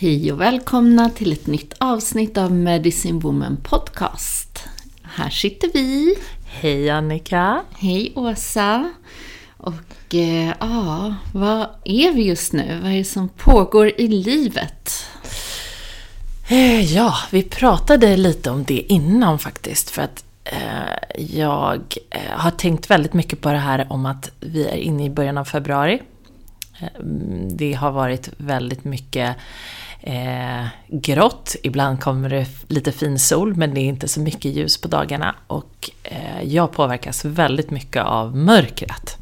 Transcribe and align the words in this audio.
Hej 0.00 0.32
och 0.32 0.40
välkomna 0.40 1.10
till 1.10 1.32
ett 1.32 1.46
nytt 1.46 1.74
avsnitt 1.78 2.38
av 2.38 2.52
Medicine 2.52 3.18
Woman 3.20 3.56
Podcast. 3.62 4.64
Här 5.02 5.30
sitter 5.30 5.70
vi. 5.74 6.14
Hej 6.46 6.90
Annika! 6.90 7.62
Hej 7.78 8.12
Åsa! 8.16 8.92
Och 9.56 10.14
eh, 10.14 10.52
ja, 10.60 11.14
vad 11.34 11.66
är 11.84 12.12
vi 12.12 12.22
just 12.22 12.52
nu? 12.52 12.78
Vad 12.82 12.92
är 12.92 12.96
det 12.96 13.04
som 13.04 13.28
pågår 13.28 14.00
i 14.00 14.08
livet? 14.08 15.04
Eh, 16.48 16.94
Ja, 16.94 17.14
vi 17.30 17.42
pratade 17.42 18.16
lite 18.16 18.50
om 18.50 18.64
det 18.64 18.92
innan 18.92 19.38
faktiskt. 19.38 19.90
För 19.90 20.02
att 20.02 20.24
eh, 20.44 21.24
jag 21.36 21.82
eh, 22.10 22.20
har 22.30 22.50
tänkt 22.50 22.90
väldigt 22.90 23.14
mycket 23.14 23.40
på 23.40 23.48
det 23.52 23.58
här 23.58 23.86
om 23.92 24.06
att 24.06 24.30
vi 24.40 24.66
är 24.68 24.76
inne 24.76 25.04
i 25.04 25.10
början 25.10 25.38
av 25.38 25.44
februari. 25.44 26.02
Eh, 26.80 27.04
Det 27.50 27.72
har 27.72 27.90
varit 27.90 28.28
väldigt 28.36 28.84
mycket 28.84 29.36
eh, 30.08 30.66
grått. 30.88 31.56
Ibland 31.62 32.00
kommer 32.00 32.28
det 32.28 32.46
lite 32.68 32.92
fin 32.92 33.18
sol 33.18 33.54
men 33.54 33.74
det 33.74 33.80
är 33.80 33.84
inte 33.84 34.08
så 34.08 34.20
mycket 34.20 34.52
ljus 34.52 34.80
på 34.80 34.88
dagarna. 34.88 35.34
Och 35.46 35.90
eh, 36.02 36.42
jag 36.42 36.72
påverkas 36.72 37.24
väldigt 37.24 37.70
mycket 37.70 38.04
av 38.04 38.36
mörkret. 38.36 39.16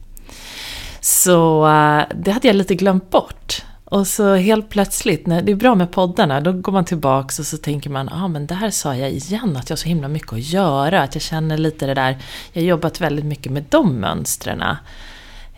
Så 1.00 1.66
eh, 1.66 2.02
det 2.14 2.30
hade 2.30 2.48
jag 2.48 2.56
lite 2.56 2.74
glömt 2.74 3.10
bort. 3.10 3.62
Och 3.84 4.06
så 4.06 4.34
helt 4.34 4.68
plötsligt, 4.68 5.26
när 5.26 5.42
det 5.42 5.52
är 5.52 5.56
bra 5.56 5.74
med 5.74 5.90
poddarna, 5.90 6.40
då 6.40 6.52
går 6.52 6.72
man 6.72 6.84
tillbaks 6.84 7.38
och 7.38 7.46
så 7.46 7.56
tänker 7.56 7.90
man, 7.90 8.08
ja 8.10 8.24
ah, 8.24 8.28
men 8.28 8.46
det 8.46 8.54
här 8.54 8.70
sa 8.70 8.96
jag 8.96 9.10
igen, 9.10 9.56
att 9.56 9.70
jag 9.70 9.76
har 9.76 9.80
så 9.80 9.88
himla 9.88 10.08
mycket 10.08 10.32
att 10.32 10.42
göra, 10.42 11.02
att 11.02 11.14
jag 11.14 11.22
känner 11.22 11.58
lite 11.58 11.86
det 11.86 11.94
där, 11.94 12.18
jag 12.52 12.62
har 12.62 12.66
jobbat 12.66 13.00
väldigt 13.00 13.24
mycket 13.24 13.52
med 13.52 13.64
de 13.68 14.00
mönstren. 14.00 14.62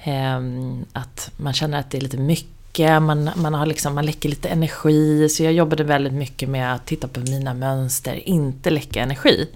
Ehm, 0.04 0.84
att 0.92 1.30
man 1.36 1.52
känner 1.52 1.78
att 1.78 1.90
det 1.90 1.98
är 1.98 2.02
lite 2.02 2.16
mycket, 2.16 2.57
man, 3.00 3.30
man, 3.36 3.54
har 3.54 3.66
liksom, 3.66 3.94
man 3.94 4.06
läcker 4.06 4.28
lite 4.28 4.48
energi, 4.48 5.28
så 5.28 5.42
jag 5.42 5.52
jobbade 5.52 5.84
väldigt 5.84 6.12
mycket 6.12 6.48
med 6.48 6.74
att 6.74 6.86
titta 6.86 7.08
på 7.08 7.20
mina 7.20 7.54
mönster, 7.54 8.28
inte 8.28 8.70
läcka 8.70 9.02
energi. 9.02 9.48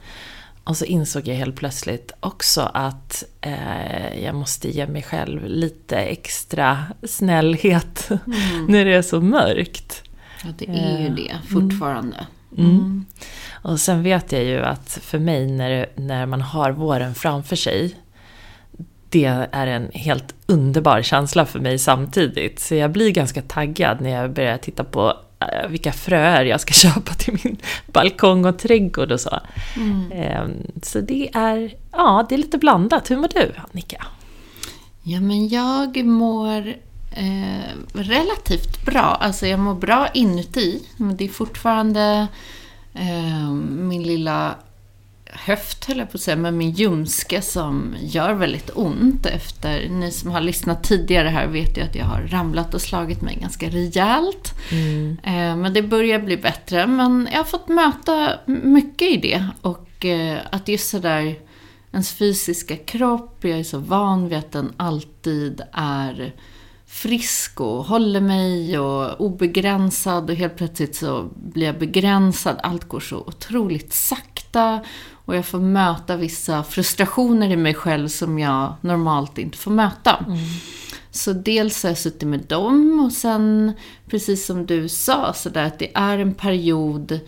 Och 0.65 0.77
så 0.77 0.85
insåg 0.85 1.29
jag 1.29 1.35
helt 1.35 1.57
plötsligt 1.57 2.13
också 2.21 2.71
att 2.75 3.25
eh, 3.41 4.25
jag 4.25 4.35
måste 4.35 4.71
ge 4.71 4.87
mig 4.87 5.03
själv 5.03 5.47
lite 5.47 5.97
extra 5.97 6.85
snällhet 7.03 8.09
när 8.69 8.85
det 8.85 8.95
är 8.95 9.03
så 9.03 9.21
mörkt. 9.21 10.03
Ja, 10.45 10.51
det 10.59 10.69
är 10.69 11.01
ju 11.01 11.09
det 11.09 11.37
fortfarande. 11.49 12.27
Mm. 12.59 13.07
Och 13.51 13.81
sen 13.81 14.03
vet 14.03 14.33
jag 14.33 14.45
ju 14.45 14.61
att 14.61 14.99
för 15.03 15.19
mig 15.19 15.47
när, 15.47 15.87
när 15.97 16.27
man 16.27 16.41
har 16.41 16.71
våren 16.71 17.15
framför 17.15 17.57
sig, 17.57 17.97
det 19.13 19.25
är 19.53 19.67
en 19.67 19.91
helt 19.95 20.35
underbar 20.47 21.03
känsla 21.03 21.47
för 21.47 21.61
mig 21.61 21.79
samtidigt. 21.79 22.61
Så 22.61 22.75
jag 22.75 22.93
blir 22.93 23.11
ganska 23.11 23.43
taggad 23.43 24.01
när 24.01 24.11
jag 24.11 24.33
börjar 24.33 24.59
titta 24.59 24.85
på 24.85 25.17
eh, 25.41 25.69
vilka 25.69 25.93
fröer 25.93 26.45
jag 26.45 26.61
ska 26.61 26.73
köpa 26.89 27.15
till 27.15 27.39
min 27.45 27.57
balkong 27.87 28.45
och 28.45 28.59
trädgård 28.59 29.13
och 29.13 29.21
så. 29.21 29.41
Ehm, 30.13 30.53
Så 30.83 31.01
det 31.01 31.31
är, 31.35 31.75
ja, 31.93 32.27
det 32.29 32.35
är 32.35 32.39
lite 32.39 32.59
blandat. 32.59 33.11
Hur 33.11 33.17
mår 33.17 33.29
du, 33.35 33.53
Annika? 33.71 34.07
Ja, 35.03 35.21
men 35.21 35.49
jag 35.49 36.05
mår 36.05 36.69
eh, 37.17 37.77
relativt 37.93 38.85
bra. 38.87 39.19
Alltså 39.21 39.47
jag 39.47 39.61
mår 39.61 39.75
bra 39.75 40.09
inuti. 40.15 40.83
Men 40.97 41.17
det 41.17 41.25
är 41.25 41.29
fortfarande 41.29 42.27
eh, 42.95 43.51
min 43.51 44.03
lilla 44.03 44.55
höft, 45.33 45.85
höll 45.85 45.99
jag 45.99 46.11
på 46.11 46.17
att 46.17 46.21
säga, 46.21 46.37
men 46.37 46.57
min 46.57 46.71
ljumske 46.71 47.43
som 47.43 47.97
gör 48.01 48.35
väldigt 48.35 48.71
ont 48.75 49.27
efter... 49.27 49.89
Ni 49.89 50.11
som 50.11 50.31
har 50.31 50.41
lyssnat 50.41 50.85
tidigare 50.85 51.29
här 51.29 51.47
vet 51.47 51.79
ju 51.79 51.83
att 51.83 51.95
jag 51.95 52.05
har 52.05 52.23
ramlat 52.23 52.75
och 52.75 52.81
slagit 52.81 53.23
mig 53.23 53.39
ganska 53.41 53.69
rejält. 53.69 54.55
Eh, 55.23 55.57
men 55.57 55.73
det 55.73 55.83
börjar 55.83 56.19
bli 56.19 56.37
bättre. 56.37 56.87
Men 56.87 57.29
jag 57.33 57.39
har 57.39 57.45
fått 57.45 57.69
möta 57.69 58.39
mycket 58.47 59.09
i 59.09 59.17
det. 59.17 59.47
Och 59.61 60.05
eh, 60.05 60.39
att 60.51 60.69
just 60.69 60.91
sådär 60.91 61.39
ens 61.93 62.13
fysiska 62.13 62.77
kropp, 62.77 63.39
jag 63.41 63.59
är 63.59 63.65
så 63.65 63.79
van 63.79 64.29
vid 64.29 64.39
att 64.39 64.53
den 64.53 64.73
alltid 64.77 65.61
är 65.73 66.35
frisk 66.87 67.61
och 67.61 67.85
håller 67.85 68.21
mig 68.21 68.79
och 68.79 69.21
obegränsad 69.21 70.31
och 70.31 70.37
helt 70.37 70.57
plötsligt 70.57 70.97
så 70.97 71.29
blir 71.37 71.67
jag 71.67 71.79
begränsad. 71.79 72.57
Allt 72.63 72.85
går 72.85 73.01
så 73.01 73.19
otroligt 73.19 73.93
sakta 73.93 74.32
och 75.25 75.37
jag 75.37 75.47
får 75.47 75.61
möta 75.61 76.17
vissa 76.17 76.63
frustrationer 76.63 77.51
i 77.51 77.57
mig 77.57 77.75
själv 77.75 78.09
som 78.09 78.39
jag 78.39 78.75
normalt 78.81 79.39
inte 79.39 79.59
får 79.59 79.71
möta. 79.71 80.25
Så 81.11 81.33
dels 81.33 81.83
har 81.83 81.91
jag 81.91 81.99
suttit 81.99 82.29
med 82.29 82.41
dem 82.41 83.01
och 83.05 83.13
sen, 83.13 83.73
precis 84.07 84.47
som 84.47 84.67
du 84.67 84.89
sa, 84.89 85.33
så 85.33 85.49
där 85.49 85.65
att 85.65 85.79
det 85.79 85.91
är 85.95 86.19
en 86.19 86.35
period 86.35 87.21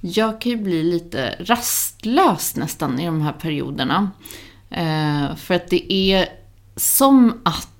jag 0.00 0.40
kan 0.40 0.52
ju 0.52 0.58
bli 0.58 0.82
lite 0.82 1.34
rastlös 1.40 2.56
nästan 2.56 3.00
i 3.00 3.06
de 3.06 3.20
här 3.20 3.32
perioderna. 3.32 4.10
Eh, 4.70 5.36
för 5.36 5.54
att 5.54 5.68
det 5.68 5.92
är 5.92 6.28
som 6.76 7.40
att 7.44 7.71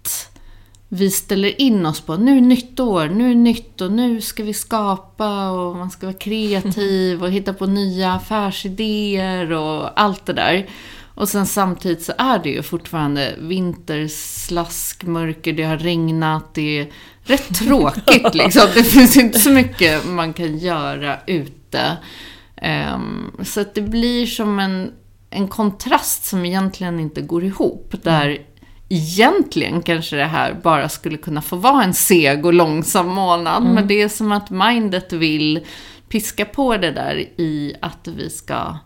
vi 0.94 1.10
ställer 1.10 1.60
in 1.60 1.86
oss 1.86 2.00
på 2.00 2.16
nu 2.16 2.30
är 2.30 2.34
det 2.34 2.40
nytt 2.40 2.80
år, 2.80 3.08
nu 3.08 3.24
är 3.24 3.28
det 3.28 3.34
nytt 3.34 3.80
och 3.80 3.92
nu 3.92 4.20
ska 4.20 4.42
vi 4.42 4.54
skapa 4.54 5.50
och 5.50 5.76
man 5.76 5.90
ska 5.90 6.06
vara 6.06 6.16
kreativ 6.16 7.22
och 7.22 7.30
hitta 7.30 7.52
på 7.52 7.66
nya 7.66 8.12
affärsidéer 8.12 9.52
och 9.52 10.00
allt 10.00 10.26
det 10.26 10.32
där. 10.32 10.68
Och 11.14 11.28
sen 11.28 11.46
samtidigt 11.46 12.02
så 12.02 12.12
är 12.18 12.38
det 12.38 12.48
ju 12.48 12.62
fortfarande 12.62 13.34
vinter, 13.38 14.08
slask, 14.08 15.04
mörker, 15.04 15.52
det 15.52 15.62
har 15.62 15.76
regnat, 15.76 16.54
det 16.54 16.78
är 16.78 16.92
rätt 17.22 17.54
tråkigt 17.58 18.34
liksom. 18.34 18.62
Det 18.74 18.84
finns 18.84 19.16
inte 19.16 19.38
så 19.38 19.50
mycket 19.50 20.06
man 20.06 20.32
kan 20.32 20.58
göra 20.58 21.18
ute. 21.26 21.96
Ehm, 22.56 23.30
så 23.44 23.60
att 23.60 23.74
det 23.74 23.82
blir 23.82 24.26
som 24.26 24.58
en, 24.58 24.92
en 25.30 25.48
kontrast 25.48 26.24
som 26.24 26.44
egentligen 26.44 27.00
inte 27.00 27.20
går 27.20 27.44
ihop. 27.44 27.94
Där 28.02 28.38
egentligen 28.94 29.82
kanske 29.82 30.16
det 30.16 30.24
här 30.24 30.54
bara 30.62 30.88
skulle 30.88 31.16
kunna 31.16 31.42
få 31.42 31.56
vara 31.56 31.84
en 31.84 31.94
seg 31.94 32.46
och 32.46 32.52
långsam 32.52 33.08
månad. 33.08 33.62
Men 33.62 33.86
det 33.88 34.02
är 34.02 34.08
som 34.08 34.32
att 34.32 34.50
mindet 34.50 35.12
vill 35.12 35.60
piska 36.08 36.44
på 36.44 36.76
det 36.76 36.90
där 36.90 37.16
i 37.36 37.74
att 37.80 38.08
vi 38.16 38.30
ska 38.30 38.76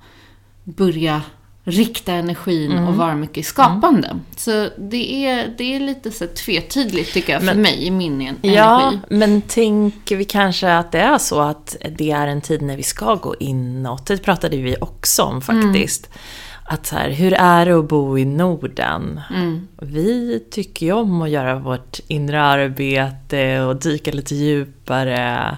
börja 0.64 1.22
rikta 1.64 2.12
energin 2.12 2.78
och 2.78 2.94
vara 2.94 3.14
mycket 3.14 3.46
skapande. 3.46 4.18
Så 4.36 4.68
det 4.78 5.26
är, 5.26 5.54
det 5.58 5.76
är 5.76 5.80
lite 5.80 6.10
så 6.10 6.26
tvetydigt 6.26 7.12
tycker 7.14 7.32
jag 7.32 7.40
för 7.42 7.46
Men- 7.46 7.62
mig 7.62 7.84
i 7.86 7.90
min 7.90 8.20
en- 8.22 8.36
Ja, 8.42 8.80
energi. 8.82 8.98
men 9.10 9.42
tänker 9.42 10.16
vi 10.16 10.24
kanske 10.24 10.72
att 10.74 10.92
det 10.92 10.98
är 11.00 11.18
så 11.18 11.40
att 11.40 11.76
det 11.98 12.10
är 12.10 12.26
en 12.26 12.40
tid 12.40 12.62
när 12.62 12.76
vi 12.76 12.82
ska 12.82 13.14
gå 13.14 13.34
inåt? 13.40 14.06
Det 14.06 14.18
pratade 14.18 14.56
vi 14.56 14.76
också 14.80 15.22
om 15.22 15.42
faktiskt. 15.42 16.08
Att 16.68 16.86
så 16.86 16.96
här, 16.96 17.10
hur 17.10 17.32
är 17.32 17.66
det 17.66 17.78
att 17.78 17.88
bo 17.88 18.18
i 18.18 18.24
Norden? 18.24 19.20
Vi 19.82 20.44
tycker 20.50 20.86
ju 20.86 20.92
om 20.92 21.22
att 21.22 21.30
göra 21.30 21.58
vårt 21.58 22.00
inre 22.08 22.42
arbete 22.42 23.60
och 23.60 23.76
dyka 23.76 24.10
lite 24.10 24.34
djupare. 24.34 25.56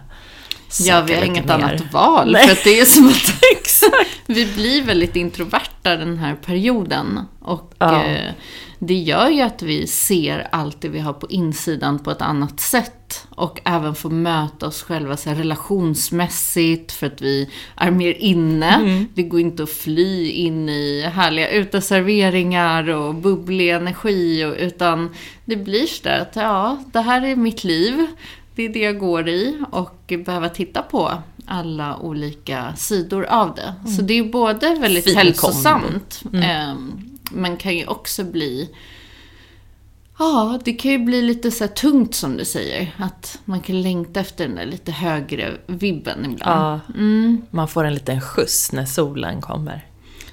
Ja, 0.81 1.01
vi 1.01 1.15
har 1.15 1.23
inget 1.23 1.45
mer. 1.45 1.55
annat 1.55 1.93
val. 1.93 2.33
Nej. 2.33 2.47
För 2.47 2.53
att 2.53 2.65
det 2.65 2.81
är 2.81 2.85
som 2.85 3.09
att 3.09 3.35
vi 4.27 4.47
blir 4.47 4.83
väldigt 4.83 5.17
introverta 5.17 5.78
den 5.83 6.19
här 6.19 6.35
perioden. 6.35 7.21
Och 7.41 7.75
Ja. 7.79 8.05
eh, 8.05 8.33
det 8.79 8.95
gör 8.95 9.29
ju 9.29 9.41
att 9.43 9.63
vi 9.63 9.87
ser 9.87 10.49
allt 10.53 10.81
det 10.81 10.89
vi 10.89 10.99
har 10.99 11.13
på 11.13 11.27
insidan 11.31 11.99
på 11.99 12.11
ett 12.11 12.23
annat 12.23 12.61
sätt. 12.61 13.27
Och 13.31 13.61
även 13.65 13.95
får 13.95 14.11
möta 14.11 14.67
oss 14.67 14.83
själva 14.83 15.17
så 15.17 15.29
här, 15.31 15.37
relationsmässigt 15.37 16.93
för 16.93 17.07
att 17.07 17.23
vi 17.23 17.51
är 17.77 17.91
mer 17.91 18.13
inne. 18.13 18.75
Mm. 18.75 19.07
Det 19.15 19.23
går 19.23 19.41
inte 19.41 19.63
att 19.63 19.71
fly 19.71 20.31
in 20.31 20.69
i 20.69 21.03
härliga 21.15 21.51
uteserveringar 21.51 22.89
och 22.89 23.15
bubblig 23.15 23.71
energi. 23.71 24.45
Och, 24.45 24.55
utan 24.59 25.15
det 25.45 25.57
blir 25.57 25.87
så 25.87 26.03
där 26.05 26.21
att 26.21 26.37
ja, 26.37 26.79
det 26.93 27.01
här 27.01 27.25
är 27.25 27.37
mitt 27.37 27.65
liv. 27.65 28.07
Det 28.55 28.63
är 28.63 28.69
det 28.69 28.79
jag 28.81 28.99
går 28.99 29.29
i 29.29 29.59
och 29.71 30.13
behöva 30.25 30.49
titta 30.49 30.83
på 30.83 31.13
alla 31.49 31.97
olika 31.97 32.77
sidor 32.77 33.25
av 33.25 33.55
det. 33.55 33.75
Så 33.91 34.03
det 34.03 34.19
är 34.19 34.25
både 34.25 34.75
väldigt 34.75 35.05
Fin 35.05 35.17
hälsosamt, 35.17 36.23
ehm, 36.43 37.09
men 37.31 37.57
kan 37.57 37.77
ju 37.77 37.87
också 37.87 38.25
bli 38.25 38.71
Ja, 40.19 40.59
det 40.65 40.73
kan 40.73 40.91
ju 40.91 40.99
bli 40.99 41.23
lite 41.23 41.51
så 41.51 41.69
tungt 41.69 42.15
som 42.15 42.37
du 42.37 42.45
säger. 42.45 42.95
Att 42.97 43.39
man 43.45 43.61
kan 43.61 43.83
längta 43.83 44.21
efter 44.21 44.47
den 44.47 44.57
där 44.57 44.67
lite 44.67 44.93
högre 44.93 45.57
vibben 45.67 46.25
ibland. 46.25 46.81
Ja, 46.99 47.43
man 47.51 47.69
får 47.69 47.85
en 47.85 47.95
liten 47.95 48.21
skjuts 48.21 48.73
när 48.73 48.85
solen 48.85 49.41
kommer. 49.41 49.87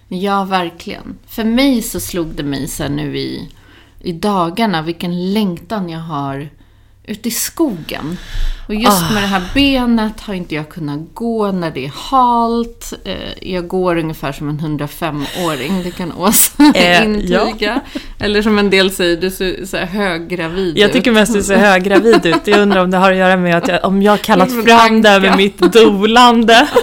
Ja, 0.07 0.43
verkligen. 0.43 1.17
För 1.27 1.43
mig 1.43 1.81
så 1.81 1.99
slog 1.99 2.27
det 2.27 2.43
mig 2.43 2.69
här 2.79 2.89
nu 2.89 3.17
i, 3.17 3.49
i 3.99 4.11
dagarna 4.11 4.81
vilken 4.81 5.33
längtan 5.33 5.89
jag 5.89 5.99
har 5.99 6.49
ute 7.07 7.27
i 7.27 7.31
skogen. 7.31 8.17
Och 8.67 8.75
just 8.75 9.11
med 9.13 9.23
det 9.23 9.27
här 9.27 9.41
benet 9.53 10.19
har 10.21 10.33
inte 10.33 10.55
jag 10.55 10.69
kunnat 10.69 10.99
gå 11.13 11.51
när 11.51 11.71
det 11.71 11.85
är 11.85 11.91
halt. 11.95 12.93
Eh, 13.05 13.51
Jag 13.51 13.67
går 13.67 13.97
ungefär 13.97 14.31
som 14.31 14.49
en 14.49 14.59
105-åring, 14.59 15.83
det 15.83 15.91
kan 15.91 16.11
Åsa 16.13 16.51
Eh, 16.75 17.03
intyga. 17.05 17.81
Eller 18.19 18.41
som 18.41 18.59
en 18.59 18.69
del 18.69 18.91
säger, 18.91 19.17
du 19.17 19.31
ser 19.31 19.65
så 19.65 19.77
här 19.77 19.85
höggravid 19.85 20.77
Jag 20.77 20.93
tycker 20.93 21.11
mest 21.11 21.33
du 21.33 21.43
ser 21.43 21.57
höggravid 21.57 22.25
ut. 22.25 22.41
Jag 22.47 22.59
undrar 22.59 22.83
om 22.83 22.91
det 22.91 22.97
har 22.97 23.11
att 23.11 23.17
göra 23.17 23.37
med 23.37 23.57
att 23.57 23.67
jag, 23.67 23.85
om 23.85 24.01
jag 24.01 24.11
har 24.11 24.17
kallat 24.17 24.51
fram 24.65 25.01
det 25.01 25.09
här 25.09 25.19
med 25.19 25.37
mitt 25.37 25.57
dolande. 25.73 26.67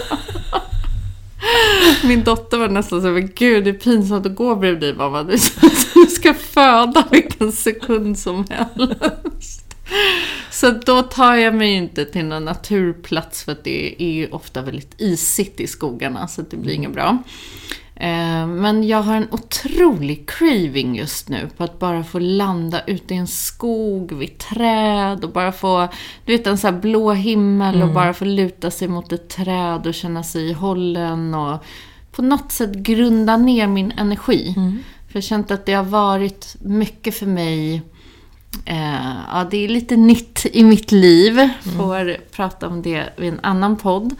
Min 2.04 2.24
dotter 2.24 2.58
var 2.58 2.68
nästan 2.68 3.02
så 3.02 3.08
"Men 3.08 3.30
gud 3.34 3.64
det 3.64 3.70
är 3.70 3.74
pinsamt 3.74 4.26
att 4.26 4.34
gå 4.34 4.54
bredvid 4.56 4.80
dig 4.80 4.94
mamma. 4.94 5.22
Du 5.94 6.06
ska 6.10 6.34
föda 6.34 7.04
vilken 7.10 7.52
sekund 7.52 8.18
som 8.18 8.44
helst. 8.50 9.61
Så 10.50 10.70
då 10.70 11.02
tar 11.02 11.34
jag 11.34 11.54
mig 11.54 11.72
inte 11.72 12.04
till 12.04 12.24
någon 12.24 12.44
naturplats 12.44 13.44
för 13.44 13.52
att 13.52 13.64
det 13.64 14.02
är 14.02 14.12
ju 14.12 14.30
ofta 14.30 14.62
väldigt 14.62 14.94
isigt 14.98 15.60
i 15.60 15.66
skogarna 15.66 16.28
så 16.28 16.42
det 16.42 16.56
blir 16.56 16.74
inget 16.74 16.92
bra. 16.92 17.18
Eh, 17.94 18.46
Men 18.46 18.88
jag 18.88 19.02
har 19.02 19.16
en 19.16 19.28
otrolig 19.30 20.28
craving 20.28 20.96
just 20.96 21.28
nu 21.28 21.48
på 21.56 21.64
att 21.64 21.78
bara 21.78 22.04
få 22.04 22.18
landa 22.18 22.84
ute 22.86 23.14
i 23.14 23.16
en 23.16 23.26
skog 23.26 24.12
vid 24.12 24.38
träd 24.38 25.24
och 25.24 25.30
bara 25.32 25.52
få, 25.52 25.88
du 26.24 26.36
vet 26.36 26.46
en 26.46 26.58
sån 26.58 26.74
här 26.74 26.80
blå 26.80 27.12
himmel 27.12 27.82
och 27.82 27.88
bara 27.94 28.14
få 28.14 28.24
luta 28.24 28.70
sig 28.70 28.88
mot 28.88 29.12
ett 29.12 29.28
träd 29.28 29.86
och 29.86 29.94
känna 29.94 30.22
sig 30.22 30.52
hållen 30.52 31.34
och 31.34 31.64
på 32.12 32.22
något 32.22 32.52
sätt 32.52 32.72
grunda 32.72 33.36
ner 33.36 33.66
min 33.66 33.92
energi. 33.92 34.54
För 35.08 35.12
jag 35.12 35.14
har 35.14 35.20
känt 35.20 35.50
att 35.50 35.66
det 35.66 35.72
har 35.72 35.84
varit 35.84 36.56
mycket 36.60 37.14
för 37.14 37.26
mig 37.26 37.82
Eh, 38.64 39.14
ja, 39.32 39.46
det 39.50 39.64
är 39.64 39.68
lite 39.68 39.96
nytt 39.96 40.46
i 40.52 40.64
mitt 40.64 40.92
liv. 40.92 41.48
Får 41.76 42.16
prata 42.30 42.68
om 42.68 42.82
det 42.82 43.04
vid 43.16 43.32
en 43.32 43.40
annan 43.42 43.76
podd. 43.76 44.14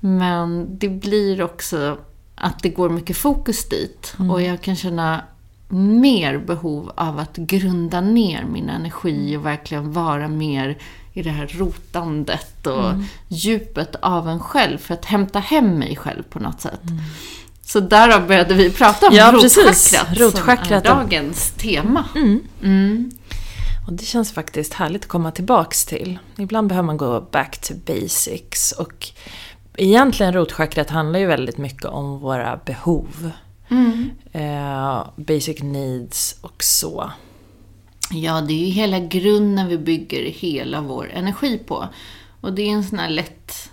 Men 0.00 0.78
det 0.78 0.88
blir 0.88 1.42
också 1.42 1.98
att 2.34 2.62
det 2.62 2.68
går 2.68 2.90
mycket 2.90 3.16
fokus 3.16 3.68
dit. 3.68 4.14
Och 4.30 4.42
jag 4.42 4.60
kan 4.60 4.76
känna 4.76 5.24
mer 5.68 6.38
behov 6.38 6.92
av 6.94 7.18
att 7.18 7.36
grunda 7.36 8.00
ner 8.00 8.44
min 8.44 8.68
energi 8.68 9.36
och 9.36 9.46
verkligen 9.46 9.92
vara 9.92 10.28
mer 10.28 10.78
i 11.12 11.22
det 11.22 11.30
här 11.30 11.46
rotandet 11.46 12.66
och 12.66 12.92
djupet 13.28 13.96
av 14.02 14.28
en 14.28 14.40
själv. 14.40 14.78
För 14.78 14.94
att 14.94 15.04
hämta 15.04 15.38
hem 15.38 15.78
mig 15.78 15.96
själv 15.96 16.22
på 16.22 16.38
något 16.38 16.60
sätt. 16.60 16.80
Så 17.62 17.80
därav 17.80 18.26
började 18.26 18.54
vi 18.54 18.70
prata 18.70 19.08
om 19.08 19.14
Ja, 19.14 19.32
rotchakrat, 19.32 20.18
Rotchakrat 20.18 20.66
som 20.66 20.76
är 20.76 20.84
dagens 20.84 21.50
tema. 21.50 22.04
Mm. 22.14 23.10
Och 23.90 23.96
det 23.96 24.04
känns 24.04 24.32
faktiskt 24.32 24.74
härligt 24.74 25.02
att 25.02 25.08
komma 25.08 25.30
tillbaks 25.30 25.84
till. 25.84 26.18
Ibland 26.38 26.68
behöver 26.68 26.86
man 26.86 26.96
gå 26.96 27.20
back 27.20 27.58
to 27.58 27.74
basics. 27.86 28.72
Och 28.72 29.08
egentligen 29.76 30.32
rotchakrat 30.32 30.90
handlar 30.90 31.20
ju 31.20 31.26
väldigt 31.26 31.58
mycket 31.58 31.84
om 31.84 32.18
våra 32.18 32.60
behov. 32.64 33.30
Eh, 34.32 35.04
basic 35.16 35.62
needs 35.62 36.36
och 36.40 36.64
så. 36.64 37.10
Ja, 38.10 38.40
det 38.40 38.54
är 38.54 38.66
ju 38.66 38.70
hela 38.72 38.98
grunden 38.98 39.68
vi 39.68 39.78
bygger 39.78 40.24
hela 40.30 40.80
vår 40.80 41.10
energi 41.12 41.58
på. 41.58 41.88
Och 42.40 42.52
det 42.52 42.62
är 42.62 42.70
en 42.70 42.84
sån 42.84 42.98
här 42.98 43.10
lätt 43.10 43.69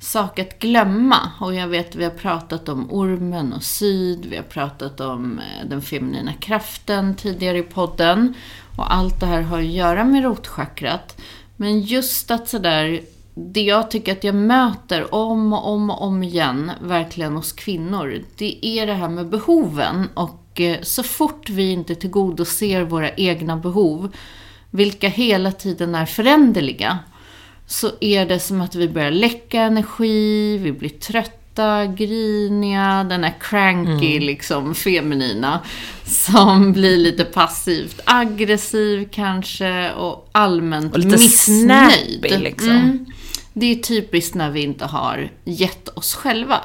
sak 0.00 0.38
att 0.38 0.58
glömma. 0.58 1.30
Och 1.40 1.54
jag 1.54 1.68
vet, 1.68 1.94
vi 1.94 2.04
har 2.04 2.10
pratat 2.10 2.68
om 2.68 2.92
ormen 2.92 3.52
och 3.52 3.62
syd, 3.62 4.26
vi 4.26 4.36
har 4.36 4.42
pratat 4.42 5.00
om 5.00 5.38
eh, 5.38 5.68
den 5.68 5.82
feminina 5.82 6.32
kraften 6.32 7.14
tidigare 7.14 7.58
i 7.58 7.62
podden. 7.62 8.34
Och 8.76 8.94
allt 8.94 9.20
det 9.20 9.26
här 9.26 9.42
har 9.42 9.58
att 9.58 9.64
göra 9.64 10.04
med 10.04 10.24
rotchakrat. 10.24 11.20
Men 11.56 11.80
just 11.80 12.30
att 12.30 12.48
sådär, 12.48 13.00
det 13.34 13.62
jag 13.62 13.90
tycker 13.90 14.12
att 14.12 14.24
jag 14.24 14.34
möter 14.34 15.14
om 15.14 15.52
och 15.52 15.68
om 15.68 15.90
och 15.90 16.02
om 16.02 16.22
igen, 16.22 16.70
verkligen 16.80 17.36
hos 17.36 17.52
kvinnor, 17.52 18.22
det 18.36 18.66
är 18.66 18.86
det 18.86 18.94
här 18.94 19.08
med 19.08 19.28
behoven. 19.28 20.08
Och 20.14 20.60
eh, 20.60 20.78
så 20.82 21.02
fort 21.02 21.50
vi 21.50 21.72
inte 21.72 21.94
tillgodoser 21.94 22.82
våra 22.82 23.10
egna 23.10 23.56
behov, 23.56 24.16
vilka 24.70 25.08
hela 25.08 25.52
tiden 25.52 25.94
är 25.94 26.06
föränderliga, 26.06 26.98
så 27.70 27.90
är 28.00 28.26
det 28.26 28.40
som 28.40 28.60
att 28.60 28.74
vi 28.74 28.88
börjar 28.88 29.10
läcka 29.10 29.60
energi, 29.60 30.58
vi 30.58 30.72
blir 30.72 30.88
trötta, 30.88 31.86
griniga, 31.86 33.04
den 33.04 33.24
är 33.24 33.34
cranky, 33.40 34.20
liksom 34.20 34.74
feminina, 34.74 35.60
som 36.04 36.72
blir 36.72 36.96
lite 36.96 37.24
passivt 37.24 38.00
aggressiv 38.04 39.08
kanske 39.12 39.92
och 39.92 40.28
allmänt 40.32 40.92
Och 40.92 40.98
lite 40.98 41.16
missnöjd. 41.16 42.20
snappy, 42.20 42.38
liksom. 42.38 42.70
Mm. 42.70 43.06
Det 43.52 43.66
är 43.66 43.76
typiskt 43.76 44.34
när 44.34 44.50
vi 44.50 44.62
inte 44.62 44.84
har 44.84 45.30
gett 45.44 45.88
oss 45.88 46.14
själva. 46.14 46.60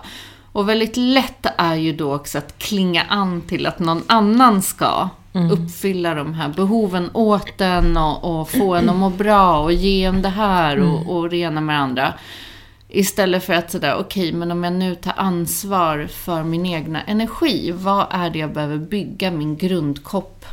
Och 0.51 0.69
väldigt 0.69 0.97
lätt 0.97 1.45
är 1.57 1.75
ju 1.75 1.93
då 1.93 2.15
också 2.15 2.37
att 2.37 2.57
klinga 2.57 3.03
an 3.03 3.41
till 3.41 3.65
att 3.65 3.79
någon 3.79 4.03
annan 4.07 4.61
ska 4.61 5.09
uppfylla 5.33 6.13
de 6.13 6.33
här 6.33 6.49
behoven 6.49 7.09
åt 7.13 7.61
en 7.61 7.97
och, 7.97 8.39
och 8.39 8.49
få 8.49 8.75
en 8.75 8.89
att 8.89 8.95
må 8.95 9.09
bra 9.09 9.59
och 9.59 9.73
ge 9.73 10.03
en 10.03 10.21
det 10.21 10.29
här 10.29 10.79
och, 10.79 11.15
och 11.15 11.29
det 11.29 11.37
ena 11.37 11.61
med 11.61 11.75
det 11.75 11.79
andra. 11.79 12.13
Istället 12.89 13.43
för 13.43 13.53
att 13.53 13.71
sådär, 13.71 13.95
okej, 13.99 14.31
men 14.33 14.51
om 14.51 14.63
jag 14.63 14.73
nu 14.73 14.95
tar 14.95 15.13
ansvar 15.17 16.07
för 16.11 16.43
min 16.43 16.65
egna 16.65 17.01
energi, 17.03 17.71
vad 17.71 18.05
är 18.11 18.29
det 18.29 18.39
jag 18.39 18.53
behöver 18.53 18.77
bygga 18.77 19.31
min 19.31 19.57
grundkopp 19.57 20.45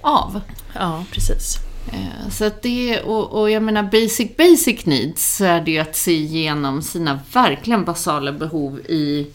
av? 0.00 0.40
Ja, 0.74 1.04
precis. 1.12 1.56
Eh, 1.92 2.30
Så 2.30 2.44
att 2.44 2.62
det, 2.62 3.00
och, 3.00 3.40
och 3.40 3.50
jag 3.50 3.62
menar 3.62 3.82
basic, 3.82 4.36
basic 4.36 4.86
needs, 4.86 5.36
så 5.36 5.44
är 5.44 5.60
det 5.60 5.70
ju 5.70 5.78
att 5.78 5.96
se 5.96 6.12
igenom 6.12 6.82
sina 6.82 7.18
verkligen 7.32 7.84
basala 7.84 8.32
behov 8.32 8.78
i, 8.88 9.26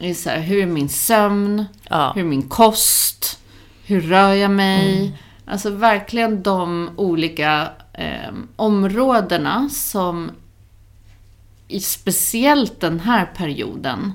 i 0.00 0.14
så 0.14 0.30
här, 0.30 0.40
hur 0.40 0.62
är 0.62 0.66
min 0.66 0.88
sömn, 0.88 1.64
Ja. 1.90 2.12
hur 2.14 2.22
är 2.22 2.26
min 2.28 2.48
kost, 2.48 3.38
hur 3.86 4.00
rör 4.00 4.32
jag 4.32 4.50
mig? 4.50 5.12
Alltså 5.46 5.70
verkligen 5.70 6.42
de 6.42 6.90
olika 6.96 7.68
eh, 7.92 8.32
områdena 8.56 9.68
som 9.68 10.30
i 11.68 11.80
speciellt 11.80 12.80
den 12.80 13.00
här 13.00 13.24
perioden 13.36 14.12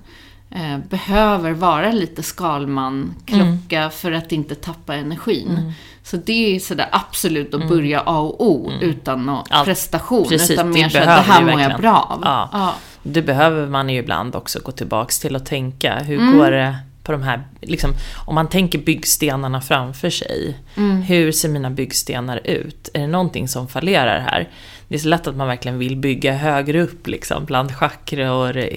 eh, 0.51 0.77
behöver 0.89 1.51
vara 1.51 1.91
lite 1.91 2.23
Skalman-klocka 2.23 3.77
Mm. 3.79 3.91
för 3.91 4.11
att 4.11 4.31
inte 4.31 4.55
tappa 4.55 4.95
energin. 4.95 5.73
Så 6.03 6.17
det 6.17 6.55
är 6.55 6.59
sådär 6.59 6.87
absolut 6.91 7.53
att 7.53 7.67
börja 7.69 7.99
A 8.05 8.19
och 8.19 8.47
O 8.47 8.71
utan 8.81 9.25
någon 9.25 9.35
Mm. 9.35 9.45
Allt- 9.49 9.65
prestation. 9.65 10.27
precis, 10.29 10.51
utan 10.51 10.69
mer 10.69 10.89
så 10.89 10.97
att 10.97 11.05
det 11.05 11.31
här 11.31 11.41
mår 11.45 11.61
jag 11.61 11.79
bra 11.81 11.97
av. 12.09 12.21
Ja. 12.23 12.49
Ja. 12.51 12.73
Det 13.03 13.21
behöver 13.21 13.67
man 13.67 13.89
ju 13.89 13.99
ibland 13.99 14.35
också 14.35 14.59
gå 14.63 14.71
tillbaks 14.71 15.19
till 15.19 15.35
och 15.35 15.45
tänka. 15.45 15.99
Hur 15.99 16.19
Mm. 16.19 16.37
går 16.37 16.51
det 16.51 16.75
på 17.09 17.13
de 17.13 17.23
här, 17.23 17.43
liksom, 17.61 17.93
om 18.25 18.35
man 18.35 18.49
tänker 18.49 18.79
byggstenarna 18.79 19.61
framför 19.61 20.09
sig. 20.09 20.57
Mm. 20.77 21.01
Hur 21.01 21.31
ser 21.31 21.49
mina 21.49 21.69
byggstenar 21.69 22.41
ut? 22.43 22.89
Är 22.93 22.99
det 22.99 23.07
någonting 23.07 23.47
som 23.47 23.67
fallerar 23.67 24.19
här? 24.19 24.49
Det 24.87 24.95
är 24.95 24.99
så 24.99 25.07
lätt 25.07 25.27
att 25.27 25.35
man 25.35 25.47
verkligen 25.47 25.77
vill 25.79 25.95
bygga 25.97 26.33
högre 26.33 26.81
upp 26.81 27.07
liksom, 27.07 27.45
bland 27.45 27.75
chakror 27.75 28.69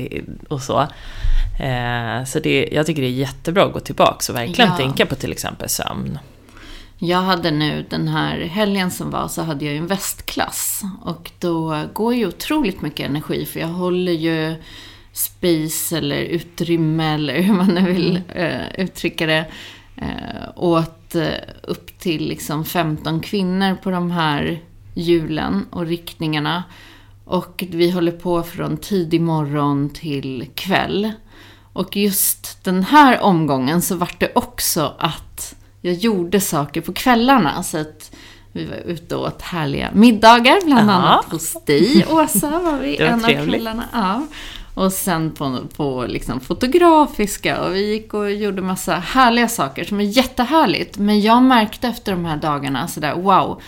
och 0.48 0.62
så. 0.62 0.80
Eh, 1.60 2.24
så 2.26 2.38
det, 2.38 2.68
jag 2.72 2.86
tycker 2.86 3.02
det 3.02 3.08
är 3.08 3.12
jättebra 3.12 3.64
att 3.64 3.72
gå 3.72 3.80
tillbaks 3.80 4.28
och 4.28 4.36
verkligen 4.36 4.70
Ja. 4.70 4.76
tänka 4.76 5.06
på 5.06 5.14
till 5.14 5.32
exempel 5.32 5.68
sömn. 5.68 6.18
Jag 6.98 7.22
hade 7.22 7.50
nu 7.50 7.86
den 7.90 8.08
här 8.08 8.40
helgen 8.40 8.90
som 8.90 9.10
var 9.10 9.28
så 9.28 9.42
hade 9.42 9.64
jag 9.64 9.74
ju 9.74 9.78
en 9.80 9.86
västklass. 9.86 10.82
Och 11.02 11.30
då 11.38 11.82
går 11.92 12.14
ju 12.14 12.26
otroligt 12.26 12.82
mycket 12.82 13.08
energi 13.10 13.46
för 13.46 13.60
jag 13.60 13.68
håller 13.68 14.12
ju 14.12 14.54
space 15.12 15.99
eller 15.99 16.21
utrymme 16.21 17.14
eller 17.14 17.40
hur 17.40 17.54
man 17.54 17.69
nu 17.69 17.92
vill 17.92 18.21
eh, 18.35 18.73
uttrycka 18.78 19.26
det. 19.26 19.47
Eh, 19.97 20.49
åt 20.57 21.14
eh, 21.14 21.28
upp 21.62 21.99
till 21.99 22.28
liksom 22.28 22.64
15 22.64 23.21
kvinnor 23.21 23.75
på 23.83 23.90
de 23.90 24.11
här 24.11 24.61
hjulen 24.95 25.66
och 25.71 25.87
riktningarna. 25.87 26.64
Och 27.25 27.64
vi 27.69 27.90
håller 27.90 28.12
på 28.12 28.42
från 28.42 28.76
tidig 28.76 29.21
morgon 29.21 29.90
till 29.90 30.49
kväll. 30.54 31.12
Och 31.73 31.97
just 31.97 32.64
den 32.64 32.83
här 32.83 33.21
omgången 33.21 33.83
så 33.83 33.97
vart 33.97 34.21
det 34.21 34.33
också 34.35 34.95
att 34.99 35.54
jag 35.81 35.95
gjorde 35.95 36.40
saker 36.40 36.81
på 36.81 36.92
kvällarna. 36.92 37.62
Så 37.62 37.78
att 37.78 38.16
vi 38.52 38.64
var 38.64 38.76
ute 38.76 39.16
och 39.16 39.26
åt 39.26 39.42
härliga 39.42 39.90
middagar, 39.92 40.64
bland 40.64 40.90
Ja. 40.90 40.94
annat 40.94 41.25
hos 41.32 41.56
dig, 41.66 42.06
Åsa, 42.11 42.50
var 42.50 42.76
vi 42.78 42.97
Det 42.99 43.04
var 43.04 43.11
en 43.11 43.18
av 43.25 43.25
trevligt. 43.25 43.49
kvällarna. 43.50 43.85
Ja. 43.92 44.26
Och 44.75 44.92
sen 44.92 45.30
på, 45.30 45.59
på 45.76 46.04
liksom 46.09 46.40
fotografiska 46.40 47.61
och 47.62 47.75
vi 47.75 47.92
gick 47.92 48.14
och 48.14 48.32
gjorde 48.32 48.62
massa 48.62 48.94
härliga 48.94 49.49
saker 49.49 49.85
som 49.85 50.00
är 50.00 50.04
jättehärligt. 50.04 50.99
Men 50.99 51.21
jag 51.21 51.42
märkte 51.42 51.88
efter 51.88 52.12
de 52.12 52.25
här 52.25 52.37
dagarna 52.37 52.88
sådär, 52.88 53.14
wow, 53.14 53.61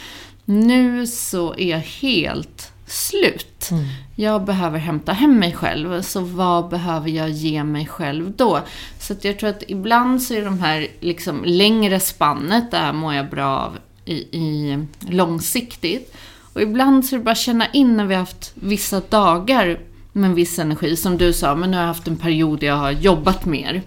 nu 0.45 1.07
så 1.07 1.55
är 1.59 1.71
jag 1.71 1.79
helt 1.79 2.71
slut. 2.87 3.71
Jag 4.17 4.45
behöver 4.45 4.79
hämta 4.79 5.13
hem 5.13 5.39
mig 5.39 5.53
själv, 5.53 6.03
så 6.03 6.21
vad 6.21 6.69
behöver 6.69 7.11
jag 7.11 7.31
ge 7.31 7.65
mig 7.65 7.87
själv 7.87 8.33
då? 8.37 8.61
Så 9.01 9.15
jag 9.23 9.39
tror 9.39 9.51
att 9.51 9.63
ibland 9.69 10.23
så 10.23 10.35
är 10.35 10.45
de 10.45 10.61
här 10.61 10.87
liksom 11.01 11.43
längre 11.45 12.01
spannet, 12.01 12.71
där 12.71 12.93
mår 12.93 13.15
jag 13.15 13.31
bra 13.31 13.47
av 13.59 13.79
i, 14.05 14.15
i 14.15 14.79
långsiktigt. 15.09 16.15
Och 16.53 16.63
ibland 16.63 17.05
så 17.05 17.15
är 17.15 17.19
det 17.19 17.25
bara 17.25 17.31
att 17.31 17.39
känna 17.39 17.67
in 17.67 17.97
när 17.97 18.05
vi 18.05 18.15
har 18.15 18.21
haft 18.21 18.53
vissa 18.55 19.01
dagar 19.01 19.79
med 20.13 20.29
en 20.29 20.35
viss 20.35 20.59
energi. 20.59 20.97
Som 20.97 21.19
du 21.19 21.33
sa, 21.33 21.55
men 21.55 21.71
nu 21.71 21.77
har 21.77 21.83
jag 21.83 21.89
haft 21.89 22.09
en 22.09 22.17
period 22.17 22.61
där 22.61 22.67
jag 22.67 22.77
har 22.77 22.91
jobbat 22.91 23.45
mer. 23.45 23.83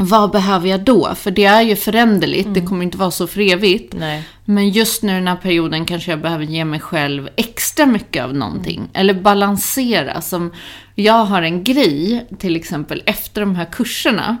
Vad 0.00 0.30
behöver 0.30 0.68
jag 0.68 0.80
då? 0.80 1.14
För 1.14 1.30
det 1.30 1.44
är 1.44 1.62
ju 1.62 1.76
föränderligt, 1.76 2.54
det 2.54 2.60
kommer 2.60 2.82
inte 2.82 2.98
vara 2.98 3.10
så 3.10 3.26
för 3.26 3.40
evigt. 3.40 3.94
Nej. 3.98 4.24
Men 4.44 4.70
just 4.70 5.02
nu 5.02 5.12
den 5.12 5.28
här 5.28 5.36
perioden 5.36 5.84
kanske 5.84 6.10
jag 6.10 6.20
behöver 6.20 6.44
ge 6.44 6.64
mig 6.64 6.80
själv 6.80 7.28
extra 7.36 7.86
mycket 7.86 8.24
av 8.24 8.34
någonting. 8.34 8.88
Eller 8.92 9.14
balansera. 9.14 10.20
Som 10.20 10.52
jag 10.94 11.24
har 11.24 11.42
en 11.42 11.64
grej, 11.64 12.26
till 12.38 12.56
exempel 12.56 13.02
efter 13.06 13.40
de 13.40 13.56
här 13.56 13.64
kurserna. 13.64 14.36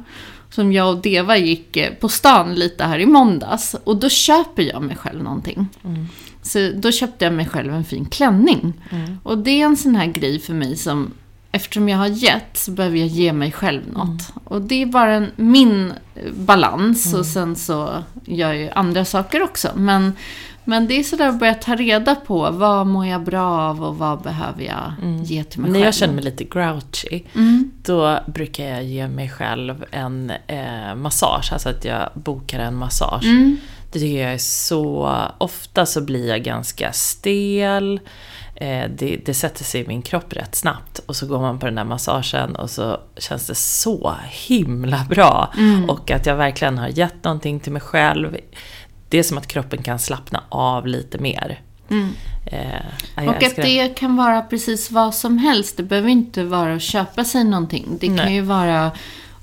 Som 0.50 0.72
jag 0.72 0.90
och 0.90 1.02
Deva 1.02 1.36
gick 1.36 1.76
eh, 1.76 1.92
på 1.94 2.08
stan 2.08 2.54
lite 2.54 2.84
här 2.84 2.98
i 2.98 3.06
måndags. 3.06 3.76
Och 3.84 3.96
då 3.96 4.08
köper 4.08 4.62
jag 4.62 4.82
mig 4.82 4.96
själv 4.96 5.22
någonting. 5.22 5.68
Så 6.42 6.70
då 6.74 6.92
köpte 6.92 7.24
jag 7.24 7.34
mig 7.34 7.46
själv 7.46 7.74
en 7.74 7.84
fin 7.84 8.04
klänning. 8.04 8.72
Och 9.22 9.38
det 9.38 9.50
är 9.50 9.64
en 9.64 9.76
sån 9.76 9.94
här 9.94 10.06
grej 10.06 10.38
för 10.38 10.54
mig 10.54 10.76
som 10.76 11.12
Eftersom 11.52 11.88
jag 11.88 11.98
har 11.98 12.06
gett 12.06 12.56
så 12.56 12.70
behöver 12.70 12.98
jag 12.98 13.06
ge 13.06 13.32
mig 13.32 13.52
själv 13.52 13.92
något. 13.92 14.32
Och 14.44 14.62
det 14.62 14.82
är 14.82 14.86
bara 14.86 15.14
en, 15.14 15.30
min 15.36 15.92
balans 16.32 17.14
och 17.14 17.26
sen 17.26 17.56
så 17.56 18.04
gör 18.24 18.52
jag 18.52 18.62
ju 18.62 18.70
andra 18.70 19.04
saker 19.04 19.42
också. 19.42 19.68
Men, 19.76 20.12
men 20.68 20.86
det 20.88 20.98
är 20.98 21.02
sådär 21.02 21.28
att 21.28 21.38
börja 21.38 21.54
ta 21.54 21.74
reda 21.76 22.14
på 22.14 22.50
vad 22.50 22.86
mår 22.86 23.06
jag 23.06 23.24
bra 23.24 23.42
av 23.60 23.84
och 23.84 23.98
vad 23.98 24.22
behöver 24.22 24.62
jag 24.62 24.92
ge 25.24 25.44
till 25.44 25.60
mig 25.60 25.70
När 25.70 25.74
själv. 25.78 25.84
jag 25.84 25.94
känner 25.94 26.14
mig 26.14 26.24
lite 26.24 26.44
grouchy, 26.44 27.22
Mm. 27.34 27.70
då 27.82 28.18
brukar 28.26 28.64
jag 28.64 28.84
ge 28.84 29.08
mig 29.08 29.28
själv 29.30 29.84
en 29.90 30.32
eh, 30.46 30.94
massage, 30.96 31.52
alltså 31.52 31.68
att 31.68 31.84
jag 31.84 32.10
bokar 32.14 32.58
en 32.58 32.74
massage. 32.76 33.24
Mm. 33.24 33.56
Det 33.92 33.98
tycker 33.98 34.22
jag 34.22 34.32
är 34.34 34.38
så... 34.38 35.12
Ofta 35.38 35.86
så 35.86 36.00
blir 36.00 36.28
jag 36.28 36.42
ganska 36.42 36.92
stel, 36.92 38.00
eh, 38.54 38.84
det, 38.98 39.20
det 39.26 39.34
sätter 39.34 39.64
sig 39.64 39.80
i 39.80 39.86
min 39.88 40.02
kropp 40.02 40.32
rätt 40.32 40.54
snabbt. 40.54 40.98
Och 41.06 41.16
så 41.16 41.26
går 41.26 41.40
man 41.40 41.58
på 41.58 41.66
den 41.66 41.74
där 41.74 41.84
massagen 41.84 42.56
och 42.56 42.70
så 42.70 43.00
känns 43.16 43.46
det 43.46 43.54
så 43.54 44.14
himla 44.48 45.06
bra. 45.10 45.52
Mm. 45.58 45.90
Och 45.90 46.10
att 46.10 46.26
jag 46.26 46.36
verkligen 46.36 46.78
har 46.78 46.88
gett 46.88 47.24
någonting 47.24 47.60
till 47.60 47.72
mig 47.72 47.82
själv. 47.82 48.36
Det 49.08 49.18
är 49.18 49.22
som 49.22 49.38
att 49.38 49.46
kroppen 49.46 49.82
kan 49.82 49.98
slappna 49.98 50.42
av 50.48 50.86
lite 50.86 51.18
mer. 51.18 51.60
Eh, 51.90 51.96
Mm. 53.16 53.28
Och 53.28 53.42
att 53.42 53.56
det 53.56 53.96
kan 53.96 54.16
vara 54.16 54.42
precis 54.42 54.90
vad 54.90 55.14
som 55.14 55.38
helst. 55.38 55.76
Det 55.76 55.82
behöver 55.82 56.08
inte 56.08 56.44
vara 56.44 56.74
att 56.74 56.82
köpa 56.82 57.24
sig 57.24 57.44
någonting. 57.44 57.86
Det 58.00 58.06
kan 58.06 58.16
Nej. 58.16 58.34
ju 58.34 58.40
vara... 58.40 58.90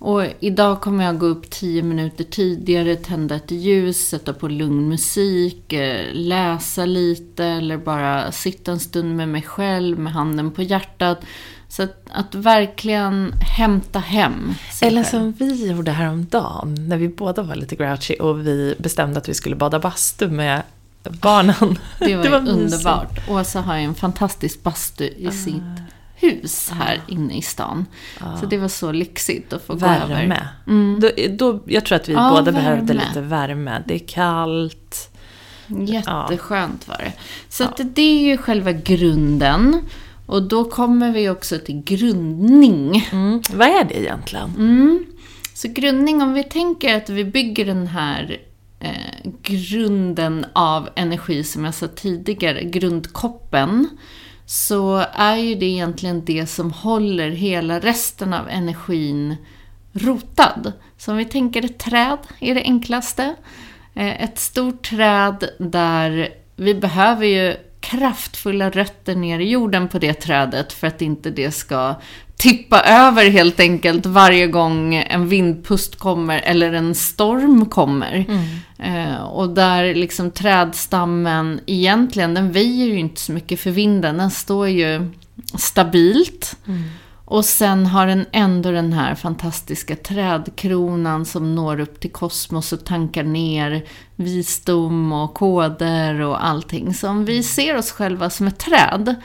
Och 0.06 0.26
idag 0.40 0.82
kommer 0.82 1.06
jag 1.06 1.18
gå 1.18 1.26
upp 1.26 1.50
tio 1.50 1.84
minuter 1.84 2.24
tidigare, 2.24 2.96
tända 2.96 3.36
ett 3.36 3.52
ljus, 3.52 4.08
sätta 4.08 4.34
på 4.34 4.48
lugn 4.48 4.90
musik, 4.90 5.74
eh, 5.74 6.06
läsa 6.14 6.86
lite 6.86 7.46
eller 7.46 7.78
bara 7.78 8.32
sitta 8.32 8.72
en 8.72 8.80
stund 8.80 9.16
med 9.16 9.30
mig 9.30 9.42
själv 9.42 10.00
med 10.00 10.14
handen 10.14 10.52
på 10.52 10.62
hjärtat. 10.62 11.20
Så 11.68 11.84
att, 11.84 12.06
att 12.12 12.36
verkligen 12.36 13.34
hämta 13.58 14.00
hem 14.00 14.54
Eller 14.82 15.04
som 15.04 15.32
vi 15.32 15.70
gjorde 15.70 15.92
häromdagen, 15.92 16.76
när 16.80 16.98
vi 16.98 17.08
båda 17.10 17.42
var 17.42 17.56
lite 17.56 17.76
grouchy 17.76 18.14
och 18.14 18.48
vi 18.48 18.76
bestämde 18.78 19.18
att 19.18 19.30
vi 19.30 19.34
skulle 19.34 19.56
bada 19.56 19.80
bastu 19.80 20.28
med 20.28 20.62
barnen. 21.04 21.78
Det 22.00 22.16
var, 22.16 22.26
ju 22.26 22.42
mysigt. 22.42 22.50
underbart. 22.50 23.30
Åsa 23.30 23.62
har 23.62 23.78
ju 23.78 23.84
en 23.84 23.96
fantastisk 23.96 24.64
bastu 24.64 25.08
i 25.18 25.32
sitt 25.32 25.95
hus 26.16 26.70
här 26.70 27.02
inne 27.08 27.38
i 27.38 27.42
stan. 27.42 27.86
Så 28.40 28.46
det 28.46 28.58
var 28.58 28.68
så 28.68 28.92
lyxigt 28.92 29.54
att 29.54 29.66
få 29.66 29.76
gå 29.76 29.86
över. 29.86 30.08
Värme. 30.08 30.48
Då, 31.00 31.10
då, 31.30 31.64
jag 31.66 31.86
tror 31.86 31.96
att 31.96 32.10
vi 32.10 32.14
Ja, 32.14 32.30
båda 32.30 32.52
behövde 32.52 32.94
värme. 32.94 33.08
lite 33.08 33.22
värme. 33.22 33.84
Det 33.88 33.96
är 33.96 34.08
kallt. 34.08 35.12
Jätteskönt 35.68 36.88
var 36.88 36.98
det. 36.98 37.14
Så 37.50 37.64
att 37.64 37.80
det 37.84 38.02
är 38.02 38.30
ju 38.30 38.38
själva 38.38 38.72
grunden. 38.72 39.82
Och 40.26 40.44
då 40.44 40.64
kommer 40.64 41.12
vi 41.12 41.30
också 41.30 41.58
till 41.60 41.84
grundning. 41.84 43.10
Mm. 43.12 43.42
Vad 43.54 43.68
är 43.68 43.84
det 43.84 44.00
egentligen? 44.00 44.50
Mm. 44.58 45.06
Så 45.54 45.68
grundning, 45.68 46.22
om 46.22 46.34
vi 46.34 46.44
tänker 46.44 46.98
att 46.98 47.10
vi 47.10 47.26
bygger 47.26 47.66
den 47.66 47.88
här 47.88 48.38
eh, 48.80 49.32
grunden 49.42 50.46
av 50.54 50.90
energi 50.96 51.44
som 51.44 51.66
jag 51.66 51.74
sa 51.74 51.88
tidigare, 51.88 52.64
grundkoppen, 52.64 53.88
så 54.46 55.06
är 55.14 55.36
ju 55.36 55.56
det 55.56 55.66
egentligen 55.66 56.26
det 56.26 56.48
som 56.48 56.72
håller 56.72 57.30
hela 57.30 57.80
resten 57.80 58.34
av 58.34 58.50
energin 58.50 59.36
rotad. 59.94 60.72
Så 60.98 61.12
om 61.12 61.18
vi 61.18 61.26
tänker 61.26 61.66
ett 61.66 61.78
träd 61.78 62.18
är 62.40 62.56
det 62.56 62.64
enklaste. 62.64 63.36
Eh, 63.94 64.24
ett 64.24 64.40
stort 64.40 64.90
träd 64.90 65.50
där 65.60 66.30
vi 66.56 66.76
behöver 66.76 67.26
ju 67.26 67.56
kraftfulla 67.90 68.70
rötter 68.70 69.16
ner 69.16 69.40
i 69.40 69.50
jorden 69.50 69.88
på 69.88 70.00
det 70.00 70.14
trädet 70.14 70.74
för 70.74 70.88
att 70.88 71.02
inte 71.02 71.30
det 71.30 71.52
ska 71.52 71.96
tippa 72.38 72.82
över 72.82 73.30
helt 73.30 73.60
enkelt 73.60 74.06
varje 74.06 74.48
gång 74.48 74.96
en 74.96 75.30
vindpust 75.30 75.96
kommer 75.96 76.40
eller 76.40 76.74
en 76.74 76.96
storm 76.96 77.66
kommer. 77.66 78.26
Eh, 78.80 79.24
och 79.24 79.50
där 79.50 79.96
liksom 79.96 80.32
trädstammen 80.32 81.60
egentligen, 81.66 82.34
den 82.34 82.52
väjer 82.52 82.86
ju 82.86 83.00
inte 83.00 83.22
så 83.22 83.32
mycket 83.32 83.60
för 83.60 83.72
vinden, 83.72 84.18
den 84.18 84.32
står 84.32 84.68
ju 84.68 85.12
stabilt. 85.58 86.58
Och 87.26 87.46
sen 87.46 87.86
har 87.86 88.08
den 88.08 88.26
ändå 88.32 88.72
den 88.72 88.94
här 88.94 89.16
fantastiska 89.16 89.96
trädkronan 89.96 91.26
som 91.26 91.56
når 91.56 91.80
upp 91.80 92.00
till 92.00 92.12
kosmos 92.12 92.74
och 92.74 92.86
tankar 92.86 93.24
ner 93.24 93.86
visdom 94.16 95.14
och 95.14 95.34
koder 95.34 96.22
och 96.22 96.46
allting. 96.46 96.94
Så 96.94 97.10
om 97.10 97.26
vi 97.26 97.44
ser 97.44 97.78
oss 97.78 97.92
själva 97.92 98.30
som 98.30 98.48
ett 98.48 98.60
träd 98.60 99.16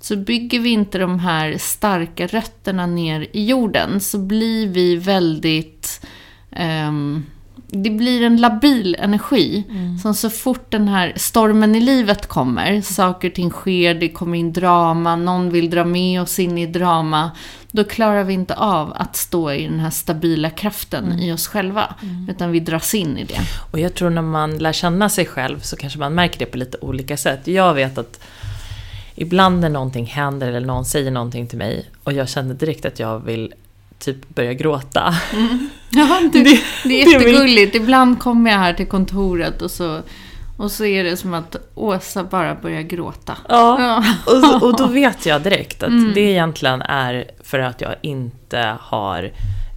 så 0.00 0.16
bygger 0.16 0.60
vi 0.60 0.70
inte 0.70 0.98
de 0.98 1.18
här 1.18 1.58
starka 1.58 2.26
rötterna 2.26 2.86
ner 2.86 3.26
i 3.32 3.44
jorden 3.44 4.00
så 4.00 4.18
blir 4.18 4.68
vi 4.68 4.96
väldigt... 4.96 6.06
ehm, 6.50 7.24
det 7.68 7.90
blir 7.90 8.22
en 8.22 8.36
labil 8.36 8.96
energi. 8.98 9.64
Som 10.02 10.14
så 10.14 10.30
fort 10.30 10.70
den 10.70 10.88
här 10.88 11.12
stormen 11.16 11.74
i 11.74 11.80
livet 11.80 12.26
kommer, 12.26 12.80
saker 12.80 13.28
och 13.28 13.34
ting 13.34 13.50
sker, 13.50 13.94
det 13.94 14.08
kommer 14.08 14.38
in 14.38 14.52
drama, 14.52 15.16
någon 15.16 15.50
vill 15.50 15.70
dra 15.70 15.84
med 15.84 16.22
oss 16.22 16.38
in 16.38 16.58
i 16.58 16.66
drama. 16.66 17.30
då 17.70 17.84
klarar 17.84 18.24
vi 18.24 18.34
inte 18.34 18.54
av 18.54 18.92
att 18.96 19.16
stå 19.16 19.52
i 19.52 19.64
den 19.64 19.80
här 19.80 19.90
stabila 19.90 20.50
kraften 20.50 21.20
i 21.20 21.32
oss 21.32 21.48
själva. 21.48 21.94
Utan 22.28 22.50
vi 22.50 22.60
dras 22.60 22.94
in 22.94 23.18
i 23.18 23.24
det. 23.24 23.40
Och 23.70 23.78
jag 23.78 23.94
tror 23.94 24.10
när 24.10 24.22
man 24.22 24.58
lär 24.58 24.72
känna 24.72 25.08
sig 25.08 25.26
själv 25.26 25.60
så 25.60 25.76
kanske 25.76 25.98
man 25.98 26.14
märker 26.14 26.38
det 26.38 26.46
på 26.46 26.58
lite 26.58 26.78
olika 26.80 27.16
sätt. 27.16 27.46
Jag 27.46 27.74
vet 27.74 27.98
att 27.98 28.20
ibland 29.14 29.60
när 29.60 29.68
någonting 29.68 30.06
händer 30.06 30.48
eller 30.52 30.66
någon 30.66 30.84
säger 30.84 31.10
någonting 31.10 31.46
till 31.46 31.58
mig 31.58 31.90
och 32.04 32.12
jag 32.12 32.28
känner 32.28 32.54
direkt 32.54 32.84
att 32.84 32.98
jag 32.98 33.18
vill 33.18 33.54
typ 33.98 34.28
börja 34.34 34.52
gråta. 34.52 35.14
Ja, 35.90 36.20
det, 36.32 36.42
Det- 36.44 36.60
det 36.84 37.02
är 37.02 37.12
jättegulligt. 37.12 37.74
Ibland 37.74 38.18
kommer 38.20 38.50
jag 38.50 38.58
här 38.58 38.72
till 38.74 38.86
kontoret 38.86 39.62
och 39.62 39.70
så, 39.70 40.00
och 40.56 40.70
så 40.70 40.84
är 40.84 41.04
det 41.04 41.16
som 41.16 41.34
att 41.34 41.56
Åsa 41.74 42.24
bara 42.24 42.54
börjar 42.54 42.82
gråta. 42.82 43.36
Ja, 43.48 43.76
Ja. 43.80 44.04
och, 44.34 44.40
så- 44.60 44.66
och 44.66 44.76
då 44.76 44.86
vet 44.92 45.26
jag 45.26 45.42
direkt 45.42 45.82
att 45.82 46.14
det 46.14 46.20
egentligen 46.20 46.82
är 46.82 47.24
för 47.44 47.58
att 47.58 47.80
jag 47.80 47.94
inte 48.02 48.76
har 48.80 49.30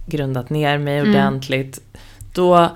grundat 0.06 0.50
ner 0.50 0.78
mig 0.78 1.02
ordentligt. 1.02 1.78
Då, 2.34 2.68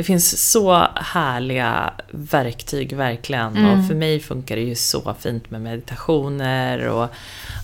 det 0.00 0.04
finns 0.04 0.50
så 0.50 0.86
härliga 0.94 1.92
verktyg 2.10 2.92
verkligen. 2.92 3.64
Och 3.66 3.86
för 3.86 3.94
mig 3.94 4.20
funkar 4.20 4.56
det 4.56 4.62
ju 4.62 4.74
så 4.74 5.14
fint 5.20 5.50
med 5.50 5.60
meditationer 5.60 6.88
och, 6.88 7.08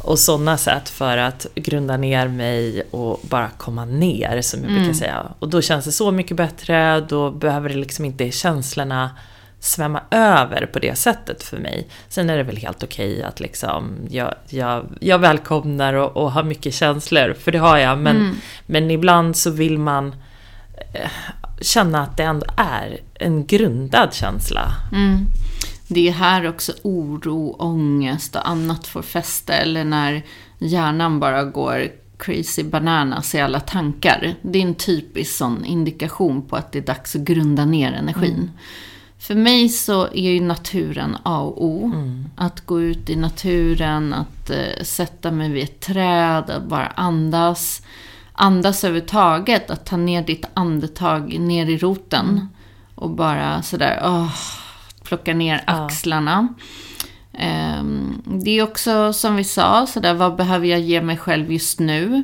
och 0.04 0.18
sådana 0.18 0.56
sätt 0.56 0.88
för 0.88 1.18
att 1.18 1.46
grunda 1.54 1.96
ner 1.96 2.28
mig 2.28 2.82
och 2.90 3.20
bara 3.22 3.48
komma 3.56 3.84
ner, 3.84 4.42
som 4.42 4.62
jag 4.62 4.72
brukar 4.72 4.92
säga. 4.92 5.26
Och 5.38 5.48
då 5.48 5.62
känns 5.62 5.84
det 5.84 5.92
så 5.92 6.10
mycket 6.10 6.36
bättre, 6.36 7.00
då 7.00 7.30
behöver 7.30 7.68
det 7.68 7.74
liksom 7.74 8.04
inte 8.04 8.30
känslorna 8.30 9.10
svämma 9.60 10.02
över 10.10 10.66
på 10.66 10.78
det 10.78 10.98
sättet 10.98 11.42
för 11.42 11.56
mig. 11.56 11.88
Sen 12.08 12.30
är 12.30 12.36
det 12.36 12.42
väl 12.42 12.56
helt 12.56 12.82
okej 12.82 13.22
att 13.22 13.40
liksom, 13.40 13.96
jag, 14.10 14.34
jag, 14.48 14.86
jag 15.00 15.18
välkomnar 15.18 15.94
och, 15.94 16.16
och 16.16 16.32
har 16.32 16.42
mycket 16.42 16.74
känslor, 16.74 17.34
för 17.40 17.52
det 17.52 17.58
har 17.58 17.78
jag. 17.78 17.98
Men, 17.98 18.40
men 18.66 18.90
ibland 18.90 19.36
så 19.36 19.50
vill 19.50 19.78
man 19.78 20.14
känna 21.60 22.02
att 22.02 22.16
det 22.16 22.22
ändå 22.22 22.46
är 22.56 22.98
en 23.14 23.46
grundad 23.46 24.14
känsla. 24.14 24.72
Mm. 24.92 25.26
Det 25.88 26.08
är 26.08 26.12
här 26.12 26.48
också 26.48 26.72
oro, 26.82 27.56
ångest 27.58 28.36
och 28.36 28.48
annat 28.48 28.86
får 28.86 29.02
fäste. 29.02 29.54
Eller 29.54 29.84
när 29.84 30.22
hjärnan 30.58 31.20
bara 31.20 31.44
går 31.44 31.88
crazy 32.18 32.64
bananas 32.64 33.34
i 33.34 33.40
alla 33.40 33.60
tankar. 33.60 34.34
Det 34.42 34.58
är 34.58 34.62
en 34.62 34.74
typisk 34.74 35.36
sån 35.36 35.64
indikation 35.64 36.42
på 36.42 36.56
att 36.56 36.72
det 36.72 36.78
är 36.78 36.82
dags 36.82 37.16
att 37.16 37.22
grunda 37.22 37.64
ner 37.64 37.92
energin. 37.92 38.50
För 39.18 39.34
mig 39.34 39.68
så 39.68 40.06
är 40.06 40.30
ju 40.30 40.40
naturen 40.40 41.16
A 41.22 41.40
och 41.40 41.64
O. 41.64 41.92
Att 42.36 42.66
gå 42.66 42.80
ut 42.80 43.10
i 43.10 43.16
naturen, 43.16 44.14
att 44.14 44.50
eh, 44.50 44.82
sätta 44.82 45.30
mig 45.30 45.50
vid 45.50 45.64
ett 45.64 45.80
träd, 45.80 46.50
att 46.50 46.68
bara 46.68 46.86
andas. 46.86 47.82
Andas 48.36 48.84
överhuvudtaget, 48.84 49.70
att 49.70 49.86
ta 49.86 49.96
ner 49.96 50.22
ditt 50.22 50.44
andetag 50.54 51.38
ner 51.38 51.66
i 51.66 51.78
roten. 51.78 52.48
Och 52.94 53.10
bara 53.10 53.62
sådär, 53.62 54.00
åh, 54.04 54.34
plocka 55.02 55.34
ner 55.34 55.62
axlarna. 55.66 56.48
Ehm, 57.32 58.22
det 58.24 58.50
är 58.50 58.62
också 58.62 59.12
som 59.12 59.36
vi 59.36 59.44
sa, 59.44 59.86
sådär, 59.86 60.14
vad 60.14 60.36
behöver 60.36 60.66
jag 60.66 60.80
ge 60.80 61.02
mig 61.02 61.16
själv 61.16 61.52
just 61.52 61.80
nu? 61.80 62.22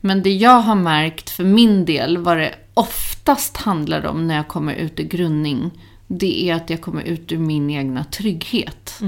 Men 0.00 0.22
det 0.22 0.32
jag 0.34 0.60
har 0.60 0.74
märkt 0.74 1.30
för 1.30 1.44
min 1.44 1.84
del, 1.84 2.18
vad 2.18 2.36
det 2.36 2.54
oftast 2.74 3.56
handlar 3.56 4.06
om 4.06 4.26
när 4.26 4.36
jag 4.36 4.48
kommer 4.48 4.74
ut 4.74 5.00
ur 5.00 5.04
grundning, 5.04 5.70
det 6.06 6.50
är 6.50 6.54
att 6.54 6.70
jag 6.70 6.80
kommer 6.80 7.02
ut 7.02 7.32
ur 7.32 7.38
min 7.38 7.70
egna 7.70 8.04
trygghet. 8.04 8.98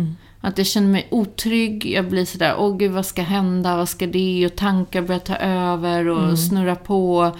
Att 0.46 0.58
jag 0.58 0.66
känner 0.66 0.88
mig 0.88 1.06
otrygg, 1.10 1.86
jag 1.86 2.08
blir 2.08 2.24
sådär, 2.24 2.54
åh 2.58 2.76
gud 2.76 2.92
vad 2.92 3.06
ska 3.06 3.22
hända, 3.22 3.76
vad 3.76 3.88
ska 3.88 4.06
det? 4.06 4.46
Och 4.46 4.56
tankar 4.56 5.02
börjar 5.02 5.20
ta 5.20 5.36
över 5.36 6.08
och 6.08 6.38
snurra 6.38 6.76
på. 6.76 7.36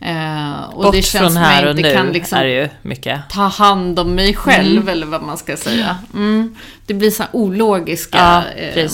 Eh, 0.00 0.62
och 0.62 0.82
Bort 0.82 0.94
det 0.94 1.02
känns 1.02 1.34
från 1.34 1.42
här 1.42 1.68
och 1.68 1.76
nu 1.76 1.82
kan 1.82 2.12
liksom 2.12 2.38
är 2.38 2.44
det 2.44 2.50
ju 2.50 2.68
mycket. 2.82 3.30
ta 3.30 3.42
hand 3.42 3.98
om 3.98 4.14
mig 4.14 4.34
själv, 4.34 4.88
eller 4.88 5.06
vad 5.06 5.22
man 5.22 5.38
ska 5.38 5.56
säga. 5.56 5.98
Mm. 6.14 6.54
Det 6.86 6.94
blir 6.94 7.10
så 7.10 7.24
ologiska 7.32 8.44
Ja, 8.56 8.80
eh, 8.82 8.88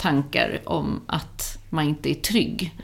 tankar 0.00 0.60
om 0.64 1.00
att 1.06 1.58
man 1.68 1.88
inte 1.88 2.10
är 2.10 2.14
trygg. 2.14 2.74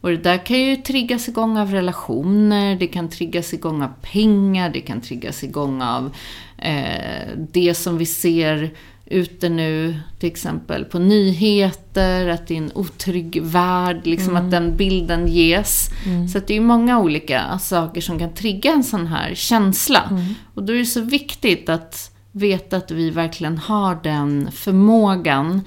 Och 0.00 0.10
det 0.10 0.16
där 0.16 0.46
kan 0.46 0.60
ju 0.60 0.76
triggas 0.76 1.28
igång 1.28 1.58
av 1.58 1.70
relationer, 1.70 2.76
det 2.76 2.86
kan 2.86 3.08
triggas 3.08 3.54
igång 3.54 3.82
av 3.82 3.92
pengar, 4.02 4.70
det 4.70 4.80
kan 4.80 5.00
triggas 5.00 5.44
igång 5.44 5.82
av 5.82 6.14
eh, 6.58 7.28
det 7.52 7.74
som 7.74 7.98
vi 7.98 8.06
ser 8.06 8.70
ute 9.06 9.48
nu, 9.48 10.00
till 10.18 10.28
exempel 10.28 10.84
på 10.84 10.98
nyheter, 10.98 12.28
att 12.28 12.46
det 12.46 12.54
är 12.54 12.58
en 12.58 12.72
otrygg 12.74 13.42
värld, 13.42 14.00
liksom 14.06 14.36
att 14.36 14.50
den 14.50 14.76
bilden 14.76 15.28
ges. 15.28 15.90
Så 16.32 16.38
att 16.38 16.46
det 16.46 16.52
är 16.52 16.58
ju 16.58 16.64
många 16.66 16.98
olika 16.98 17.58
saker 17.58 18.00
som 18.00 18.18
kan 18.18 18.34
trigga 18.34 18.72
en 18.72 18.84
sån 18.84 19.06
här 19.06 19.34
känsla. 19.34 20.20
Och 20.54 20.62
då 20.62 20.72
är 20.72 20.76
det 20.76 20.84
så 20.84 21.00
viktigt 21.00 21.68
att 21.68 22.10
veta 22.32 22.76
att 22.76 22.90
vi 22.90 23.10
verkligen 23.10 23.58
har 23.58 23.98
den 24.02 24.52
förmågan 24.52 25.60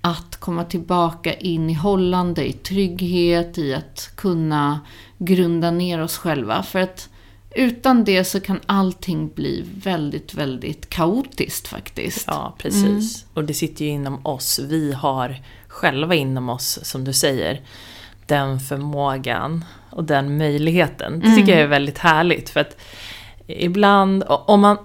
att 0.00 0.36
komma 0.36 0.64
tillbaka 0.64 1.34
in 1.34 1.70
i 1.70 1.74
hållande, 1.74 2.48
i 2.48 2.52
trygghet, 2.52 3.58
i 3.58 3.74
att 3.74 4.10
kunna 4.16 4.80
grunda 5.18 5.70
ner 5.70 6.02
oss 6.02 6.16
själva. 6.16 6.62
För 6.62 6.78
att 6.78 7.08
utan 7.54 8.04
det 8.04 8.24
så 8.24 8.40
kan 8.40 8.60
allting 8.66 9.28
bli 9.28 9.64
väldigt, 9.82 10.34
väldigt 10.34 10.90
kaotiskt 10.90 11.68
faktiskt. 11.68 12.24
Ja, 12.26 12.54
precis. 12.58 13.24
Och 13.34 13.44
det 13.44 13.54
sitter 13.54 13.84
ju 13.84 13.90
inom 13.90 14.26
oss. 14.26 14.58
Vi 14.58 14.92
har 14.92 15.40
själva 15.68 16.14
inom 16.14 16.48
oss, 16.48 16.78
som 16.82 17.04
du 17.04 17.12
säger, 17.12 17.60
den 18.26 18.60
förmågan 18.60 19.64
och 19.90 20.04
den 20.04 20.38
möjligheten. 20.38 21.20
Det 21.20 21.36
tycker 21.36 21.52
jag 21.52 21.60
är 21.60 21.66
väldigt 21.66 21.98
härligt. 21.98 22.50
För 22.50 22.60
att 22.60 22.76
ibland, 23.46 24.24
om 24.26 24.60
man, 24.60 24.76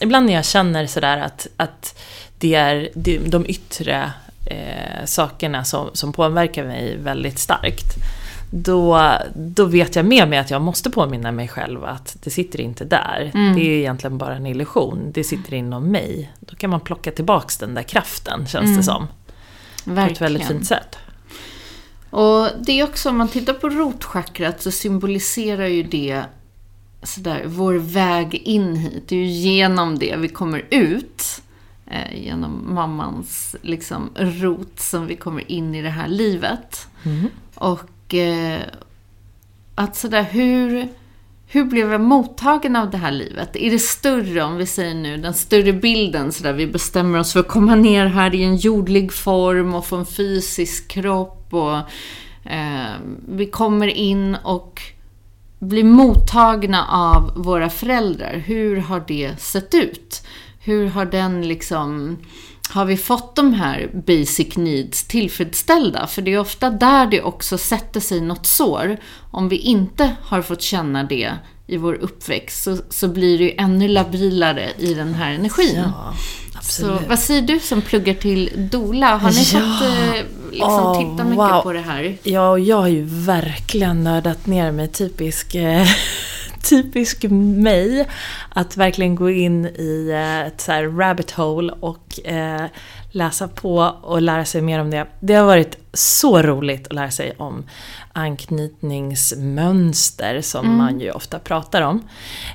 ibland 0.00 0.26
när 0.26 0.32
jag 0.32 0.44
känner 0.44 0.86
sådär 0.86 1.18
att, 1.18 1.46
att 1.56 1.98
det 2.38 2.54
är 2.54 2.88
de, 2.94 3.18
de 3.18 3.46
yttre 3.46 4.12
eh, 4.46 5.04
sakerna 5.04 5.64
som, 5.64 5.90
som 5.92 6.12
påverkar 6.12 6.64
mig 6.64 6.96
väldigt 6.96 7.38
starkt. 7.38 7.96
Då, 8.50 9.12
då 9.34 9.64
vet 9.64 9.96
jag 9.96 10.04
med 10.06 10.28
mig 10.28 10.38
att 10.38 10.50
jag 10.50 10.62
måste 10.62 10.90
påminna 10.90 11.32
mig 11.32 11.48
själv 11.48 11.84
att 11.84 12.16
det 12.24 12.30
sitter 12.30 12.60
inte 12.60 12.84
där. 12.84 13.30
Det 13.54 13.60
är 13.60 13.78
egentligen 13.78 14.18
bara 14.18 14.36
en 14.36 14.46
illusion. 14.46 15.12
Det 15.12 15.24
sitter 15.24 15.54
inom 15.54 15.84
mig. 15.84 16.32
Då 16.40 16.56
kan 16.56 16.70
man 16.70 16.80
plocka 16.80 17.10
tillbaks 17.10 17.56
den 17.56 17.74
där 17.74 17.82
kraften, 17.82 18.46
känns 18.46 18.76
det 18.76 18.82
som. 18.82 19.06
På 19.84 20.00
ett 20.00 20.20
väldigt 20.20 20.46
fint 20.46 20.66
sätt. 20.66 20.96
Och 22.10 22.48
det 22.60 22.80
är 22.80 22.84
också, 22.84 23.10
om 23.10 23.16
man 23.16 23.28
tittar 23.28 23.52
på 23.52 23.68
rotchakrat 23.68 24.62
så 24.62 24.70
symboliserar 24.70 25.66
ju 25.66 25.82
det 25.82 26.22
sådär, 27.02 27.42
vår 27.46 27.74
väg 27.74 28.34
in 28.34 28.76
hit. 28.76 29.04
Det 29.08 29.16
är 29.16 29.20
ju 29.20 29.26
genom 29.26 29.98
det 29.98 30.16
vi 30.16 30.28
kommer 30.28 30.64
ut. 30.70 31.42
Eh, 31.86 32.24
genom 32.24 32.74
mammans 32.74 33.56
liksom, 33.62 34.10
rot 34.14 34.80
som 34.80 35.06
vi 35.06 35.16
kommer 35.16 35.50
in 35.50 35.74
i 35.74 35.82
det 35.82 35.90
här 35.90 36.08
livet. 36.08 36.88
Och 37.54 37.80
eh, 38.14 38.60
att 39.74 39.96
sådär, 39.96 40.22
hur, 40.22 40.88
hur 41.46 41.64
blev 41.64 41.92
jag 41.92 42.00
mottagen 42.00 42.76
av 42.76 42.90
det 42.90 42.96
här 42.96 43.12
livet? 43.12 43.56
Är 43.56 43.70
det 43.70 43.78
större, 43.78 44.42
om 44.42 44.56
vi 44.56 44.66
säger 44.66 44.94
nu, 44.94 45.16
den 45.16 45.34
större 45.34 45.72
bilden 45.72 46.32
sådär, 46.32 46.52
vi 46.52 46.66
bestämmer 46.66 47.18
oss 47.18 47.32
för 47.32 47.40
att 47.40 47.48
komma 47.48 47.74
ner 47.74 48.06
här 48.06 48.34
i 48.34 48.44
en 48.44 48.56
jordlig 48.56 49.12
form 49.12 49.74
och 49.74 49.86
få 49.86 49.96
en 49.96 50.06
fysisk 50.06 50.88
kropp 50.88 51.54
och 51.54 51.76
eh, 52.50 52.94
vi 53.28 53.46
kommer 53.46 53.86
in 53.86 54.36
och 54.44 54.82
blir 55.58 55.84
mottagna 55.84 56.86
av 56.86 57.32
våra 57.36 57.70
föräldrar. 57.70 58.34
Hur 58.34 58.76
har 58.76 59.04
det 59.06 59.40
sett 59.40 59.74
ut? 59.74 60.26
Hur 60.60 60.86
har 60.86 61.04
den 61.04 61.48
liksom... 61.48 62.18
Har 62.70 62.84
vi 62.84 62.96
fått 62.96 63.36
de 63.36 63.54
här 63.54 63.90
basic 64.06 64.56
needs 64.56 65.04
tillfredsställda? 65.04 66.06
För 66.06 66.22
det 66.22 66.32
är 66.34 66.38
ofta 66.38 66.70
där 66.70 67.06
det 67.06 67.22
också 67.22 67.58
sätter 67.58 68.00
sig 68.00 68.20
något 68.20 68.46
sår. 68.46 68.96
Om 69.30 69.48
vi 69.48 69.56
inte 69.56 70.10
har 70.22 70.42
fått 70.42 70.62
känna 70.62 71.04
det 71.04 71.32
i 71.66 71.76
vår 71.76 71.94
uppväxt 71.94 72.62
så, 72.64 72.76
så 72.90 73.08
blir 73.08 73.38
det 73.38 73.44
ju 73.44 73.54
ännu 73.58 73.88
labilare 73.88 74.70
i 74.78 74.94
den 74.94 75.14
här 75.14 75.32
energin. 75.32 75.74
Ja, 75.76 76.14
absolut. 76.58 77.00
Så 77.00 77.08
vad 77.08 77.18
säger 77.18 77.42
du 77.42 77.60
som 77.60 77.82
pluggar 77.82 78.14
till 78.14 78.50
Dola? 78.72 79.16
Har 79.16 79.30
ni 79.30 79.42
Ja. 79.52 79.60
fått 79.60 79.88
eh, 79.88 80.22
liksom, 80.50 80.70
Åh, 80.72 80.98
titta 80.98 81.24
mycket 81.24 81.38
wow. 81.38 81.62
på 81.62 81.72
det 81.72 81.80
här? 81.80 82.16
Ja, 82.22 82.50
och 82.50 82.60
jag 82.60 82.76
har 82.76 82.88
ju 82.88 83.02
verkligen 83.08 84.04
nördat 84.04 84.46
ner 84.46 84.72
mig, 84.72 84.88
typisk, 84.88 85.54
eh, 85.54 85.86
typisk 86.68 87.24
mig. 87.30 88.06
Att 88.48 88.76
verkligen 88.76 89.14
gå 89.14 89.30
in 89.30 89.66
i 89.66 90.10
eh, 90.12 90.46
ett 90.46 90.60
så 90.60 90.72
här 90.72 90.84
rabbit 90.84 91.30
hole 91.30 91.72
och 91.80 92.26
eh, 92.26 92.64
läsa 93.10 93.48
på 93.48 93.76
och 94.02 94.22
lära 94.22 94.44
sig 94.44 94.62
mer 94.62 94.80
om 94.80 94.90
det. 94.90 95.06
Det 95.20 95.34
har 95.34 95.46
varit 95.46 95.78
så 95.92 96.42
roligt 96.42 96.86
att 96.86 96.92
lära 96.92 97.10
sig 97.10 97.32
om 97.38 97.64
anknytningsmönster 98.12 100.40
som 100.40 100.76
man 100.76 101.00
ju 101.00 101.10
ofta 101.10 101.38
pratar 101.38 101.82
om. 101.82 102.02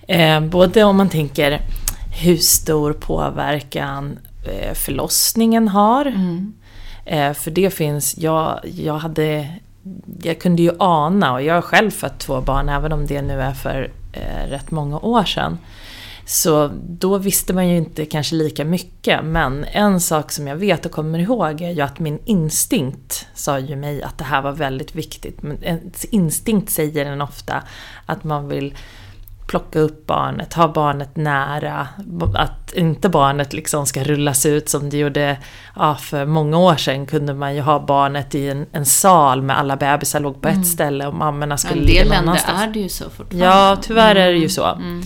Eh, 0.08 0.40
både 0.40 0.84
om 0.84 0.98
man 0.98 1.10
tänker 1.10 1.60
hur 2.24 2.38
stor 2.38 2.94
påverkan 2.94 4.20
eh, 4.48 4.74
förlossningen 4.74 5.68
har. 5.68 6.06
Eh, 7.06 7.34
för 7.34 7.52
det 7.52 7.74
finns, 7.74 8.18
jag, 8.18 8.60
jag 8.64 8.98
hade 8.98 9.48
jag 10.22 10.40
kunde 10.40 10.62
ju 10.62 10.72
ana, 10.80 11.34
och 11.34 11.42
jag 11.42 11.54
har 11.54 11.62
själv 11.62 11.92
fött 11.92 12.20
två 12.20 12.42
barn, 12.42 12.70
även 12.70 12.92
om 12.92 13.08
det 13.08 13.22
nu 13.22 13.42
är 13.42 13.54
för 13.54 13.92
eh, 14.12 14.50
rätt 14.50 14.72
många 14.72 15.00
år 15.00 15.24
sedan. 15.24 15.58
Så 16.26 16.72
då 16.84 17.18
visste 17.18 17.54
man 17.54 17.70
ju 17.70 17.78
inte 17.78 18.06
kanske 18.06 18.36
lika 18.36 18.66
mycket, 18.66 19.26
men 19.26 19.64
en 19.64 20.02
sak 20.02 20.32
som 20.32 20.48
jag 20.48 20.56
vet 20.56 20.86
och 20.86 20.92
kommer 20.92 21.20
ihåg 21.20 21.62
är 21.62 21.72
ju 21.72 21.82
att 21.82 22.00
min 22.00 22.20
instinkt 22.26 23.28
sa 23.34 23.60
ju 23.60 23.76
mig 23.76 24.04
att 24.04 24.18
det 24.18 24.24
här 24.24 24.42
var 24.42 24.52
väldigt 24.52 24.96
viktigt. 24.96 25.42
Men 25.42 25.64
ens 25.64 26.06
instinkt 26.06 26.72
säger 26.72 27.06
en 27.06 27.22
ofta 27.22 27.64
att 28.06 28.24
man 28.24 28.48
vill 28.48 28.76
plocka 29.52 29.80
upp 29.80 30.08
barnet, 30.08 30.54
ha 30.54 30.68
barnet 30.68 31.16
nära. 31.16 31.88
Att 32.36 32.74
inte 32.74 33.10
barnet 33.10 33.54
liksom 33.54 33.86
ska 33.86 34.04
rullas 34.04 34.46
ut 34.46 34.70
som 34.70 34.90
det 34.90 34.98
gjorde 34.98 35.38
ja, 35.76 35.96
för 35.96 36.26
många 36.26 36.58
år 36.58 36.76
sedan. 36.76 37.06
kunde 37.06 37.34
man 37.34 37.56
ju 37.56 37.62
ha 37.62 37.86
barnet 37.86 38.36
i 38.36 38.50
en, 38.50 38.66
en 38.72 38.86
sal 38.86 39.42
med 39.42 39.60
alla 39.60 39.76
bebisar 39.78 40.20
låg 40.20 40.42
på 40.42 40.48
ett 40.48 40.54
mm. 40.54 40.66
ställe 40.66 41.08
och 41.08 41.14
mammorna 41.14 41.58
skulle 41.58 41.82
ligga 41.82 42.04
någon 42.04 42.14
annanstans. 42.14 42.50
En 42.50 42.56
del 42.56 42.66
länder 42.66 42.70
är 42.70 42.74
det 42.74 42.80
ju 42.80 42.90
så 42.90 43.04
fortfarande. 43.04 43.46
Ja, 43.46 43.78
tyvärr 43.82 44.16
är 44.16 44.32
det 44.32 44.38
ju 44.38 44.50
så. 44.50 44.66
Mm. 44.66 45.02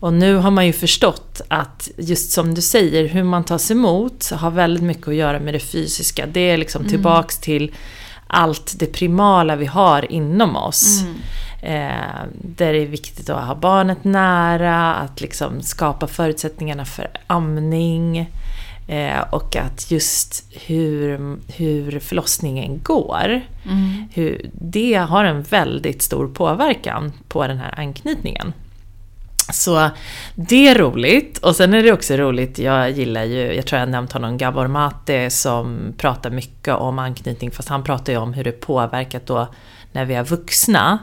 Och 0.00 0.12
nu 0.12 0.36
har 0.36 0.50
man 0.50 0.66
ju 0.66 0.72
förstått 0.72 1.40
att, 1.48 1.88
just 1.98 2.32
som 2.32 2.54
du 2.54 2.62
säger, 2.62 3.08
hur 3.08 3.24
man 3.24 3.44
tas 3.44 3.70
emot 3.70 4.30
har 4.30 4.50
väldigt 4.50 4.82
mycket 4.82 5.08
att 5.08 5.14
göra 5.14 5.40
med 5.40 5.54
det 5.54 5.60
fysiska. 5.60 6.26
Det 6.26 6.40
är 6.40 6.56
liksom 6.56 6.80
mm. 6.80 6.90
tillbaks 6.90 7.40
till 7.40 7.74
allt 8.26 8.74
det 8.78 8.86
primala 8.86 9.56
vi 9.56 9.66
har 9.66 10.12
inom 10.12 10.56
oss. 10.56 11.00
Mm. 11.00 11.14
Eh, 11.66 12.24
där 12.32 12.72
det 12.72 12.78
är 12.78 12.86
viktigt 12.86 13.30
att 13.30 13.44
ha 13.44 13.54
barnet 13.54 14.04
nära, 14.04 14.94
att 14.94 15.20
liksom 15.20 15.62
skapa 15.62 16.06
förutsättningarna 16.06 16.84
för 16.84 17.08
amning. 17.26 18.30
Eh, 18.88 19.20
och 19.30 19.56
att 19.56 19.90
just 19.90 20.44
hur, 20.66 21.36
hur 21.56 22.00
förlossningen 22.00 22.80
går, 22.82 23.40
mm. 23.64 24.08
hur, 24.12 24.50
det 24.52 24.94
har 24.94 25.24
en 25.24 25.42
väldigt 25.42 26.02
stor 26.02 26.28
påverkan 26.28 27.12
på 27.28 27.46
den 27.46 27.58
här 27.58 27.74
anknytningen. 27.80 28.52
Så 29.52 29.90
det 30.34 30.68
är 30.68 30.74
roligt. 30.74 31.38
Och 31.38 31.56
sen 31.56 31.74
är 31.74 31.82
det 31.82 31.92
också 31.92 32.16
roligt, 32.16 32.58
jag 32.58 32.90
gillar 32.90 33.24
ju, 33.24 33.54
jag 33.54 33.66
tror 33.66 33.80
jag 33.80 33.88
nämnt 33.88 34.12
honom, 34.12 34.38
Gabor 34.38 34.66
Mate 34.66 35.30
som 35.30 35.78
pratar 35.96 36.30
mycket 36.30 36.74
om 36.74 36.98
anknytning, 36.98 37.50
fast 37.50 37.68
han 37.68 37.84
pratar 37.84 38.12
ju 38.12 38.18
om 38.18 38.32
hur 38.32 38.44
det 38.44 38.52
påverkat 38.52 39.26
då 39.26 39.48
när 39.92 40.04
vi 40.04 40.14
är 40.14 40.24
vuxna. 40.24 40.98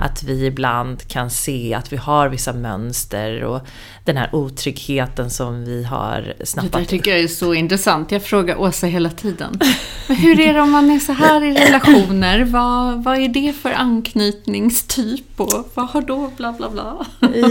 Att 0.00 0.22
vi 0.22 0.46
ibland 0.46 1.08
kan 1.08 1.30
se 1.30 1.74
att 1.74 1.92
vi 1.92 1.96
har 1.96 2.28
vissa 2.28 2.52
mönster 2.52 3.44
och 3.44 3.60
den 4.04 4.16
här 4.16 4.34
otryggheten 4.34 5.30
som 5.30 5.64
vi 5.64 5.84
har 5.84 6.34
snappat. 6.44 6.72
Det 6.72 6.78
där 6.78 6.84
tycker 6.84 7.10
jag 7.10 7.20
är 7.20 7.28
så 7.28 7.54
intressant. 7.54 8.12
Jag 8.12 8.22
frågar 8.22 8.60
Åsa 8.60 8.86
hela 8.86 9.10
tiden. 9.10 9.60
Men 10.06 10.16
hur 10.16 10.40
är 10.40 10.54
det 10.54 10.60
om 10.60 10.70
man 10.70 10.90
är 10.90 10.98
så 10.98 11.12
här 11.12 11.44
i 11.44 11.54
relationer? 11.54 12.44
Vad, 12.44 13.04
vad 13.04 13.18
är 13.18 13.28
det 13.28 13.52
för 13.52 13.72
anknytningstyp 13.72 15.40
och 15.40 15.70
vad 15.74 15.88
har 15.88 16.00
då 16.00 16.30
bla 16.36 16.52
bla 16.52 16.70
bla? 16.70 17.06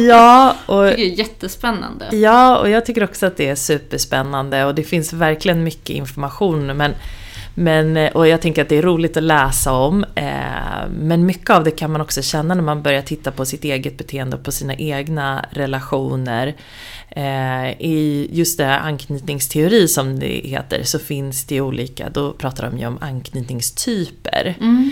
Ja, 0.08 0.56
och, 0.66 0.84
det 0.84 1.02
är 1.02 1.20
jättespännande. 1.20 2.10
Ja, 2.12 2.58
och 2.58 2.70
jag 2.70 2.86
tycker 2.86 3.04
också 3.04 3.26
att 3.26 3.38
det 3.38 3.50
är 3.50 3.56
superspännande 3.56 4.66
och 4.66 4.76
det 4.76 4.84
finns 4.84 5.14
verkligen 5.14 5.64
mycket 5.64 5.90
information. 5.90 6.78
Men 6.78 6.94
men, 7.60 7.98
eh, 7.98 8.12
och 8.12 8.28
jag 8.28 8.42
tänker 8.42 8.62
att 8.62 8.70
det 8.70 8.78
är 8.78 8.82
roligt 8.82 9.18
att 9.18 9.24
läsa 9.24 9.74
om. 9.74 10.06
Eh, 10.16 10.90
men 10.90 11.26
mycket 11.26 11.50
av 11.50 11.64
det 11.64 11.72
kan 11.72 11.92
man 11.92 12.02
också 12.02 12.22
känna 12.22 12.56
när 12.56 12.64
man 12.64 12.82
börjar 12.82 13.02
titta 13.02 13.32
på 13.32 13.46
sitt 13.46 13.64
eget 13.64 13.98
beteende 13.98 14.38
och 14.38 14.44
på 14.44 14.52
sina 14.52 14.76
egna 14.76 15.46
relationer. 15.52 16.56
Eh, 17.10 17.70
I 17.82 18.30
just 18.32 18.58
det 18.58 18.66
här 18.66 18.80
anknytningsteori 18.80 19.88
som 19.88 20.20
det 20.20 20.42
heter 20.44 20.84
så 20.84 21.00
finns 21.00 21.46
det 21.46 21.62
olika, 21.62 22.10
då 22.10 22.34
pratar 22.34 22.70
de 22.70 22.78
ju 22.78 22.88
om 22.88 22.98
anknytningstyper. 23.02 24.56
Mm. 24.60 24.92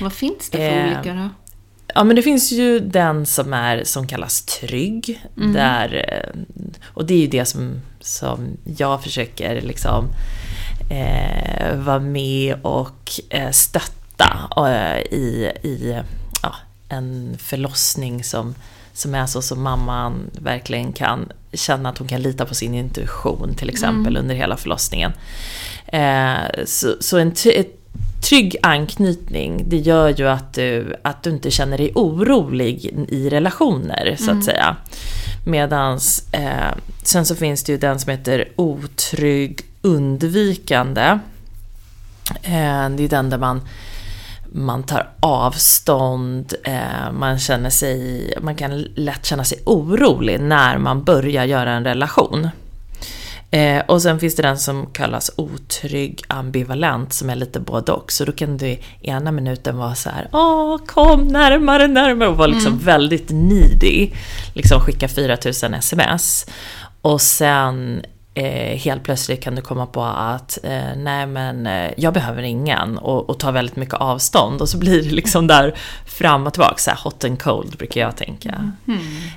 Vad 0.00 0.12
finns 0.12 0.50
det 0.50 0.58
för 0.58 0.78
eh, 0.78 0.84
olika 0.84 1.14
då? 1.14 1.28
Ja, 1.94 2.04
men 2.04 2.16
det 2.16 2.22
finns 2.22 2.52
ju 2.52 2.80
den 2.80 3.26
som, 3.26 3.52
är, 3.52 3.84
som 3.84 4.06
kallas 4.06 4.42
trygg. 4.42 5.24
Mm. 5.36 5.52
Där, 5.52 6.04
eh, 6.08 6.40
och 6.84 7.06
det 7.06 7.14
är 7.14 7.18
ju 7.18 7.26
det 7.26 7.44
som, 7.44 7.80
som 8.00 8.56
jag 8.64 9.02
försöker 9.02 9.60
liksom 9.60 10.08
eh, 10.90 11.76
vara 11.76 11.98
med 11.98 12.56
och 12.62 13.10
eh, 13.28 13.50
stötta 13.50 14.48
eh, 14.56 14.98
i, 14.98 15.52
i 15.62 16.00
ja, 16.42 16.54
en 16.88 17.36
förlossning 17.38 18.24
som, 18.24 18.54
som 18.92 19.14
är 19.14 19.26
så 19.26 19.42
som 19.42 19.62
mamman 19.62 20.30
verkligen 20.32 20.92
kan 20.92 21.32
känna 21.52 21.88
att 21.88 21.98
hon 21.98 22.08
kan 22.08 22.22
lita 22.22 22.46
på 22.46 22.54
sin 22.54 22.74
intuition 22.74 23.54
till 23.54 23.68
exempel 23.68 24.16
mm. 24.16 24.22
under 24.22 24.34
hela 24.34 24.56
förlossningen. 24.56 25.12
Eh, 25.86 26.64
så, 26.64 26.96
så 27.00 27.18
en, 27.18 27.32
ett 27.54 27.77
trygg 28.28 28.56
anknytning, 28.62 29.64
det 29.66 29.76
gör 29.76 30.08
ju 30.08 30.28
att 30.28 30.52
du, 30.52 30.94
att 31.02 31.22
du 31.22 31.30
inte 31.30 31.50
känner 31.50 31.78
dig 31.78 31.92
orolig 31.94 33.06
i 33.08 33.28
relationer, 33.28 34.16
så 34.18 34.24
att 34.24 34.30
mm. 34.30 34.42
säga. 34.42 34.76
Medans, 35.46 36.28
eh, 36.32 36.74
sen 37.02 37.26
så 37.26 37.34
finns 37.34 37.64
det 37.64 37.72
ju 37.72 37.78
den 37.78 38.00
som 38.00 38.10
heter 38.10 38.48
otrygg 38.56 39.60
undvikande. 39.82 41.18
Eh, 42.42 42.88
det 42.90 43.04
är 43.04 43.08
den 43.08 43.30
där 43.30 43.38
man, 43.38 43.62
man 44.52 44.82
tar 44.82 45.10
avstånd, 45.20 46.54
eh, 46.64 47.12
man 47.12 47.38
känner 47.38 47.70
sig, 47.70 48.34
man 48.40 48.54
kan 48.54 48.80
lätt 48.80 49.26
känna 49.26 49.44
sig 49.44 49.58
orolig 49.64 50.40
när 50.40 50.78
man 50.78 51.04
börjar 51.04 51.44
göra 51.44 51.72
en 51.72 51.84
relation. 51.84 52.48
Eh, 53.50 53.82
och 53.86 54.02
sen 54.02 54.20
finns 54.20 54.36
det 54.36 54.42
den 54.42 54.58
som 54.58 54.86
kallas 54.86 55.30
otrygg 55.36 56.22
ambivalent 56.28 57.12
som 57.12 57.30
är 57.30 57.36
lite 57.36 57.60
både 57.60 57.92
och. 57.92 58.12
Så 58.12 58.24
då 58.24 58.32
kan 58.32 58.56
du 58.56 58.78
ena 59.02 59.32
minuten 59.32 59.76
vara 59.76 59.94
så 59.94 60.10
här, 60.10 60.28
åh 60.32 60.78
kom 60.86 61.28
närmare, 61.28 61.86
närmare 61.86 62.28
och 62.28 62.36
vara 62.36 62.46
liksom 62.46 62.72
mm. 62.72 62.84
väldigt 62.84 63.30
needy. 63.30 64.10
Liksom 64.54 64.80
skicka 64.80 65.08
4000 65.08 65.74
sms. 65.74 66.46
Och 67.02 67.20
sen 67.20 68.02
eh, 68.38 68.78
helt 68.78 69.02
plötsligt 69.02 69.42
kan 69.42 69.54
du 69.54 69.62
komma 69.62 69.86
på 69.86 70.02
att 70.04 70.58
eh, 70.62 70.96
nej 70.96 71.26
men 71.26 71.66
eh, 71.66 71.90
jag 71.96 72.14
behöver 72.14 72.42
ingen 72.42 72.98
och, 72.98 73.30
och 73.30 73.38
ta 73.38 73.50
väldigt 73.50 73.76
mycket 73.76 73.94
avstånd 73.94 74.60
och 74.60 74.68
så 74.68 74.78
blir 74.78 75.02
det 75.02 75.10
liksom 75.10 75.46
där 75.46 75.74
fram 76.06 76.46
och 76.46 76.52
tillbaka, 76.52 76.74
så 76.76 76.90
här 76.90 76.98
hot 77.04 77.24
and 77.24 77.42
cold 77.42 77.76
brukar 77.76 78.00
jag 78.00 78.16
tänka. 78.16 78.72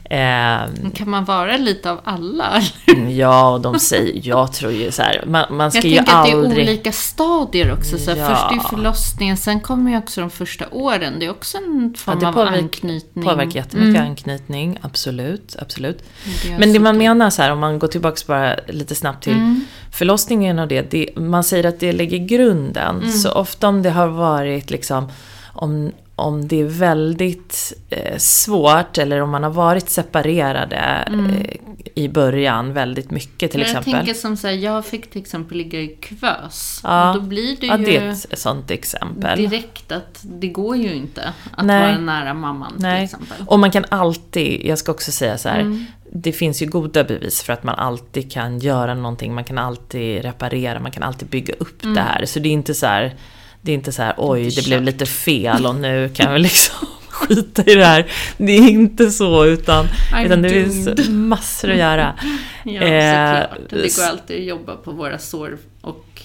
Mm. 0.09 0.91
kan 0.91 1.09
man 1.09 1.25
vara 1.25 1.57
lite 1.57 1.91
av 1.91 1.99
alla? 2.03 2.61
ja, 3.09 3.49
och 3.49 3.61
de 3.61 3.79
säger, 3.79 4.27
jag 4.27 4.53
tror 4.53 4.71
ju 4.71 4.91
så 4.91 5.01
här, 5.01 5.23
man, 5.27 5.45
man 5.49 5.71
ska 5.71 5.87
jag 5.87 5.91
ju 5.91 5.99
aldrig... 5.99 6.11
Jag 6.11 6.25
tänker 6.25 6.49
att 6.49 6.55
det 6.55 6.61
är 6.61 6.63
olika 6.63 6.91
stadier 6.91 7.73
också. 7.73 7.97
Så 7.97 8.11
ja. 8.11 8.27
Först 8.27 8.65
är 8.65 8.69
förlossningen, 8.69 9.37
sen 9.37 9.59
kommer 9.59 9.91
ju 9.91 9.97
också 9.97 10.21
de 10.21 10.29
första 10.29 10.65
åren. 10.71 11.13
Det 11.19 11.25
är 11.25 11.29
också 11.29 11.57
en 11.57 11.93
form 11.97 12.19
ja, 12.21 12.27
det 12.27 12.33
påverkar, 12.33 12.57
av 12.57 12.63
anknytning. 12.63 13.25
påverkar 13.25 13.55
jättemycket 13.55 13.95
mm. 13.95 14.09
anknytning, 14.09 14.77
absolut. 14.81 15.55
absolut. 15.59 16.03
Det 16.43 16.57
men 16.59 16.73
det 16.73 16.79
man 16.79 16.97
menar 16.97 17.29
så 17.29 17.41
här, 17.41 17.51
om 17.51 17.59
man 17.59 17.79
går 17.79 17.87
tillbaka 17.87 18.21
bara 18.27 18.55
lite 18.67 18.90
snabbt 18.95 19.23
till 19.23 19.33
mm. 19.33 19.65
förlossningen 19.91 20.59
och 20.59 20.67
det, 20.67 20.91
det, 20.91 21.15
Man 21.15 21.43
säger 21.43 21.65
att 21.65 21.79
det 21.79 21.91
lägger 21.91 22.17
grunden. 22.17 22.97
Mm. 22.97 23.11
Så 23.11 23.31
ofta 23.31 23.67
om 23.67 23.81
det 23.81 23.89
har 23.89 24.07
varit 24.07 24.71
liksom 24.71 25.11
om, 25.53 25.91
om 26.15 26.47
det 26.47 26.61
är 26.61 26.65
väldigt 26.65 27.73
eh, 27.89 28.17
svårt 28.17 28.97
eller 28.97 29.21
om 29.21 29.29
man 29.29 29.43
har 29.43 29.49
varit 29.49 29.89
separerade 29.89 30.77
mm. 30.77 31.25
eh, 31.25 31.55
i 31.95 32.07
början 32.07 32.73
väldigt 32.73 33.11
mycket 33.11 33.51
till 33.51 33.59
jag 33.59 33.67
exempel. 33.69 33.93
Jag 33.93 33.99
tänker 34.05 34.21
som 34.21 34.37
så 34.37 34.47
här, 34.47 34.53
jag 34.53 34.85
fick 34.85 35.09
till 35.11 35.21
exempel 35.21 35.57
ligga 35.57 35.79
i 35.81 35.87
kuvös. 35.87 36.81
Ja. 36.83 37.09
Och 37.09 37.15
då 37.15 37.21
blir 37.27 37.57
det 37.59 37.67
Ja, 37.67 37.77
ju 37.77 37.85
det 37.85 37.97
är 37.97 38.09
ett 38.09 38.39
sånt 38.39 38.71
exempel. 38.71 39.37
direkt 39.49 39.91
att 39.91 40.19
det 40.23 40.47
går 40.47 40.75
ju 40.77 40.93
inte 40.95 41.33
att 41.51 41.65
Nej. 41.65 41.81
vara 41.81 41.97
nära 41.97 42.33
mamman 42.33 42.71
till 42.73 42.81
Nej. 42.81 43.03
exempel. 43.03 43.37
Och 43.47 43.59
man 43.59 43.71
kan 43.71 43.85
alltid, 43.89 44.65
jag 44.65 44.77
ska 44.77 44.91
också 44.91 45.11
säga 45.11 45.37
så 45.37 45.49
här, 45.49 45.59
Mm. 45.59 45.85
det 46.13 46.31
finns 46.31 46.61
ju 46.61 46.65
goda 46.65 47.03
bevis 47.03 47.41
för 47.43 47.53
att 47.53 47.63
man 47.63 47.75
alltid 47.75 48.31
kan 48.31 48.59
göra 48.59 48.93
någonting, 48.95 49.33
man 49.33 49.43
kan 49.43 49.57
alltid 49.57 50.21
reparera, 50.21 50.79
man 50.79 50.91
kan 50.91 51.03
alltid 51.03 51.27
bygga 51.27 51.53
upp 51.59 51.83
Mm. 51.83 51.95
det 51.95 52.01
här. 52.01 52.25
Så 52.25 52.39
det 52.39 52.49
är 52.49 52.53
inte 52.53 52.73
så 52.73 52.85
här, 52.85 53.15
det 53.61 53.71
är 53.71 53.75
inte 53.75 53.91
så 53.91 54.01
här, 54.01 54.13
oj, 54.17 54.49
det 54.49 54.65
blev 54.65 54.81
lite 54.83 55.05
fel 55.05 55.65
och 55.65 55.75
nu 55.75 56.09
kan 56.13 56.33
vi 56.33 56.39
liksom 56.39 56.87
skita 57.27 57.63
i 57.71 57.75
det 57.75 57.85
här. 57.85 58.05
Det 58.37 58.51
är 58.51 58.69
inte 58.69 59.09
så, 59.11 59.45
utan, 59.45 59.85
I'm 60.13 60.25
utan 60.25 60.41
det 60.41 60.49
finns 60.49 61.09
massor 61.09 61.71
att 61.71 61.77
göra. 61.77 62.13
Ja, 62.65 62.81
Eh, 62.81 63.41
såklart. 63.41 63.69
Det 63.69 63.95
går 63.97 64.03
alltid 64.09 64.37
att 64.37 64.43
jobba 64.47 64.75
på 64.75 64.91
våra 64.91 65.17
sår 65.17 65.57
och 65.81 66.21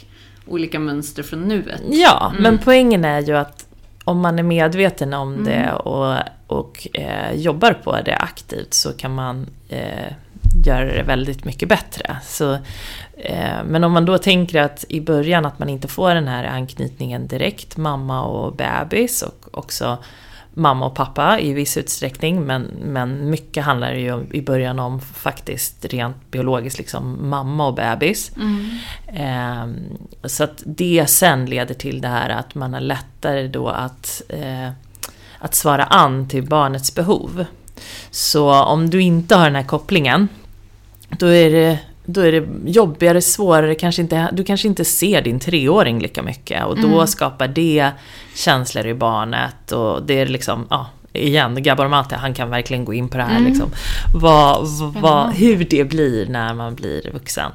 olika 0.47 0.79
mönster 0.79 1.23
från 1.23 1.49
nuet. 1.49 1.81
Ja, 1.91 2.31
Mm. 2.31 2.43
men 2.43 2.59
poängen 2.65 3.05
är 3.05 3.21
ju 3.21 3.37
att 3.37 3.67
om 4.05 4.21
man 4.21 4.39
är 4.39 4.43
medveten 4.43 5.15
om 5.15 5.33
Mm. 5.35 5.45
det 5.45 5.73
och, 5.73 6.17
och 6.47 6.89
eh, 6.95 7.33
jobbar 7.35 7.73
på 7.73 7.97
det 8.05 8.17
aktivt 8.17 8.75
så 8.75 8.93
kan 8.93 9.15
man 9.15 9.47
eh, 9.69 10.13
göra 10.67 10.85
det 10.85 11.03
väldigt 11.03 11.45
mycket 11.45 11.69
bättre. 11.69 12.17
Så, 12.25 12.53
eh, 13.17 13.65
men 13.67 13.85
om 13.85 13.93
man 13.93 14.05
då 14.05 14.19
tänker 14.19 14.61
att 14.63 14.85
i 14.89 15.01
början 15.01 15.47
att 15.47 15.59
man 15.59 15.69
inte 15.69 15.89
får 15.89 16.15
den 16.15 16.29
här 16.29 16.45
anknytningen 16.45 17.27
direkt, 17.27 17.77
mamma 17.77 18.23
och 18.23 18.57
bebis 18.57 19.23
och 19.23 19.49
också 19.51 19.99
mamma 20.59 20.87
och 20.87 20.95
pappa 20.95 21.40
i 21.40 21.53
viss 21.53 21.77
utsträckning, 21.77 22.42
men, 22.42 22.62
men 22.85 23.31
mycket 23.31 23.64
handlar 23.64 23.95
ju 23.95 24.12
om, 24.12 24.27
i 24.33 24.42
början 24.42 24.79
om 24.79 25.01
faktiskt 25.01 25.85
rent 25.85 26.31
biologiskt 26.31 26.79
liksom 26.79 27.29
mamma 27.29 27.66
och 27.66 27.75
bebis. 27.75 28.33
Ehm, 29.12 29.77
så 30.25 30.45
att 30.45 30.62
det 30.64 31.07
sen 31.09 31.47
leder 31.47 31.75
till 31.75 32.01
det 32.01 32.09
här 32.09 32.31
att 32.31 32.55
man 32.55 32.75
har 32.75 32.81
lättare 32.81 33.49
då 33.49 33.69
att, 33.69 34.23
eh, 34.29 34.71
att 35.38 35.55
svara 35.55 35.85
an 35.85 36.29
till 36.29 36.49
barnets 36.49 36.95
behov. 36.95 37.45
Så 38.11 38.53
om 38.53 38.90
du 38.90 39.03
inte 39.03 39.37
har 39.37 39.45
den 39.45 39.57
här 39.57 39.62
kopplingen, 39.62 40.29
då 41.09 41.27
är 41.27 41.51
det, 41.51 41.79
då 42.07 42.21
är 42.21 42.33
det 42.33 42.71
jobbigare, 42.71 43.23
svårare, 43.23 43.75
kanske 43.75 44.03
inte, 44.03 44.29
du 44.33 44.45
kanske 44.45 44.69
inte 44.69 44.85
ser 44.85 45.23
din 45.23 45.40
treåring 45.40 45.99
lika 45.99 46.23
mycket 46.23 46.64
och 46.64 46.81
då 46.81 47.07
skapar 47.07 47.49
det 47.49 47.90
känslor 48.35 48.87
i 48.87 48.95
barnet 48.95 49.73
och 49.73 50.03
det 50.03 50.21
är 50.21 50.27
liksom, 50.27 50.66
ja, 50.71 50.87
igen, 51.12 51.62
Gabor 51.62 51.88
Mate, 51.88 52.16
han 52.16 52.35
kan 52.35 52.51
verkligen 52.51 52.85
gå 52.85 52.95
in 52.95 53.09
på 53.09 53.16
det 53.16 53.23
här 53.23 53.40
liksom. 53.40 53.71
Vad, 54.14 54.69
vad, 55.01 55.33
hur 55.33 55.64
det 55.64 55.85
blir 55.85 56.27
när 56.27 56.55
man 56.55 56.75
blir 56.75 57.11
vuxen. 57.12 57.53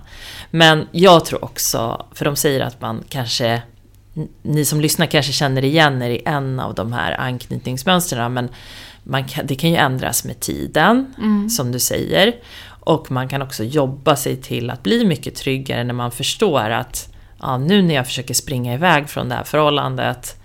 Men 0.51 0.87
jag 0.91 1.25
tror 1.25 1.43
också, 1.43 2.05
för 2.13 2.25
de 2.25 2.35
säger 2.35 2.59
att 2.59 2.81
man 2.81 3.03
kanske 3.09 3.61
ni 4.41 4.65
som 4.65 4.81
lyssnar 4.81 5.05
kanske 5.05 5.31
känner 5.31 5.63
igen 5.63 6.01
er 6.01 6.09
i 6.09 6.21
en 6.25 6.59
av 6.59 6.75
de 6.75 6.93
här 6.93 7.19
anknytningsmönstren, 7.19 8.33
men 8.33 8.49
man 9.03 9.27
kan, 9.27 9.45
det 9.45 9.55
kan 9.55 9.69
ju 9.69 9.75
ändras 9.75 10.25
med 10.25 10.39
tiden, 10.39 11.13
som 11.49 11.71
du 11.71 11.79
säger. 11.79 12.33
Och 12.91 13.11
man 13.11 13.27
kan 13.27 13.41
också 13.41 13.63
jobba 13.63 14.15
sig 14.15 14.35
till 14.35 14.69
att 14.69 14.83
bli 14.83 15.05
mycket 15.05 15.35
tryggare 15.35 15.83
när 15.83 15.93
man 15.93 16.11
förstår 16.11 16.69
att 16.69 17.13
ja, 17.39 17.57
nu 17.57 17.81
när 17.81 17.95
jag 17.95 18.05
försöker 18.05 18.33
springa 18.33 18.73
iväg 18.73 19.09
från 19.09 19.29
det 19.29 19.35
här 19.35 19.43
förhållandet 19.43 20.41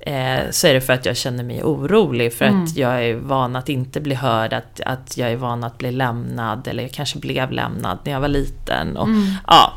eh, 0.00 0.40
så 0.50 0.66
är 0.66 0.74
det 0.74 0.80
för 0.80 0.92
att 0.92 1.06
jag 1.06 1.16
känner 1.16 1.44
mig 1.44 1.62
orolig, 1.62 2.32
för 2.32 2.44
att 2.44 2.76
jag 2.76 3.04
är 3.04 3.14
van 3.14 3.56
att 3.56 3.68
inte 3.68 4.00
bli 4.00 4.14
hörd, 4.14 4.52
att, 4.52 4.80
att 4.86 5.16
jag 5.16 5.32
är 5.32 5.36
van 5.36 5.64
att 5.64 5.78
bli 5.78 5.92
lämnad, 5.92 6.68
eller 6.68 6.82
jag 6.82 6.92
kanske 6.92 7.18
blev 7.18 7.52
lämnad 7.52 7.98
när 8.04 8.12
jag 8.12 8.20
var 8.20 8.28
liten. 8.28 8.96
Och, 8.96 9.08
ja, 9.46 9.72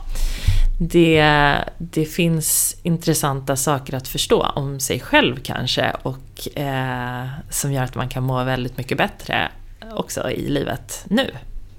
det, 0.80 1.24
det 1.78 2.06
finns 2.06 2.76
intressanta 2.84 3.56
saker 3.56 3.96
att 3.96 4.08
förstå 4.08 4.42
om 4.56 4.80
sig 4.80 5.00
själv 5.00 5.36
kanske 5.44 5.96
och 6.02 6.58
eh, 6.58 7.26
som 7.50 7.72
gör 7.72 7.84
att 7.84 7.96
man 7.96 8.10
kan 8.10 8.24
må 8.24 8.44
väldigt 8.44 8.78
mycket 8.78 8.98
bättre 8.98 9.52
också 9.94 10.32
i 10.32 10.50
livet 10.50 11.06
nu. 11.08 11.32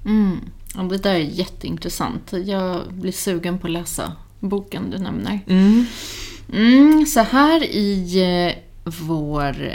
Mm. 0.06 0.40
Ja, 0.74 0.82
det 0.82 0.98
där 0.98 1.14
är 1.14 1.18
jätteintressant. 1.18 2.32
Jag 2.44 2.92
blir 2.92 3.12
sugen 3.12 3.58
på 3.58 3.66
att 3.66 3.72
läsa 3.72 4.12
boken 4.40 4.90
du 4.90 4.98
nämner. 4.98 5.40
Mm, 6.52 7.06
så 7.06 7.20
här 7.20 7.64
i 7.64 8.22
eh, 8.46 8.62
vår 8.84 9.74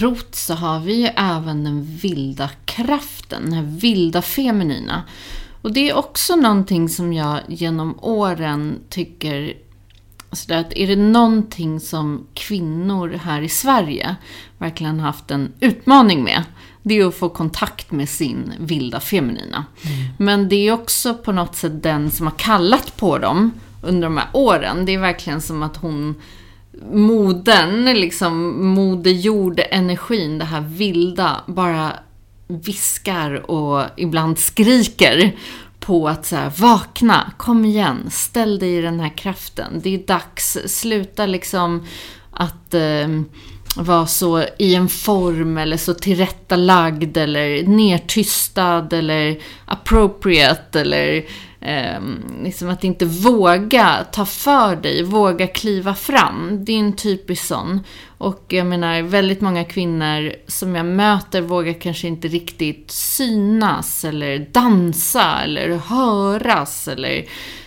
rot 0.00 0.34
så 0.34 0.54
har 0.54 0.80
vi 0.80 0.94
ju 0.94 1.06
även 1.16 1.64
den 1.64 1.84
vilda 1.84 2.50
kraften, 2.64 3.42
den 3.42 3.52
här 3.52 3.62
vilda 3.62 4.22
feminina. 4.22 5.02
Och 5.62 5.72
det 5.72 5.90
är 5.90 5.96
också 5.96 6.36
någonting 6.36 6.88
som 6.88 7.12
jag 7.12 7.40
genom 7.48 7.98
åren 8.00 8.78
tycker 8.88 9.56
sådär 10.32 10.58
att 10.60 10.72
är 10.76 10.86
det 10.86 10.96
någonting 10.96 11.80
som 11.80 12.26
kvinnor 12.34 13.08
här 13.08 13.42
i 13.42 13.48
Sverige 13.48 14.16
verkligen 14.58 15.00
haft 15.00 15.30
en 15.30 15.52
utmaning 15.60 16.24
med, 16.24 16.44
det 16.88 16.98
är 17.00 17.06
att 17.06 17.14
få 17.14 17.28
kontakt 17.28 17.92
med 17.92 18.08
sin 18.08 18.52
vilda 18.58 19.00
feminina. 19.00 19.64
Men 20.18 20.48
det 20.48 20.68
är 20.68 20.72
också 20.72 21.14
på 21.14 21.32
något 21.32 21.56
sätt 21.56 21.82
den 21.82 22.10
som 22.10 22.26
har 22.26 22.34
kallat 22.38 22.96
på 22.96 23.18
dem 23.18 23.52
under 23.82 24.02
de 24.02 24.16
här 24.16 24.28
åren. 24.32 24.86
Det 24.86 24.94
är 24.94 24.98
verkligen 24.98 25.40
som 25.40 25.62
att 25.62 25.76
hon 25.76 26.14
moden, 26.92 27.84
liksom 27.84 28.66
moder 28.66 29.10
jord, 29.10 29.60
energin, 29.70 30.38
det 30.38 30.44
här 30.44 30.60
vilda, 30.60 31.40
bara 31.46 31.92
viskar 32.46 33.50
och 33.50 33.84
ibland 33.96 34.38
skriker 34.38 35.36
på 35.80 36.08
att 36.08 36.26
så 36.26 36.36
här, 36.36 36.52
vakna, 36.56 37.32
kom 37.36 37.64
igen, 37.64 38.10
ställ 38.10 38.58
dig 38.58 38.76
i 38.76 38.80
den 38.80 39.00
här 39.00 39.16
kraften. 39.16 39.80
Det 39.82 39.94
är 39.94 39.98
dags, 39.98 40.58
sluta 40.66 41.26
liksom 41.26 41.86
att 42.30 42.74
eh, 42.74 43.08
vara 43.76 44.06
så 44.06 44.44
i 44.58 44.74
en 44.74 44.88
form 44.88 45.58
eller 45.58 45.76
så 45.76 45.94
tillrättalagd 45.94 47.16
eller 47.16 47.62
nertystad 47.62 48.92
eller 48.92 49.38
appropriate 49.64 50.80
eller 50.80 51.24
eh, 51.60 52.00
liksom 52.42 52.68
att 52.68 52.84
inte 52.84 53.04
våga 53.04 54.06
ta 54.12 54.26
för 54.26 54.76
dig, 54.76 55.02
våga 55.02 55.46
kliva 55.46 55.94
fram. 55.94 56.64
Det 56.64 56.72
är 56.72 56.78
en 56.78 56.96
typisk 56.96 57.44
sån. 57.44 57.80
Och 58.18 58.44
jag 58.48 58.66
menar, 58.66 59.02
väldigt 59.02 59.40
många 59.40 59.64
kvinnor 59.64 60.32
som 60.46 60.74
jag 60.74 60.86
möter 60.86 61.40
vågar 61.40 61.72
kanske 61.72 62.08
inte 62.08 62.28
riktigt 62.28 62.90
synas 62.90 64.04
eller 64.04 64.38
dansa 64.38 65.42
eller 65.44 65.76
höras 65.76 66.88
eller 66.88 67.24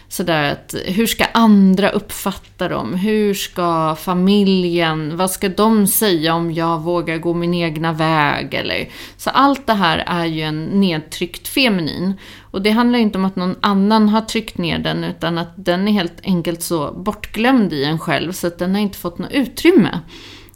sådär 0.09 0.51
att 0.51 0.75
hur 0.85 1.05
ska 1.05 1.25
andra 1.25 1.89
uppfatta 1.89 2.67
dem? 2.67 2.93
Hur 2.93 3.33
ska 3.33 3.95
familjen, 3.95 5.17
vad 5.17 5.31
ska 5.31 5.49
de 5.49 5.87
säga 5.87 6.33
om 6.33 6.53
jag 6.53 6.79
vågar 6.79 7.17
gå 7.17 7.33
min 7.33 7.53
egna 7.53 7.93
väg? 7.93 8.53
Eller, 8.53 8.89
så 9.17 9.29
allt 9.29 9.67
det 9.67 9.73
här 9.73 10.03
är 10.07 10.25
ju 10.25 10.41
en 10.41 10.65
nedtryckt 10.65 11.47
feminin. 11.47 12.13
Och 12.51 12.61
det 12.61 12.71
handlar 12.71 12.99
inte 12.99 13.17
om 13.17 13.25
att 13.25 13.35
någon 13.35 13.55
annan 13.61 14.09
har 14.09 14.21
tryckt 14.21 14.57
ner 14.57 14.79
den, 14.79 15.03
utan 15.03 15.37
att 15.37 15.53
den 15.55 15.87
är 15.87 15.91
helt 15.91 16.21
enkelt 16.23 16.61
så 16.61 16.91
bortglömd 16.91 17.73
i 17.73 17.83
en 17.83 17.99
själv, 17.99 18.31
så 18.31 18.47
att 18.47 18.59
den 18.59 18.75
har 18.75 18.81
inte 18.81 18.97
fått 18.97 19.17
något 19.17 19.31
utrymme. 19.31 19.99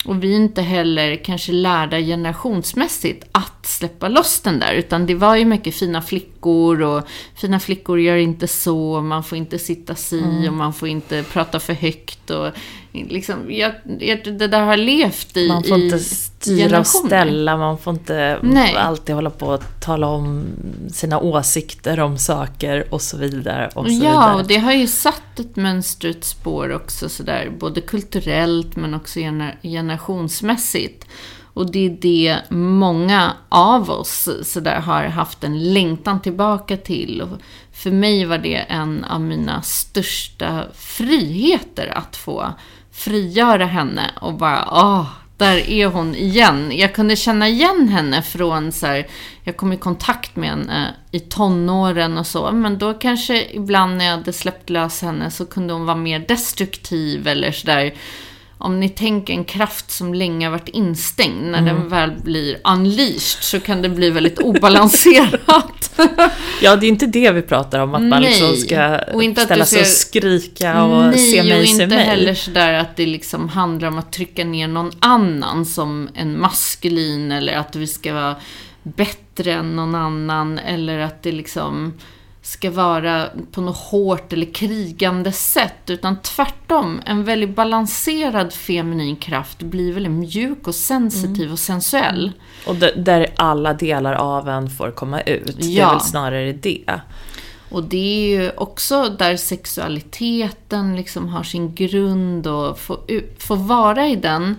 Och 0.06 0.24
vi 0.24 0.34
är 0.34 0.38
inte 0.38 0.62
heller 0.62 1.16
kanske 1.16 1.52
lärda 1.52 2.00
generationsmässigt 2.00 3.26
att 3.32 3.66
släppa 3.66 4.08
loss 4.08 4.42
den 4.42 4.60
där. 4.60 4.74
Utan 4.74 5.06
det 5.06 5.16
var 5.16 5.36
ju 5.36 5.46
mycket 5.46 5.76
fina 5.76 6.02
flickor 6.02 6.82
och 6.82 7.08
fina 7.36 7.60
flickor 7.60 8.00
gör 8.00 8.18
inte 8.18 8.48
så, 8.48 9.02
man 9.02 9.24
får 9.24 9.38
inte 9.38 9.60
sitta 9.60 9.96
si 9.96 10.48
och 10.50 10.54
man 10.54 10.74
får 10.74 10.88
inte 10.88 11.24
prata 11.24 11.60
för 11.60 11.74
högt. 11.74 12.30
Och 12.30 12.48
liksom, 12.94 13.52
jag, 13.52 13.72
jag, 14.00 14.24
det 14.24 14.48
där 14.48 14.62
har 14.62 14.78
levt 14.78 15.38
i 15.38 15.48
Man 15.48 15.64
får 15.64 15.78
inte 15.80 16.00
styra 16.00 16.80
och 16.80 16.88
ställa, 16.88 17.58
man 17.58 17.78
får 17.78 17.94
inte 17.94 18.40
Nej. 18.42 18.76
alltid 18.76 19.16
hålla 19.16 19.30
på 19.30 19.48
och 19.48 19.64
tala 19.82 20.08
om 20.08 20.46
sina 20.92 21.20
åsikter 21.20 22.00
om 22.00 22.18
saker 22.18 22.94
och 22.94 23.02
så 23.02 23.18
vidare. 23.18 23.70
Och 23.76 23.86
så 23.86 23.92
Ja, 23.92 24.00
vidare. 24.00 24.36
och 24.36 24.48
det 24.48 24.58
har 24.58 24.74
ju 24.74 24.88
satt 24.88 25.40
ett 25.40 25.56
mönster, 25.56 26.10
ett 26.10 26.24
spår 26.24 26.72
också 26.76 27.10
sådär, 27.10 27.52
både 27.60 27.82
kulturellt 27.82 28.76
men 28.76 28.94
också 28.94 29.20
gener- 29.20 29.58
generationsmässigt. 29.64 31.06
Och 31.56 31.72
det 31.72 31.86
är 31.86 31.98
det 32.02 32.38
många 32.56 33.34
av 33.50 33.90
oss 33.90 34.30
sådär 34.44 34.80
har 34.80 35.04
haft 35.04 35.44
en 35.44 35.74
längtan 35.74 36.22
tillbaka 36.22 36.78
till. 36.78 37.22
Och 37.22 37.30
för 37.72 37.92
mig 37.92 38.26
var 38.26 38.38
det 38.38 38.56
en 38.56 39.04
av 39.04 39.22
mina 39.22 39.62
största 39.62 40.64
friheter 40.74 41.88
att 41.98 42.16
få 42.16 42.54
frigöra 43.04 43.66
henne 43.66 44.12
och 44.22 44.34
bara, 44.34 44.68
åh, 44.72 45.06
där 45.38 45.70
är 45.70 45.86
hon 45.88 46.16
igen. 46.16 46.72
Jag 46.74 46.96
kunde 46.96 47.16
känna 47.16 47.50
igen 47.50 47.88
henne 47.88 48.22
från 48.22 48.72
så 48.72 48.88
här, 48.88 49.08
jag 49.44 49.58
kom 49.58 49.74
i 49.74 49.78
kontakt 49.78 50.36
med 50.36 50.50
henne 50.50 50.96
eh, 51.12 51.18
i 51.18 51.20
tonåren 51.20 52.18
och 52.18 52.28
så, 52.28 52.52
men 52.52 52.78
då 52.78 52.94
kanske 52.94 53.46
ibland 53.52 53.98
när 53.98 54.06
jag 54.06 54.12
hade 54.12 54.34
släppt 54.34 54.70
lös 54.70 55.02
henne 55.02 55.32
så 55.32 55.46
kunde 55.46 55.74
hon 55.74 55.86
vara 55.86 55.98
mer 55.98 56.20
destruktiv 56.20 57.28
eller 57.28 57.52
sådär 57.52 57.94
om 58.64 58.80
ni 58.80 58.90
tänker 58.90 59.34
en 59.34 59.46
kraft 59.46 59.92
som 59.92 60.14
länge 60.14 60.46
har 60.46 60.52
varit 60.52 60.70
instängd, 60.70 61.44
när 61.52 61.62
den 61.62 61.90
väl 61.90 62.12
blir 62.24 62.58
unleashed 62.64 63.44
så 63.44 63.60
kan 63.60 63.82
det 63.82 63.90
bli 63.90 64.10
väldigt 64.10 64.40
obalanserat. 64.40 65.92
Ja, 66.62 66.76
det 66.76 66.86
är 66.86 66.90
inte 66.90 67.06
det 67.06 67.32
vi 67.32 67.42
pratar 67.42 67.80
om, 67.80 67.96
att 67.96 68.02
man 68.02 68.22
Nej. 68.22 68.30
liksom 68.30 68.56
ska 68.56 69.00
Och 69.14 69.24
inte 69.24 69.42
ställa 69.42 69.66
sig 69.66 69.82
och 69.82 69.88
skrika 69.88 70.84
och 70.84 71.04
Nej, 71.04 71.32
se 71.32 71.44
mig, 71.44 71.62
och 71.62 71.68
se 71.68 71.72
inte 71.72 71.88
mig. 71.88 72.06
heller 72.06 72.34
sådär 72.34 72.74
att 72.74 72.96
det 72.96 73.06
liksom 73.06 73.50
handlar 73.50 73.88
om 73.88 73.98
att 73.98 74.12
trycka 74.12 74.46
ner 74.46 74.68
någon 74.68 74.92
annan 75.00 75.66
som 75.66 76.10
en 76.14 76.40
maskulin 76.40 77.32
eller 77.32 77.54
att 77.58 77.76
vi 77.76 77.88
ska 77.88 78.14
vara 78.14 78.36
bättre 78.84 79.54
än 79.54 79.76
någon 79.76 79.96
annan 79.96 80.60
eller 80.60 81.00
att 81.00 81.24
det 81.24 81.32
liksom 81.32 81.94
ska 82.46 82.72
vara 82.72 83.30
på 83.52 83.62
något 83.62 83.78
hårt 83.78 84.34
eller 84.34 84.54
krigande 84.54 85.32
sätt. 85.32 85.90
Utan 85.90 86.22
tvärtom, 86.22 87.02
en 87.06 87.24
väldigt 87.24 87.56
balanserad 87.56 88.54
feminin 88.54 89.16
kraft 89.16 89.62
blir 89.64 89.94
väldigt 89.94 90.12
mjuk 90.12 90.68
och 90.68 90.76
sensitiv 90.76 91.42
Mm. 91.42 91.52
och 91.54 91.60
sensuell. 91.60 92.32
Och 92.68 92.76
d- 92.76 92.92
där 92.96 93.28
alla 93.36 93.74
delar 93.74 94.14
av 94.14 94.50
en 94.50 94.70
får 94.70 94.92
komma 94.92 95.22
ut. 95.22 95.58
Det 95.60 95.66
är 95.66 95.80
Ja. 95.80 95.92
väl 95.92 96.00
snarare 96.02 96.54
det. 96.54 97.00
Och 97.70 97.84
det 97.84 97.98
är 98.36 98.42
ju 98.42 98.52
också 98.58 99.10
där 99.10 99.38
sexualiteten 99.38 100.96
liksom 100.96 101.30
har 101.30 101.44
sin 101.44 101.76
grund 101.76 102.48
och 102.48 102.80
får, 102.80 102.98
får 103.40 103.56
vara 103.56 104.08
i 104.08 104.16
den 104.16 104.56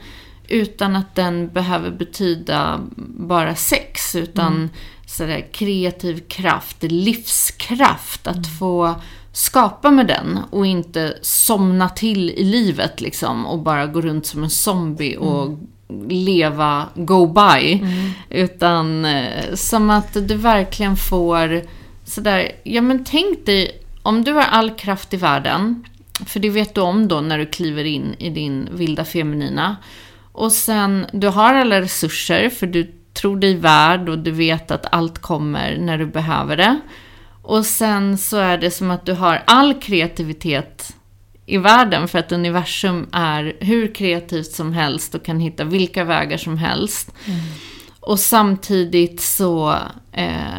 utan 0.49 0.97
att 0.97 1.14
den 1.14 1.49
behöver 1.49 1.90
betyda 1.90 2.81
bara 3.18 3.55
sex, 3.55 4.14
utan 4.14 4.70
sådär 5.16 5.53
kreativ 5.53 6.20
kraft, 6.29 6.83
livskraft, 6.83 8.27
att 8.27 8.46
få 8.59 8.94
skapa 9.33 9.90
med 9.90 10.07
den 10.07 10.38
och 10.50 10.66
inte 10.66 11.18
somna 11.22 11.88
till 11.88 12.31
i 12.31 12.44
livet 12.44 13.00
liksom 13.00 13.46
och 13.46 13.59
bara 13.59 13.87
gå 13.87 14.00
runt 14.00 14.27
som 14.27 14.42
en 14.42 14.50
zombie 14.50 15.16
och 15.16 15.59
leva 16.09 16.88
go 16.94 17.27
by. 17.27 17.85
Utan 18.31 19.05
eh, 19.05 19.55
som 19.55 19.90
att 19.90 20.29
du 20.29 20.35
verkligen 20.35 20.96
får 20.96 21.62
sådär, 22.05 22.53
ja 22.62 22.83
men 22.83 23.05
tänk 23.05 23.46
dig 23.46 23.81
om 24.03 24.24
du 24.24 24.33
har 24.33 24.42
all 24.42 24.70
kraft 24.70 25.14
i 25.14 25.16
världen, 25.16 25.85
för 26.27 26.40
det 26.40 26.50
vet 26.50 26.74
du 26.74 26.81
om 26.81 27.09
då 27.09 27.20
när 27.20 27.38
du 27.38 27.46
kliver 27.46 27.85
in 27.85 28.14
i 28.18 28.31
din 28.31 28.68
vilda 28.72 29.05
feminina. 29.05 29.77
Och 30.33 30.53
sen, 30.53 31.07
du 31.12 31.29
har 31.29 31.55
alla 31.55 31.81
resurser 31.81 32.50
för 32.50 32.66
du 32.66 32.92
tror 33.14 33.37
dig 33.37 33.55
värd 33.55 34.09
och 34.09 34.18
du 34.18 34.31
vet 34.31 34.70
att 34.70 34.87
allt 34.94 35.18
kommer 35.18 35.79
när 35.79 35.98
du 35.98 36.07
behöver 36.07 36.57
det. 36.57 36.81
Och 37.42 37.66
sen 37.66 38.18
så 38.18 38.37
är 38.37 38.59
det 38.59 38.70
som 38.70 38.90
att 38.90 39.07
du 39.07 39.12
har 39.12 39.42
all 39.46 39.74
kreativitet 39.74 40.96
i 41.46 41.59
världen 41.59 42.09
för 42.09 42.18
att 42.18 42.33
universum 42.33 43.07
är 43.12 43.57
hur 43.61 43.94
kreativt 43.94 44.53
som 44.53 44.72
helst 44.72 45.14
och 45.14 45.24
kan 45.24 45.40
hitta 45.40 45.64
vilka 45.64 46.05
vägar 46.05 46.37
som 46.37 46.59
helst. 46.59 47.11
Och 48.00 48.20
samtidigt 48.20 49.20
så 49.20 49.70
eh, 50.12 50.59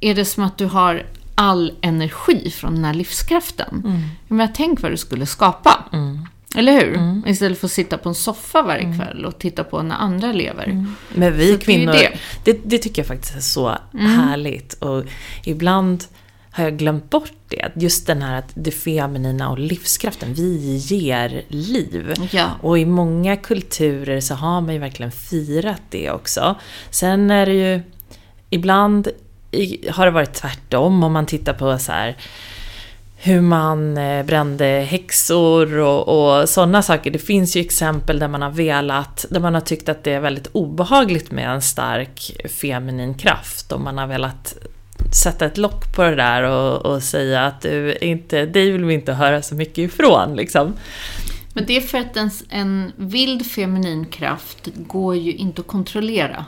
är 0.00 0.14
det 0.14 0.24
som 0.24 0.44
att 0.44 0.58
du 0.58 0.66
har 0.66 1.06
all 1.34 1.72
energi 1.80 2.50
från 2.50 2.74
den 2.74 2.84
här 2.84 2.94
livskraften. 2.94 3.82
Men 4.28 4.52
tänk 4.54 4.82
vad 4.82 4.92
du 4.92 4.96
skulle 4.96 5.26
skapa. 5.26 5.84
Eller 6.56 6.72
hur? 6.72 7.22
Istället 7.30 7.58
för 7.58 7.66
att 7.66 7.72
sitta 7.72 7.98
på 7.98 8.08
en 8.08 8.14
soffa 8.14 8.62
varje 8.62 8.96
kväll 8.96 9.24
och 9.24 9.38
titta 9.38 9.64
på 9.64 9.82
när 9.82 9.96
andra 9.96 10.32
lever. 10.32 10.86
Men 11.14 11.36
vi 11.36 11.52
Så 11.52 11.58
kvinnor, 11.58 11.92
det. 11.92 12.18
det. 12.44 12.58
Det, 12.64 12.78
tycker 12.78 13.02
jag 13.02 13.06
faktiskt 13.06 13.36
är 13.36 13.40
så 13.40 13.76
härligt. 13.92 14.74
Och 14.74 15.04
ibland 15.44 16.04
har 16.50 16.64
jag 16.64 16.78
glömt 16.78 17.10
bort 17.10 17.32
det. 17.48 17.72
Just 17.76 18.06
den 18.06 18.22
här 18.22 18.38
att 18.38 18.50
det 18.54 18.70
feminina 18.70 19.50
och 19.50 19.58
livskraften, 19.58 20.34
vi 20.34 20.76
ger 20.76 21.42
liv. 21.48 22.14
Ja. 22.30 22.50
Och 22.62 22.78
i 22.78 22.84
många 22.84 23.36
kulturer 23.36 24.20
så 24.20 24.34
har 24.34 24.60
man 24.60 24.74
ju 24.74 24.80
verkligen 24.80 25.12
firat 25.12 25.82
det 25.90 26.10
också. 26.10 26.56
Sen 26.90 27.30
är 27.30 27.46
det 27.46 27.54
ju, 27.54 27.80
ibland 28.50 29.08
har 29.90 30.04
det 30.04 30.10
varit 30.10 30.34
tvärtom 30.34 31.04
om 31.04 31.12
man 31.12 31.26
tittar 31.26 31.52
på 31.52 31.78
så 31.78 31.92
här 31.92 32.16
hur 33.20 33.40
man 33.40 33.96
eh, 33.96 34.26
brände 34.26 34.86
häxor 34.88 35.78
och, 35.78 36.08
och 36.08 36.48
sådana 36.48 36.82
saker. 36.82 37.10
Det 37.10 37.18
finns 37.18 37.56
ju 37.56 37.60
exempel 37.60 38.18
där 38.18 38.28
man 38.28 38.42
har 38.42 38.50
velat, 38.50 39.26
där 39.30 39.40
man 39.40 39.54
har 39.54 39.60
tyckt 39.60 39.88
att 39.88 40.04
det 40.04 40.12
är 40.12 40.20
väldigt 40.20 40.46
obehagligt 40.52 41.30
med 41.30 41.50
en 41.50 41.62
stark 41.62 42.36
feminin 42.60 43.14
kraft 43.14 43.72
och 43.72 43.80
man 43.80 43.98
har 43.98 44.06
velat 44.06 44.56
sätta 45.12 45.46
ett 45.46 45.58
lock 45.58 45.96
på 45.96 46.02
det 46.02 46.16
där 46.16 46.42
och, 46.42 46.86
och 46.86 47.02
säga 47.02 47.46
att 47.46 47.60
du 47.60 47.96
inte, 48.00 48.46
dig 48.46 48.70
vill 48.70 48.84
vi 48.84 48.94
inte 48.94 49.12
höra 49.12 49.42
så 49.42 49.54
mycket 49.54 49.78
ifrån 49.78 50.36
liksom. 50.36 50.72
Men 51.54 51.66
det 51.66 51.76
är 51.76 51.80
för 51.80 51.98
att 51.98 52.16
en, 52.16 52.30
en 52.48 52.92
vild 52.96 53.46
feminin 53.46 54.04
kraft 54.04 54.68
går 54.74 55.16
ju 55.16 55.32
inte 55.32 55.60
att 55.60 55.66
kontrollera. 55.66 56.44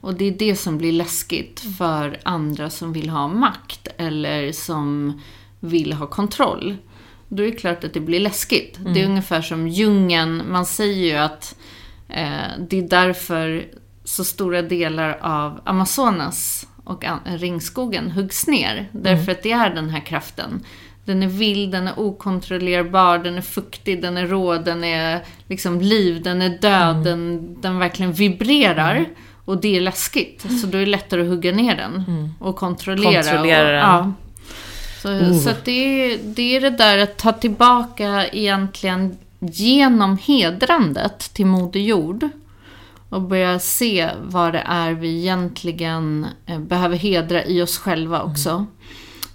Och 0.00 0.14
det 0.14 0.24
är 0.24 0.30
det 0.30 0.56
som 0.56 0.78
blir 0.78 0.92
läskigt 0.92 1.62
för 1.78 2.18
andra 2.22 2.70
som 2.70 2.92
vill 2.92 3.08
ha 3.08 3.28
makt 3.28 3.88
eller 3.96 4.52
som 4.52 5.20
vill 5.64 5.92
ha 5.92 6.06
kontroll. 6.06 6.76
Då 7.28 7.42
är 7.42 7.46
det 7.46 7.56
klart 7.56 7.84
att 7.84 7.94
det 7.94 8.00
blir 8.00 8.20
läskigt. 8.20 8.78
Det 8.94 9.00
är 9.00 9.06
ungefär 9.06 9.42
som 9.42 9.68
djungeln. 9.68 10.42
Man 10.50 10.66
säger 10.66 11.06
ju 11.06 11.16
att 11.16 11.56
eh, 12.08 12.64
det 12.68 12.78
är 12.78 12.88
därför 12.88 13.64
så 14.04 14.24
stora 14.24 14.62
delar 14.62 15.18
av 15.20 15.60
Amazonas 15.64 16.66
och 16.84 17.04
ringskogen 17.24 18.10
huggs 18.10 18.46
ner. 18.46 18.88
Därför 18.92 19.32
att 19.32 19.42
det 19.42 19.52
är 19.52 19.74
den 19.74 19.90
här 19.90 20.00
kraften. 20.00 20.64
Den 21.04 21.22
är 21.22 21.26
vild, 21.26 21.72
den 21.72 21.88
är 21.88 21.98
okontrollerbar, 21.98 23.18
den 23.18 23.34
är 23.34 23.42
fuktig, 23.42 24.02
den 24.02 24.16
är 24.16 24.26
rå, 24.26 24.56
den 24.56 24.84
är 24.84 25.24
liksom 25.48 25.80
liv, 25.80 26.22
den 26.22 26.42
är 26.42 26.48
död, 26.48 27.04
den, 27.04 27.56
den 27.60 27.78
verkligen 27.78 28.12
vibrerar. 28.12 29.04
Och 29.44 29.60
det 29.60 29.76
är 29.76 29.80
läskigt. 29.80 30.60
Så 30.60 30.66
då 30.66 30.78
är 30.78 30.80
det 30.80 30.90
lättare 30.90 31.22
att 31.22 31.28
hugga 31.28 31.52
ner 31.52 31.76
den 31.76 32.04
och 32.40 32.56
kontrollera. 32.56 33.22
Kontrollera 33.22 33.96
och, 33.96 34.02
den. 34.02 34.14
Ja. 34.14 34.23
Så, 35.04 35.34
så 35.34 35.50
att 35.50 35.64
det, 35.64 35.72
är, 35.72 36.18
det 36.24 36.56
är 36.56 36.60
det 36.60 36.70
där 36.70 36.98
att 36.98 37.16
ta 37.16 37.32
tillbaka 37.32 38.28
egentligen 38.28 39.18
genom 39.40 40.18
hedrandet 40.18 41.18
till 41.18 41.46
Moder 41.46 41.80
Jord 41.80 42.28
och 43.08 43.22
börja 43.22 43.58
se 43.58 44.10
vad 44.22 44.52
det 44.52 44.62
är 44.66 44.92
vi 44.92 45.18
egentligen 45.18 46.26
eh, 46.46 46.58
behöver 46.58 46.96
hedra 46.96 47.44
i 47.44 47.62
oss 47.62 47.78
själva 47.78 48.22
också. 48.22 48.66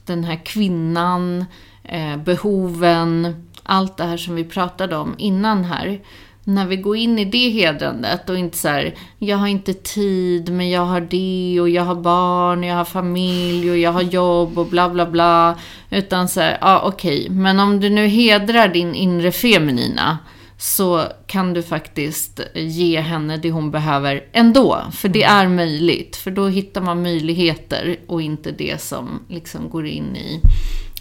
Den 0.06 0.24
här 0.24 0.46
kvinnan, 0.46 1.46
eh, 1.84 2.18
behoven, 2.18 3.46
allt 3.64 3.98
det 3.98 4.04
här 4.04 4.18
som 4.18 4.36
vi 4.36 4.44
pratade 4.44 4.96
om 4.96 5.16
innan 5.18 5.64
här. 5.64 6.00
När 6.44 6.66
vi 6.68 6.76
går 6.76 6.98
in 6.98 7.20
i 7.20 7.26
det 7.26 7.50
hedrandet 7.50 8.30
och 8.30 8.38
inte 8.38 8.58
så 8.58 8.68
här, 8.68 8.96
jag 9.18 9.38
har 9.38 9.48
inte 9.48 9.74
tid, 9.74 10.50
men 10.50 10.70
jag 10.70 10.86
har 10.86 11.02
det 11.02 11.62
och 11.62 11.70
jag 11.70 11.84
har 11.84 11.96
barn, 11.96 12.60
och 12.60 12.66
jag 12.66 12.76
har 12.76 12.86
familj 12.86 13.72
och 13.72 13.78
jag 13.78 13.92
har 13.92 14.02
jobb 14.02 14.58
och 14.58 14.66
bla 14.66 14.90
bla 14.90 15.06
bla. 15.06 15.60
Utan 15.90 16.28
så 16.28 16.40
här, 16.40 16.58
ja 16.62 16.82
okej, 16.86 17.28
men 17.30 17.60
om 17.60 17.80
du 17.80 17.90
nu 17.90 18.08
hedrar 18.08 18.68
din 18.68 18.96
inre 18.96 19.32
feminina 19.32 20.18
så 20.58 21.04
kan 21.28 21.54
du 21.54 21.64
faktiskt 21.64 22.40
ge 22.54 23.00
henne 23.00 23.38
det 23.38 23.52
hon 23.52 23.72
behöver 23.72 24.24
ändå. 24.32 24.82
För 24.92 25.10
det 25.10 25.24
är 25.24 25.48
möjligt. 25.48 26.16
För 26.16 26.32
då 26.32 26.48
hittar 26.48 26.82
man 26.82 27.02
möjligheter 27.02 28.00
och 28.08 28.22
inte 28.22 28.52
det 28.52 28.82
som 28.82 29.20
liksom 29.28 29.70
går 29.70 29.88
in 29.88 30.16
i 30.16 30.42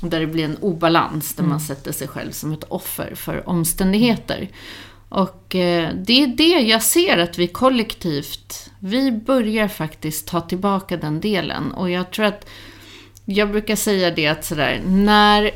där 0.00 0.20
det 0.20 0.26
blir 0.26 0.44
en 0.44 0.56
obalans, 0.56 1.34
där 1.34 1.44
man 1.44 1.60
sätter 1.60 1.92
sig 1.92 2.08
själv 2.08 2.30
som 2.30 2.52
ett 2.52 2.64
offer 2.68 3.14
för 3.14 3.48
omständigheter. 3.48 4.48
Och 5.08 5.54
eh, 5.54 5.94
det 5.94 6.22
är 6.22 6.26
det 6.26 6.60
jag 6.60 6.82
ser 6.82 7.18
att 7.18 7.38
vi 7.38 7.46
kollektivt, 7.46 8.70
vi 8.78 9.12
börjar 9.12 9.68
faktiskt 9.68 10.28
ta 10.28 10.40
tillbaka 10.40 10.96
den 10.96 11.20
delen. 11.20 11.72
Och 11.72 11.90
jag 11.90 12.10
tror 12.10 12.26
att, 12.26 12.48
jag 13.24 13.50
brukar 13.50 13.76
säga 13.76 14.10
det 14.10 14.26
att 14.26 14.44
sådär, 14.44 14.82
när 14.86 15.50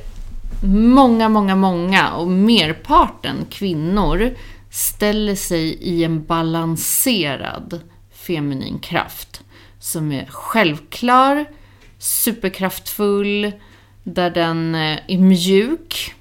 många, 0.65 1.29
många, 1.29 1.57
många 1.57 2.13
och 2.13 2.29
merparten 2.29 3.37
kvinnor 3.51 4.31
ställer 4.71 5.35
sig 5.35 5.75
i 5.75 6.05
en 6.05 6.25
balanserad 6.25 7.81
feminin 8.13 8.79
kraft 8.79 9.43
som 9.79 10.13
är 10.13 10.27
självklar, 10.27 11.45
superkraftfull, 11.99 13.53
där 14.05 14.31
den 14.31 14.75
eh, 14.75 14.99
är 15.09 15.19
mjuk, 15.19 16.15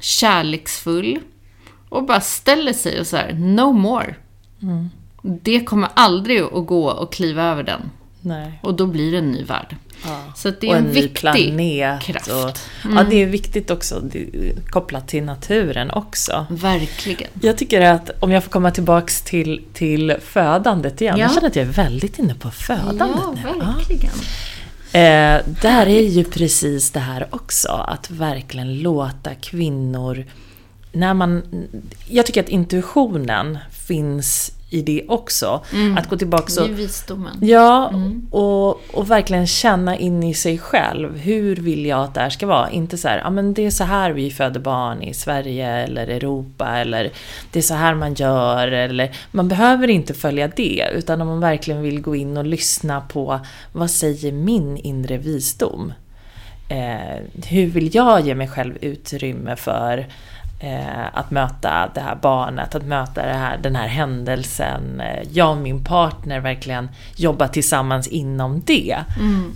kärleksfull 0.00 1.18
och 1.90 2.04
bara 2.04 2.20
ställer 2.20 2.72
sig 2.72 3.00
och 3.00 3.06
så 3.06 3.16
här, 3.16 3.32
no 3.32 3.72
more. 3.72 4.14
Det 5.22 5.60
kommer 5.60 5.88
aldrig 5.94 6.42
att 6.42 6.66
gå 6.66 6.90
att 6.90 7.10
kliva 7.14 7.42
över 7.42 7.62
den. 7.62 7.80
Nej. 8.20 8.60
Och 8.62 8.74
då 8.74 8.86
blir 8.86 9.12
det 9.12 9.18
en 9.18 9.30
ny 9.30 9.44
värld. 9.44 9.76
Så 10.36 10.48
att 10.48 10.60
det 10.60 10.66
är 10.66 10.70
och 10.70 10.76
en, 10.76 10.86
en 10.86 10.92
ny 10.92 11.08
planet. 11.08 12.02
kraft. 12.02 12.28
Och, 12.28 12.58
Ja, 12.96 13.04
det 13.10 13.16
är 13.22 13.26
viktigt 13.26 13.70
också, 13.70 14.02
kopplat 14.70 15.08
till 15.08 15.22
naturen 15.24 15.90
också. 15.90 16.46
Verkligen. 16.50 17.28
Jag 17.42 17.58
tycker 17.58 17.80
att, 17.80 18.10
om 18.22 18.30
jag 18.30 18.44
får 18.44 18.50
komma 18.50 18.70
tillbaks 18.70 19.22
till, 19.22 19.64
till 19.72 20.14
födandet 20.22 21.00
igen. 21.00 21.16
Ja. 21.18 21.24
Jag 21.24 21.34
känner 21.34 21.46
att 21.48 21.56
jag 21.56 21.66
är 21.66 21.72
väldigt 21.72 22.18
inne 22.18 22.34
på 22.34 22.50
födandet 22.50 23.06
Ja, 23.24 23.34
nu. 23.34 23.40
Ja. 23.58 23.72
verkligen. 23.72 24.12
Eh, 24.92 25.40
där 25.62 25.86
är 25.86 26.08
ju 26.08 26.24
precis 26.24 26.90
det 26.90 27.00
här 27.00 27.26
också, 27.30 27.68
att 27.68 28.10
verkligen 28.10 28.78
låta 28.78 29.34
kvinnor 29.34 30.24
när 30.92 31.14
man... 31.14 31.42
Jag 32.08 32.26
tycker 32.26 32.40
att 32.42 32.48
intuitionen 32.48 33.58
finns 33.70 34.52
i 34.72 34.82
det 34.82 35.04
också. 35.08 35.64
Mm. 35.72 35.98
Att 35.98 36.08
gå 36.08 36.16
tillbaka 36.16 36.52
Det 36.54 36.60
är 36.60 36.72
och... 36.72 36.78
visdomen. 36.78 37.38
Ja, 37.40 37.88
Mm. 37.88 38.26
och, 38.30 38.94
och 38.94 39.10
verkligen 39.10 39.46
känna 39.46 39.96
in 39.96 40.22
i 40.22 40.34
sig 40.34 40.58
själv. 40.58 41.16
Hur 41.18 41.56
vill 41.56 41.86
jag 41.86 42.00
att 42.04 42.14
det 42.14 42.20
här 42.20 42.30
ska 42.30 42.46
vara? 42.46 42.70
Inte 42.70 42.98
så 42.98 43.08
här, 43.08 43.18
ja 43.18 43.30
men 43.30 43.54
det 43.54 43.66
är 43.66 43.70
så 43.70 43.84
här 43.84 44.10
vi 44.10 44.30
föder 44.30 44.60
barn 44.60 45.02
i 45.02 45.14
Sverige 45.14 45.68
eller 45.70 46.06
Europa 46.06 46.68
eller 46.68 47.10
det 47.52 47.58
är 47.58 47.62
så 47.62 47.74
här 47.74 47.94
man 47.94 48.14
gör 48.14 48.68
eller 48.68 49.10
man 49.30 49.48
behöver 49.48 49.90
inte 49.90 50.14
följa 50.14 50.48
det 50.48 50.88
utan 50.94 51.20
om 51.20 51.28
man 51.28 51.40
verkligen 51.40 51.82
vill 51.82 52.00
gå 52.00 52.16
in 52.16 52.36
och 52.36 52.44
lyssna 52.46 53.00
på 53.00 53.40
vad 53.72 53.90
säger 53.90 54.32
min 54.32 54.76
inre 54.76 55.16
visdom? 55.18 55.92
Eh, 56.68 57.46
hur 57.48 57.66
vill 57.66 57.94
jag 57.94 58.26
ge 58.26 58.34
mig 58.34 58.48
själv 58.48 58.74
utrymme 58.80 59.56
för 59.56 60.06
eh, 60.60 61.06
att 61.12 61.30
möta 61.30 61.90
det 61.94 62.00
här 62.00 62.18
barnet, 62.22 62.74
att 62.74 62.86
möta 62.86 63.22
här, 63.22 63.58
den 63.58 63.76
här 63.76 63.88
händelsen. 63.88 65.00
Eh, 65.00 65.22
jag 65.32 65.50
och 65.50 65.56
min 65.56 65.84
partner 65.84 66.40
verkligen 66.40 66.88
jobbar 67.16 67.48
tillsammans 67.48 68.08
inom 68.08 68.62
det. 68.66 68.96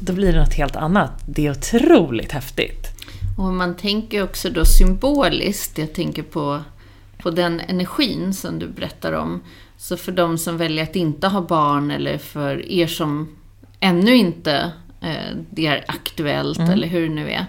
Då 0.00 0.12
blir 0.12 0.32
det 0.32 0.40
något 0.40 0.54
helt 0.54 0.76
annat. 0.76 1.12
Det 1.26 1.46
är 1.46 1.50
otroligt 1.50 2.32
häftigt. 2.32 2.94
Och 3.36 3.52
man 3.52 3.76
tänker 3.76 4.22
också 4.22 4.50
då 4.50 4.64
symboliskt, 4.64 5.78
jag 5.78 5.94
tänker 5.94 6.22
på, 6.22 6.60
på 7.18 7.30
den 7.30 7.60
energin 7.60 8.34
som 8.34 8.58
du 8.58 8.68
berättar 8.68 9.12
om. 9.12 9.42
Så 9.76 9.96
för 9.96 10.12
de 10.12 10.38
som 10.38 10.56
väljer 10.56 10.84
att 10.84 10.96
inte 10.96 11.28
ha 11.28 11.40
barn 11.40 11.90
eller 11.90 12.18
för 12.18 12.72
er 12.72 12.86
som 12.86 13.36
ännu 13.80 14.16
inte 14.16 14.72
eh, 15.00 15.36
det 15.50 15.66
är 15.66 15.84
aktuellt 15.88 16.58
eller 16.58 16.86
hur 16.86 17.08
det 17.08 17.14
nu 17.14 17.30
är. 17.30 17.46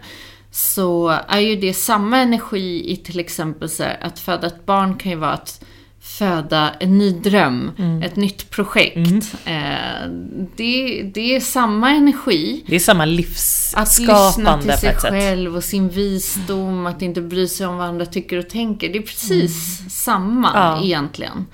Så 0.56 1.20
är 1.28 1.40
ju 1.40 1.56
det 1.56 1.74
samma 1.74 2.18
energi 2.18 2.92
i 2.92 2.98
till 2.98 3.20
exempel 3.20 3.70
så 3.70 3.84
här, 3.84 3.98
att 4.02 4.20
föda 4.20 4.48
ett 4.48 4.66
barn 4.66 4.98
kan 4.98 5.12
ju 5.12 5.18
vara 5.18 5.34
att 5.34 5.64
föda 6.00 6.70
en 6.80 6.98
ny 6.98 7.12
dröm, 7.12 7.72
ett 8.04 8.16
nytt 8.16 8.50
projekt. 8.50 9.36
Eh, 9.46 10.10
det, 10.56 11.04
det 11.14 11.36
är 11.36 11.40
samma 11.40 11.90
energi. 11.90 12.64
Det 12.68 12.76
är 12.76 12.80
samma 12.80 13.04
Att 13.04 13.10
lyssna 13.10 13.82
livsskapande 13.82 14.78
till 14.78 14.82
sig 14.82 14.96
själv 14.96 15.56
och 15.56 15.64
sin 15.64 15.90
visdom, 15.90 16.86
att 16.86 17.02
inte 17.02 17.22
bry 17.22 17.48
sig 17.48 17.68
om 17.68 17.78
vad 17.78 17.88
andra 17.88 18.06
tycker 18.06 18.38
och 18.38 18.50
tänker. 18.50 18.90
Det 18.90 18.98
är 18.98 19.02
precis 19.02 19.82
samma 19.90 20.52
Ja. 20.54 20.84
egentligen. 20.84 21.46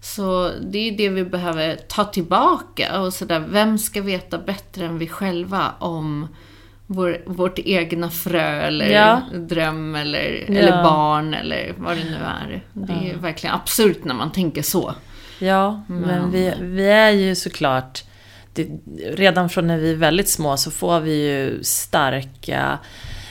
Så 0.00 0.50
det 0.70 0.78
är 0.78 0.96
det 0.96 1.08
vi 1.08 1.24
behöver 1.24 1.76
ta 1.88 2.04
tillbaka 2.04 3.00
och 3.00 3.14
sådär, 3.14 3.44
vem 3.48 3.78
ska 3.78 4.02
veta 4.02 4.38
bättre 4.38 4.86
än 4.86 4.98
vi 4.98 5.08
själva 5.08 5.72
om 5.78 6.26
vår, 6.92 7.18
vårt 7.26 7.58
egna 7.58 8.10
frö 8.10 8.60
eller 8.60 8.90
Ja. 8.90 9.20
dröm 9.48 9.94
eller, 9.94 10.44
Ja. 10.48 10.54
eller 10.58 10.82
barn 10.82 11.34
eller 11.34 11.74
vad 11.78 11.96
det 11.96 12.04
nu 12.04 12.16
är. 12.16 12.62
Det 12.72 12.92
är 13.10 13.16
verkligen 13.16 13.54
absurt 13.54 14.04
när 14.04 14.14
man 14.14 14.32
tänker 14.32 14.62
så. 14.62 14.94
Ja, 15.38 15.84
men 15.88 16.30
vi, 16.30 16.52
vi 16.60 16.90
är 16.90 17.10
ju 17.10 17.34
såklart... 17.34 18.04
Det, 18.54 18.68
redan 19.14 19.48
från 19.48 19.66
när 19.66 19.78
vi 19.78 19.90
är 19.92 19.96
väldigt 19.96 20.28
små 20.28 20.56
så 20.56 20.70
får 20.70 21.00
vi 21.00 21.26
ju 21.28 21.62
starka 21.64 22.78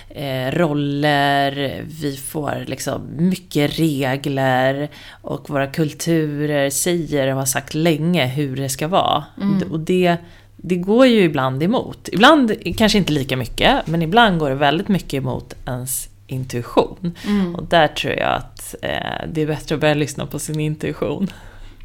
eh, 0.09 0.51
roller, 0.51 1.83
vi 2.01 2.17
får 2.17 2.63
liksom 2.67 3.01
mycket 3.17 3.79
regler 3.79 4.89
och 5.21 5.49
våra 5.49 5.67
kulturer 5.67 6.69
säger 6.69 7.27
och 7.27 7.35
har 7.37 7.45
sagt 7.45 7.73
länge 7.73 8.25
hur 8.27 8.55
det 8.55 8.69
ska 8.69 8.87
vara. 8.87 9.23
Och 9.71 9.79
det, 9.79 10.17
det 10.61 10.75
går 10.75 11.07
ju 11.07 11.23
ibland 11.23 11.63
emot. 11.63 12.09
Ibland 12.11 12.51
kanske 12.77 12.97
inte 12.97 13.13
lika 13.13 13.37
mycket, 13.37 13.87
men 13.87 14.01
ibland 14.01 14.39
går 14.39 14.49
det 14.49 14.55
väldigt 14.55 14.87
mycket 14.87 15.13
emot 15.13 15.53
ens 15.65 16.09
intuition. 16.27 17.13
Och 17.57 17.63
där 17.63 17.87
tror 17.87 18.13
jag 18.13 18.35
att 18.35 18.75
eh, 18.81 19.29
det 19.33 19.41
är 19.41 19.47
bättre 19.47 19.75
att 19.75 19.81
börja 19.81 19.93
lyssna 19.93 20.25
på 20.25 20.39
sin 20.39 20.59
intuition. 20.59 21.27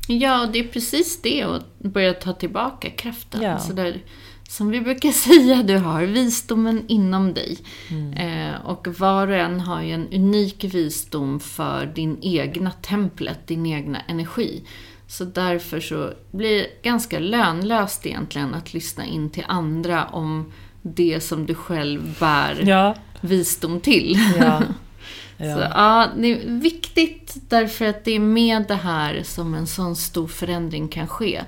Ja, 0.09 0.47
och 0.47 0.53
det 0.53 0.59
är 0.59 0.69
precis 0.69 1.23
det, 1.23 1.43
att 1.43 1.79
börja 1.79 2.15
ta 2.15 2.33
tillbaka 2.33 2.91
kraften. 2.91 3.43
Ja. 3.43 3.59
Så 3.59 3.73
där, 3.73 4.03
som 4.49 4.71
vi 4.71 4.81
brukar 4.81 5.11
säga, 5.13 5.63
du 5.63 5.77
har 5.77 6.03
visdomen 6.03 6.85
inom 6.89 7.35
dig. 7.35 7.59
Eh, 8.17 8.67
och 8.67 8.89
var 8.99 9.29
och 9.29 9.37
en 9.37 9.61
har 9.61 9.83
ju 9.83 9.93
en 9.93 10.09
unik 10.13 10.65
visdom 10.65 11.41
för 11.41 11.87
din 11.87 12.19
egna 12.23 12.71
templet, 12.71 13.47
din 13.47 13.67
egna 13.67 14.01
energi. 14.01 14.63
Så 15.19 15.25
därför 15.25 15.81
så 15.81 16.13
blir 16.31 16.59
det 16.59 16.83
ganska 16.83 17.19
lönlöst 17.19 18.07
egentligen 18.07 18.55
att 18.55 18.75
lyssna 18.75 19.07
in 19.07 19.31
till 19.31 19.45
andra 19.49 20.05
om 20.05 20.53
det 20.83 21.21
som 21.21 21.47
du 21.47 21.55
själv 21.55 22.17
bär 22.21 22.63
Ja. 22.69 22.95
visdom 23.21 23.81
till. 23.81 24.19
Ja. 24.39 24.63
Så, 25.39 25.45
Ja. 25.45 25.71
ja, 25.75 26.09
det 26.17 26.33
är 26.33 26.61
viktigt 26.61 27.35
därför 27.49 27.85
att 27.85 28.05
det 28.05 28.11
är 28.11 28.19
med 28.21 28.65
det 28.69 28.75
här 28.75 29.23
som 29.25 29.55
en 29.55 29.67
sån 29.67 29.97
stor 29.97 30.29
förändring 30.29 30.89
kan 30.89 31.09
ske. 31.09 31.43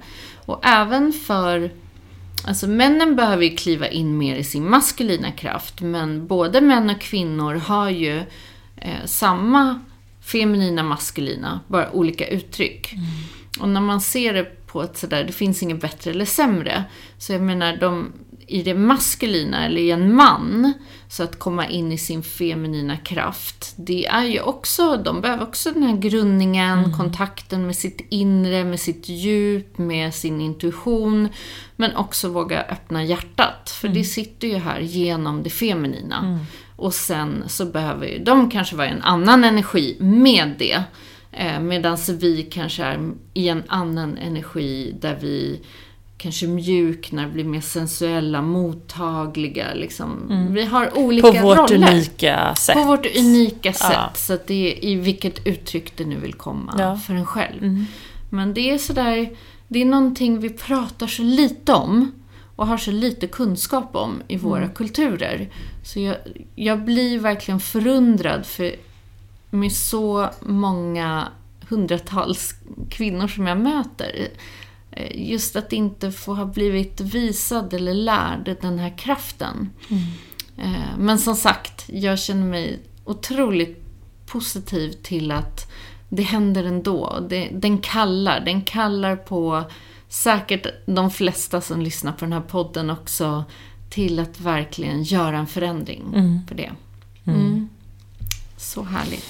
Och 0.45 0.67
även 0.67 1.13
för... 1.13 1.71
Alltså 2.45 2.67
männen 2.67 3.17
behöver 3.17 3.45
ju 3.45 3.57
kliva 3.57 3.89
in 3.89 4.19
mer 4.19 4.37
i 4.37 4.45
sin 4.45 4.71
maskulina 4.71 5.33
kraft, 5.33 5.81
men 5.81 6.27
både 6.27 6.61
män 6.61 6.91
och 6.91 7.01
kvinnor 7.01 7.55
har 7.55 7.91
ju 7.91 8.19
eh, 8.77 9.05
samma 9.05 9.81
feminina 10.21 10.83
maskulina, 10.83 11.61
bara 11.69 11.91
olika 11.93 12.27
uttryck. 12.29 12.95
Och 13.61 13.69
när 13.69 13.81
man 13.81 14.01
ser 14.01 14.35
det 14.35 14.67
på 14.67 14.83
ett 14.83 14.97
sådär, 14.97 15.25
det 15.25 15.33
finns 15.33 15.63
inget 15.63 15.81
bättre 15.81 16.11
eller 16.11 16.25
sämre. 16.25 16.85
Så 17.19 17.33
jag 17.33 17.43
menar, 17.43 17.77
de, 17.77 18.13
i 18.47 18.63
det 18.63 18.75
maskulina, 18.75 19.67
eller 19.67 19.81
i 19.81 19.91
en 19.91 20.15
man, 20.15 20.73
så 21.09 21.23
att 21.23 21.39
komma 21.39 21.67
in 21.67 21.93
i 21.93 21.99
sin 21.99 22.23
feminina 22.23 22.97
kraft, 22.97 23.75
det 23.77 24.07
är 24.07 24.25
ju 24.25 24.41
också, 24.41 24.97
de 24.97 25.21
behöver 25.21 25.43
också 25.43 25.71
den 25.71 25.83
här 25.83 25.97
grundningen, 25.97 26.93
kontakten 26.97 27.67
med 27.67 27.77
sitt 27.77 28.07
inre, 28.11 28.65
med 28.65 28.81
sitt 28.81 29.09
djup, 29.09 29.79
med 29.79 30.15
sin 30.15 30.41
intuition, 30.41 31.29
men 31.77 31.97
också 31.97 32.29
våga 32.29 32.63
öppna 32.63 33.05
hjärtat, 33.05 33.71
för 33.71 33.89
det 33.89 34.05
sitter 34.05 34.49
ju 34.49 34.57
här 34.57 34.81
genom 34.81 35.43
det 35.43 35.51
feminina. 35.51 36.41
Och 36.77 36.95
sen 36.95 37.45
så 37.47 37.65
behöver 37.65 38.07
ju 38.07 38.25
de 38.25 38.51
kanske 38.51 38.77
vara 38.77 38.89
i 38.89 38.91
en 38.91 39.03
annan 39.03 39.45
energi 39.45 39.97
med 40.01 40.55
det. 40.59 40.83
Eh, 41.39 41.61
Medan 41.61 41.97
vi 42.21 42.43
kanske 42.43 42.83
är 42.85 43.11
i 43.35 43.49
en 43.49 43.63
annan 43.67 44.19
energi 44.19 44.95
där 45.01 45.17
vi 45.21 45.61
kanske 46.19 46.47
mjuknar, 46.47 47.29
blir 47.29 47.45
mer 47.45 47.61
sensuella, 47.61 48.43
mottagliga. 48.43 49.75
Liksom. 49.75 50.09
Vi 50.55 50.65
har 50.65 50.87
På 50.87 51.01
olika 51.01 51.43
vårt 51.43 51.71
roller. 51.71 51.89
unika 51.93 52.55
sätt. 52.55 52.75
På 52.77 52.83
vårt 52.85 53.17
unika 53.19 53.73
sätt. 53.73 53.91
Ja. 53.93 54.11
Så 54.15 54.39
det 54.47 54.55
är 54.73 54.85
i 54.85 54.95
vilket 54.95 55.47
uttryck 55.47 55.97
det 55.97 56.05
nu 56.05 56.17
vill 56.17 56.35
komma 56.35 56.75
Ja. 56.79 56.85
Mm. 56.85 56.99
för 56.99 57.15
en 57.15 57.27
själv. 57.27 57.85
Men 58.31 58.55
det 58.55 58.71
är 58.71 58.79
sådär, 58.79 59.29
det 59.69 59.81
är 59.81 59.85
någonting 59.85 60.41
vi 60.41 60.51
pratar 60.51 61.07
så 61.07 61.23
lite 61.23 61.73
om 61.73 62.13
och 62.57 62.67
har 62.67 62.77
så 62.77 62.91
lite 62.91 63.27
kunskap 63.27 63.97
om 63.97 64.23
i 64.29 64.37
våra 64.37 64.63
Mm. 64.63 64.75
kulturer. 64.75 65.49
Så 65.85 66.01
jag, 66.01 66.17
jag 66.55 66.85
blir 66.85 67.19
verkligen 67.19 67.61
förundrad 67.61 68.47
för 68.47 68.75
med 69.51 69.73
så 69.73 70.31
många 70.41 71.29
hundratals 71.69 72.55
kvinnor 72.91 73.29
som 73.29 73.47
jag 73.47 73.59
möter. 73.59 74.29
eh, 74.91 75.29
Just 75.31 75.57
att 75.57 75.73
inte 75.73 76.13
få 76.13 76.35
ha 76.35 76.45
blivit 76.45 77.01
visad 77.01 77.75
eller 77.75 77.95
lärd 77.95 78.57
den 78.61 78.79
här 78.79 78.99
kraften. 78.99 79.71
Eh, 80.57 80.97
Men 80.99 81.19
som 81.19 81.35
sagt, 81.37 81.85
jag 81.89 82.19
känner 82.19 82.47
mig 82.47 82.79
otroligt 83.05 83.83
positiv 84.27 84.93
till 84.93 85.33
att 85.33 85.73
det 86.09 86.23
händer 86.23 86.65
ändå. 86.65 87.27
Det, 87.31 87.49
den 87.53 87.79
kallar, 87.79 88.41
den 88.41 88.63
kallar 88.63 89.17
på 89.17 89.65
säkert 90.09 90.67
de 90.87 91.11
flesta 91.11 91.61
som 91.61 91.81
lyssnar 91.81 92.13
på 92.13 92.25
den 92.25 92.33
här 92.33 92.41
podden 92.41 92.91
också 92.91 93.45
till 93.91 94.19
att 94.19 94.41
verkligen 94.41 95.03
göra 95.03 95.39
en 95.39 95.47
förändring 95.47 96.03
på 96.49 96.55
det. 96.55 96.73
Mm. 97.25 97.66
Så 98.57 98.83
härligt. 98.83 99.25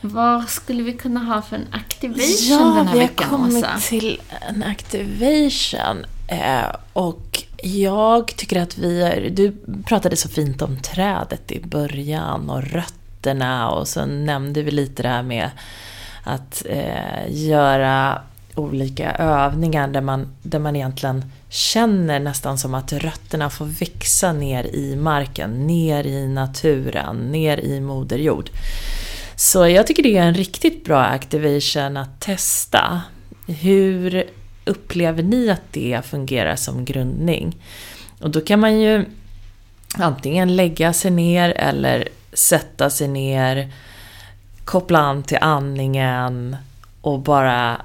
Vad 0.00 0.48
skulle 0.48 0.82
vi 0.82 0.92
kunna 0.92 1.20
ha 1.20 1.42
för 1.42 1.56
en 1.56 1.66
activation 1.72 2.58
Ja, 2.58 2.58
den 2.58 2.86
här 2.86 2.94
vi 2.94 3.00
har 3.00 3.08
veckan, 3.08 3.30
kommit 3.30 3.56
Åsa? 3.64 3.78
till 3.88 4.20
en 4.48 4.62
activation. 4.62 6.04
Eh, 6.28 6.76
och 6.92 7.42
jag 7.62 8.26
tycker 8.36 8.62
att 8.62 8.78
vi 8.78 9.02
är, 9.02 9.30
Du 9.30 9.56
pratade 9.86 10.16
så 10.16 10.28
fint 10.28 10.62
om 10.62 10.80
trädet 10.82 11.52
i 11.52 11.60
början 11.60 12.50
och 12.50 12.62
rötterna 12.62 13.70
och 13.70 13.88
så 13.88 14.06
nämnde 14.06 14.62
vi 14.62 14.70
lite 14.70 15.02
det 15.02 15.08
här 15.08 15.22
med 15.22 15.50
att 16.24 16.62
eh, 16.68 17.24
göra 17.28 18.22
olika 18.54 19.12
övningar 19.12 19.88
där 19.88 20.00
man, 20.00 20.26
där 20.42 20.58
man 20.58 20.76
egentligen 20.76 21.24
känner 21.54 22.20
nästan 22.20 22.58
som 22.58 22.74
att 22.74 22.92
rötterna 22.92 23.50
får 23.50 23.64
växa 23.64 24.32
ner 24.32 24.64
i 24.64 24.96
marken, 24.96 25.66
ner 25.66 26.06
i 26.06 26.28
naturen, 26.28 27.16
ner 27.16 27.60
i 27.60 27.80
Moder 27.80 28.18
Jord. 28.18 28.50
Så 29.36 29.68
jag 29.68 29.86
tycker 29.86 30.02
det 30.02 30.16
är 30.16 30.22
en 30.22 30.34
riktigt 30.34 30.84
bra 30.84 31.02
activation 31.04 31.96
att 31.96 32.20
testa. 32.20 33.02
Hur 33.46 34.24
upplever 34.64 35.22
ni 35.22 35.50
att 35.50 35.72
det 35.72 36.00
fungerar 36.04 36.56
som 36.56 36.84
grundning? 36.84 37.56
Och 38.20 38.30
då 38.30 38.40
kan 38.40 38.60
man 38.60 38.80
ju 38.80 39.04
antingen 39.94 40.56
lägga 40.56 40.92
sig 40.92 41.10
ner 41.10 41.50
eller 41.50 42.08
sätta 42.32 42.90
sig 42.90 43.08
ner 43.08 43.72
koppla 44.64 44.98
an 44.98 45.22
till 45.22 45.38
andningen 45.40 46.56
och 47.00 47.20
bara 47.20 47.80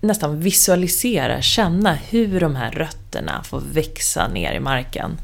nästan 0.00 0.40
visualisera, 0.40 1.42
känna 1.42 1.94
hur 1.94 2.40
de 2.40 2.56
här 2.56 2.70
rötterna 2.70 3.42
får 3.42 3.60
växa 3.72 4.28
ner 4.28 4.52
i 4.52 4.60
marken. 4.60 5.18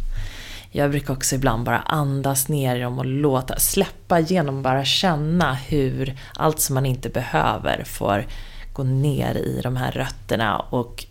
Jag 0.71 0.91
brukar 0.91 1.13
också 1.13 1.35
ibland 1.35 1.65
bara 1.65 1.79
andas 1.79 2.49
ner 2.49 2.77
i 2.77 2.81
dem 2.81 2.99
och 2.99 3.07
låta, 3.07 3.59
släppa 3.59 4.21
genom 4.21 4.63
bara 4.63 4.85
känna 4.85 5.55
hur 5.55 6.19
allt 6.35 6.61
som 6.61 6.75
man 6.75 6.87
inte 6.87 7.09
behöver 7.09 7.85
får 7.85 8.27
gå 8.73 8.83
ner 8.83 9.35
i 9.35 9.61
de 9.63 9.77
här 9.77 9.93
rötterna 9.93 10.59
och 10.59 11.05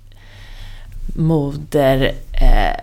moder, 1.16 2.16
eh, 2.34 2.80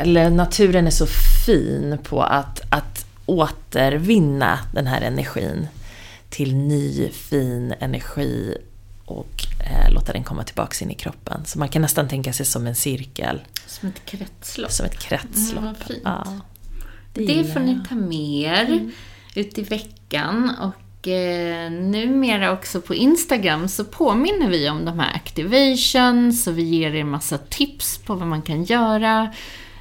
eller 0.00 0.30
naturen 0.30 0.86
är 0.86 0.90
så 0.90 1.06
fin 1.46 1.98
på 2.02 2.22
att, 2.22 2.60
att 2.70 3.06
återvinna 3.26 4.58
den 4.74 4.86
här 4.86 5.00
energin 5.00 5.68
till 6.30 6.56
ny 6.56 7.08
fin 7.08 7.74
energi 7.80 8.56
och 9.04 9.46
eh, 9.62 9.92
låta 9.92 10.12
den 10.12 10.24
komma 10.24 10.44
tillbaka 10.44 10.84
in 10.84 10.90
i 10.90 10.94
kroppen. 10.94 11.44
Så 11.44 11.58
man 11.58 11.68
kan 11.68 11.82
nästan 11.82 12.08
tänka 12.08 12.32
sig 12.32 12.46
som 12.46 12.66
en 12.66 12.74
cirkel. 12.74 13.40
Som 13.66 13.88
ett 13.88 14.04
kretslopp. 14.04 14.72
Som 14.72 14.86
ett 14.86 14.98
kretslopp. 14.98 15.64
Mm, 15.64 15.74
fint. 15.74 16.00
Ja, 16.04 16.26
Det, 17.12 17.22
gillar 17.22 17.52
får 17.52 17.60
ni 17.60 17.80
ta 17.88 17.94
med 17.94 18.58
er 18.58 18.90
ut 19.34 19.58
i 19.58 19.62
veckan. 19.62 20.50
Och 20.60 21.08
eh, 21.08 21.70
numera 21.70 22.52
också 22.52 22.80
på 22.80 22.94
Instagram 22.94 23.68
så 23.68 23.84
påminner 23.84 24.48
vi 24.48 24.70
om 24.70 24.84
de 24.84 24.98
här 24.98 25.14
activations 25.14 26.46
och 26.46 26.58
vi 26.58 26.62
ger 26.62 26.94
er 26.94 27.04
massa 27.04 27.38
tips 27.38 27.98
på 27.98 28.14
vad 28.14 28.28
man 28.28 28.42
kan 28.42 28.64
göra. 28.64 29.32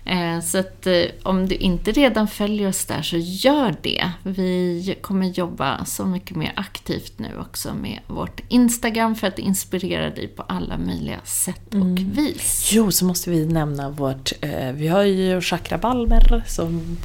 Eh, 0.05 0.39
så 0.39 0.57
att 0.57 0.87
eh, 0.87 1.03
om 1.23 1.47
du 1.47 1.55
inte 1.55 1.91
redan 1.91 2.27
följer 2.27 2.67
oss 2.69 2.85
där 2.85 3.01
så 3.01 3.17
gör 3.17 3.75
det. 3.81 4.11
Vi 4.23 4.97
kommer 5.01 5.27
jobba 5.27 5.85
så 5.85 6.05
mycket 6.05 6.37
mer 6.37 6.53
aktivt 6.55 7.19
nu 7.19 7.29
också 7.39 7.73
med 7.73 7.99
vårt 8.07 8.41
Instagram 8.47 9.15
för 9.15 9.27
att 9.27 9.39
inspirera 9.39 10.09
dig 10.09 10.27
på 10.27 10.41
alla 10.41 10.77
möjliga 10.77 11.19
sätt 11.23 11.73
och 11.73 11.99
vis. 12.17 12.69
Jo, 12.73 12.91
så 12.91 13.05
måste 13.05 13.29
vi 13.29 13.45
nämna 13.45 13.89
vårt... 13.89 14.31
Eh, 14.41 14.71
vi 14.71 14.87
har 14.87 15.03
ju 15.03 15.41
chakrabalmer 15.41 16.43
som... 16.47 16.97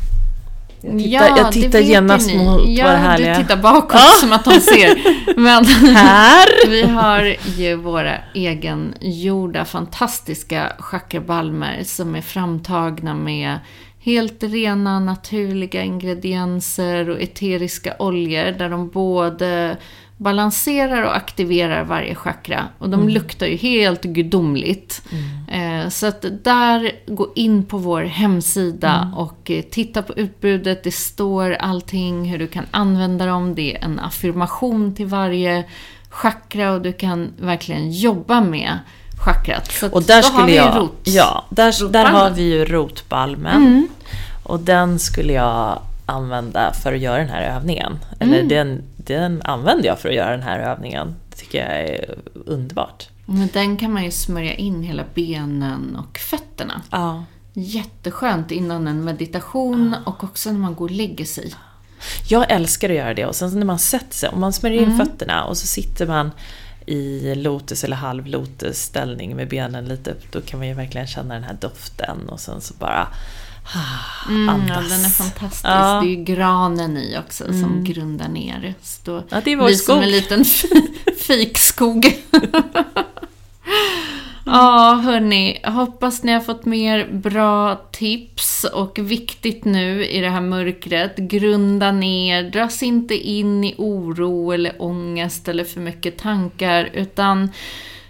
Jag 0.81 0.99
tittar, 0.99 1.37
jag 1.37 1.47
det 1.47 1.53
tittar 1.53 1.79
genast 1.79 2.27
ni. 2.27 2.45
mot 2.45 2.69
ja, 2.69 2.85
våra 2.85 2.97
härliga... 2.97 3.35
du 3.35 3.43
tittar 3.43 3.57
bakåt 3.57 4.21
som 4.21 4.33
att 4.33 4.45
de 4.45 4.61
ser. 4.61 4.99
Men 5.41 5.65
Här! 5.95 6.49
vi 6.69 6.83
har 6.83 7.37
ju 7.57 7.75
våra 7.75 8.15
egengjorda 8.35 9.65
fantastiska 9.65 10.73
chakrabalmer 10.79 11.83
som 11.85 12.15
är 12.17 12.23
framtagna 12.23 13.15
med 13.15 13.59
helt 14.01 14.43
rena 14.43 15.01
naturliga 15.01 15.83
ingredienser 15.83 17.11
och 17.11 17.21
eteriska 17.21 17.97
oljor 17.99 18.59
där 18.59 18.69
de 18.69 18.89
både 18.89 19.77
balanserar 20.17 21.03
och 21.03 21.17
aktiverar 21.17 21.85
varje 21.85 22.15
chakra. 22.15 22.69
Och 22.79 22.91
de 22.91 23.09
luktar 23.09 23.47
ju 23.47 23.57
helt 23.57 24.03
gudomligt. 24.03 25.03
Eh, 25.49 25.89
så 25.89 26.07
att 26.07 26.25
där, 26.45 26.93
gå 27.07 27.33
in 27.35 27.65
på 27.65 27.79
vår 27.79 28.03
hemsida 28.03 29.13
och 29.17 29.51
eh, 29.51 29.63
titta 29.63 30.03
på 30.03 30.13
utbudet. 30.13 30.85
Det 30.85 30.95
står 30.95 31.53
allting, 31.55 32.31
hur 32.31 32.39
du 32.39 32.47
kan 32.47 32.65
använda 32.71 33.27
dem. 33.27 33.55
Det 33.55 33.77
är 33.77 33.85
en 33.85 34.01
affirmation 34.01 34.95
till 34.95 35.07
varje 35.07 35.65
chakra 36.11 36.73
och 36.73 36.81
du 36.83 36.93
kan 36.93 37.33
verkligen 37.41 37.93
jobba 37.93 38.41
med 38.41 38.79
chakrat. 39.25 39.73
Så 39.73 39.91
Och 39.91 40.03
där 40.03 40.23
då 40.23 40.29
har 40.29 40.33
skulle 40.33 40.47
vi 40.47 40.57
jag... 40.57 40.77
rot. 40.77 41.01
Ja, 41.05 41.45
där, 41.51 41.89
där 41.89 42.05
har 42.05 42.31
vi 42.31 42.43
ju 42.43 42.65
rotbalmen. 42.65 43.89
Och 44.43 44.61
den 44.61 44.99
skulle 44.99 45.33
jag 45.33 45.83
använda 46.07 46.73
för 46.83 46.95
att 46.95 47.01
göra 47.01 47.19
den 47.19 47.29
här 47.29 47.57
övningen. 47.57 47.99
Eller 48.21 48.43
den, 48.43 48.83
den 49.07 49.43
använder 49.43 49.87
jag 49.89 49.99
för 49.99 50.09
att 50.09 50.15
göra 50.15 50.31
den 50.31 50.43
här 50.43 50.59
övningen. 50.59 51.15
Det 51.31 51.37
tycker 51.37 51.59
jag 51.59 51.81
är 51.81 52.15
underbart. 52.47 53.09
Men 53.27 53.49
den 53.53 53.77
kan 53.77 53.93
man 53.93 54.05
ju 54.05 54.11
smörja 54.11 54.55
in 54.55 54.83
hela 54.83 55.05
benen 55.15 55.97
och 55.97 56.19
fötterna. 56.19 56.83
Ja. 56.91 57.25
Jätteskönt 57.53 58.51
innan 58.51 58.89
en 58.89 59.05
meditation 59.05 59.95
och 60.05 60.25
också 60.25 60.53
när 60.53 60.59
man 60.59 60.75
går 60.75 60.85
och 60.85 60.91
lägger 60.91 61.25
sig. 61.25 61.55
Jag 62.29 62.51
älskar 62.51 62.91
att 62.91 62.97
göra 62.97 63.15
det 63.15 63.27
och 63.27 63.35
sen 63.37 63.59
när 63.59 63.67
man 63.67 63.79
sätter 63.79 64.15
sig, 64.15 64.29
om 64.29 64.41
man 64.41 64.53
smörjer 64.53 64.83
in 64.83 64.93
Mm. 64.93 65.07
fötterna 65.07 65.45
och 65.45 65.57
så 65.57 65.67
sitter 65.67 66.07
man 66.07 66.31
i 66.87 67.35
lotus 67.35 67.85
eller 67.85 67.97
halv 67.97 68.27
lotus 68.27 68.79
ställning 68.83 69.37
med 69.37 69.49
benen 69.49 69.85
lite 69.85 70.11
upp, 70.11 70.33
då 70.33 70.41
kan 70.41 70.59
man 70.59 70.69
ju 70.69 70.75
verkligen 70.75 71.07
känna 71.07 71.35
den 71.35 71.45
här 71.45 71.57
doften 71.61 72.29
och 72.29 72.41
sen 72.41 72.61
så 72.61 72.75
bara 72.75 73.09
Mm, 74.29 74.49
andas. 74.49 74.69
ja, 74.91 74.97
den 74.97 75.05
är 75.05 75.09
fantastisk. 75.09 75.65
Ja. 75.65 76.01
Det 76.03 76.07
är 76.09 76.17
ju 76.17 76.25
granen 76.25 76.97
i 76.97 77.17
också 77.19 77.45
som 77.45 77.85
grundar 77.85 78.29
ner. 78.29 78.75
Så 78.83 79.01
då 79.05 79.23
Ja, 79.29 79.41
det 79.45 79.53
är 79.53 79.57
vår 79.57 79.65
blir 79.67 79.75
som 79.77 79.95
skog. 79.95 80.03
en 80.03 80.11
liten 80.11 80.45
fi- 80.45 80.89
fikskog. 81.27 82.07
Ja, 84.49 85.01
hörni. 85.05 85.61
Hoppas 85.65 86.23
ni 86.23 86.33
har 86.33 86.41
fått 86.41 86.65
mer 86.65 87.09
bra 87.13 87.75
tips 87.93 88.65
och 88.65 88.99
viktigt 88.99 89.65
nu 89.65 90.07
i 90.07 90.21
det 90.21 90.29
här 90.31 90.41
mörkret. 90.41 91.17
Grunda 91.17 91.93
ner, 91.93 92.43
dras 92.51 92.83
inte 92.83 93.15
in 93.15 93.65
i 93.65 93.75
oro 93.79 94.53
eller 94.53 94.73
ångest 94.83 95.49
eller 95.49 95.65
för 95.65 95.81
mycket 95.81 96.19
tankar 96.19 96.91
utan 96.93 97.51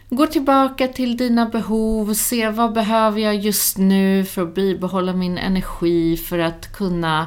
Gå 0.09 0.27
tillbaka 0.27 0.89
till 0.89 1.17
dina 1.17 1.47
behov, 1.47 2.15
se 2.15 2.49
vad 2.49 2.73
behöver 2.73 3.21
jag 3.21 3.37
just 3.37 3.79
nu 3.79 4.25
för 4.25 4.43
att 4.43 4.55
bibehålla 4.55 5.13
min 5.13 5.39
energi 5.39 6.17
för 6.17 6.39
att 6.39 6.73
kunna 6.73 7.27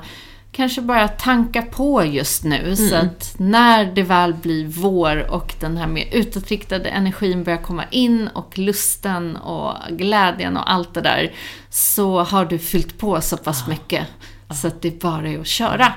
kanske 0.51 0.81
bara 0.81 1.07
tanka 1.07 1.61
på 1.61 2.05
just 2.05 2.43
nu. 2.43 2.75
Så 2.75 2.95
att 2.95 3.35
när 3.37 3.85
det 3.85 4.03
väl 4.03 4.33
blir 4.33 4.67
vår 4.67 5.31
och 5.31 5.55
den 5.59 5.77
här 5.77 5.87
mer 5.87 6.07
utåtriktade 6.11 6.89
energin 6.89 7.43
börjar 7.43 7.61
komma 7.61 7.83
in 7.91 8.27
och 8.27 8.57
lusten 8.57 9.35
och 9.35 9.73
glädjen 9.89 10.57
och 10.57 10.71
allt 10.71 10.93
det 10.93 11.01
där 11.01 11.33
så 11.69 12.23
har 12.23 12.45
du 12.45 12.57
fyllt 12.57 12.97
på 12.97 13.21
så 13.21 13.37
pass 13.37 13.67
mycket 13.67 14.07
så 14.55 14.67
att 14.67 14.81
det 14.81 15.01
bara 15.01 15.29
är 15.29 15.39
att 15.39 15.47
köra. 15.47 15.93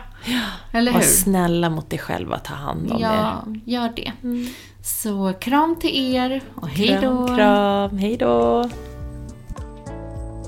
Eller 0.73 0.93
Var 0.93 1.01
hur? 1.01 1.07
snälla 1.07 1.71
mot 1.71 1.91
dig 1.91 1.99
själva, 1.99 2.39
ta 2.39 2.55
hand 2.55 2.91
om 2.93 2.97
er. 2.97 3.03
Ja, 3.03 3.45
gör 3.65 3.93
det. 3.97 4.13
Så 4.85 5.33
kram 5.41 5.77
till 5.81 6.15
er 6.15 6.43
och 6.55 6.69
hej 6.69 6.99
då! 7.03 7.27
Kram, 7.27 7.37
kram, 7.37 7.99
hej 7.99 8.17
då! 8.17 8.71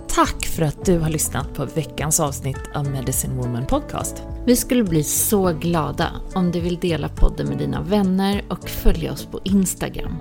Tack 0.08 0.46
för 0.46 0.62
att 0.62 0.84
du 0.84 0.98
har 0.98 1.10
lyssnat 1.10 1.54
på 1.54 1.64
veckans 1.64 2.20
avsnitt 2.20 2.60
av 2.74 2.90
Medicine 2.90 3.34
Woman 3.36 3.66
Podcast. 3.66 4.22
Vi 4.46 4.56
skulle 4.56 4.84
bli 4.84 5.02
så 5.02 5.52
glada 5.52 6.06
om 6.34 6.50
du 6.50 6.60
vill 6.60 6.76
dela 6.76 7.08
podden 7.08 7.46
med 7.48 7.58
dina 7.58 7.82
vänner 7.82 8.42
och 8.48 8.68
följa 8.68 9.12
oss 9.12 9.26
på 9.26 9.40
Instagram. 9.44 10.16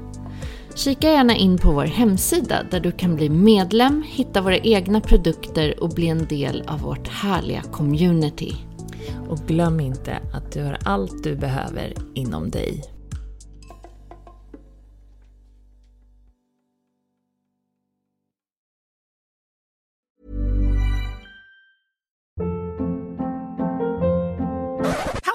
Kika 0.75 1.07
gärna 1.07 1.35
in 1.35 1.57
på 1.57 1.71
vår 1.71 1.85
hemsida 1.85 2.63
där 2.71 2.79
du 2.79 2.91
kan 2.91 3.15
bli 3.15 3.29
medlem, 3.29 4.03
hitta 4.07 4.41
våra 4.41 4.57
egna 4.57 5.01
produkter 5.01 5.83
och 5.83 5.89
bli 5.89 6.07
en 6.07 6.27
del 6.27 6.63
av 6.67 6.81
vårt 6.81 7.07
härliga 7.07 7.61
community. 7.61 8.55
Och 9.29 9.37
glöm 9.37 9.79
inte 9.79 10.19
att 10.33 10.51
du 10.51 10.63
har 10.63 10.77
allt 10.85 11.23
du 11.23 11.35
behöver 11.35 11.93
inom 12.13 12.49
dig. 12.49 12.83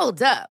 Hold 0.01 0.23
up. 0.23 0.58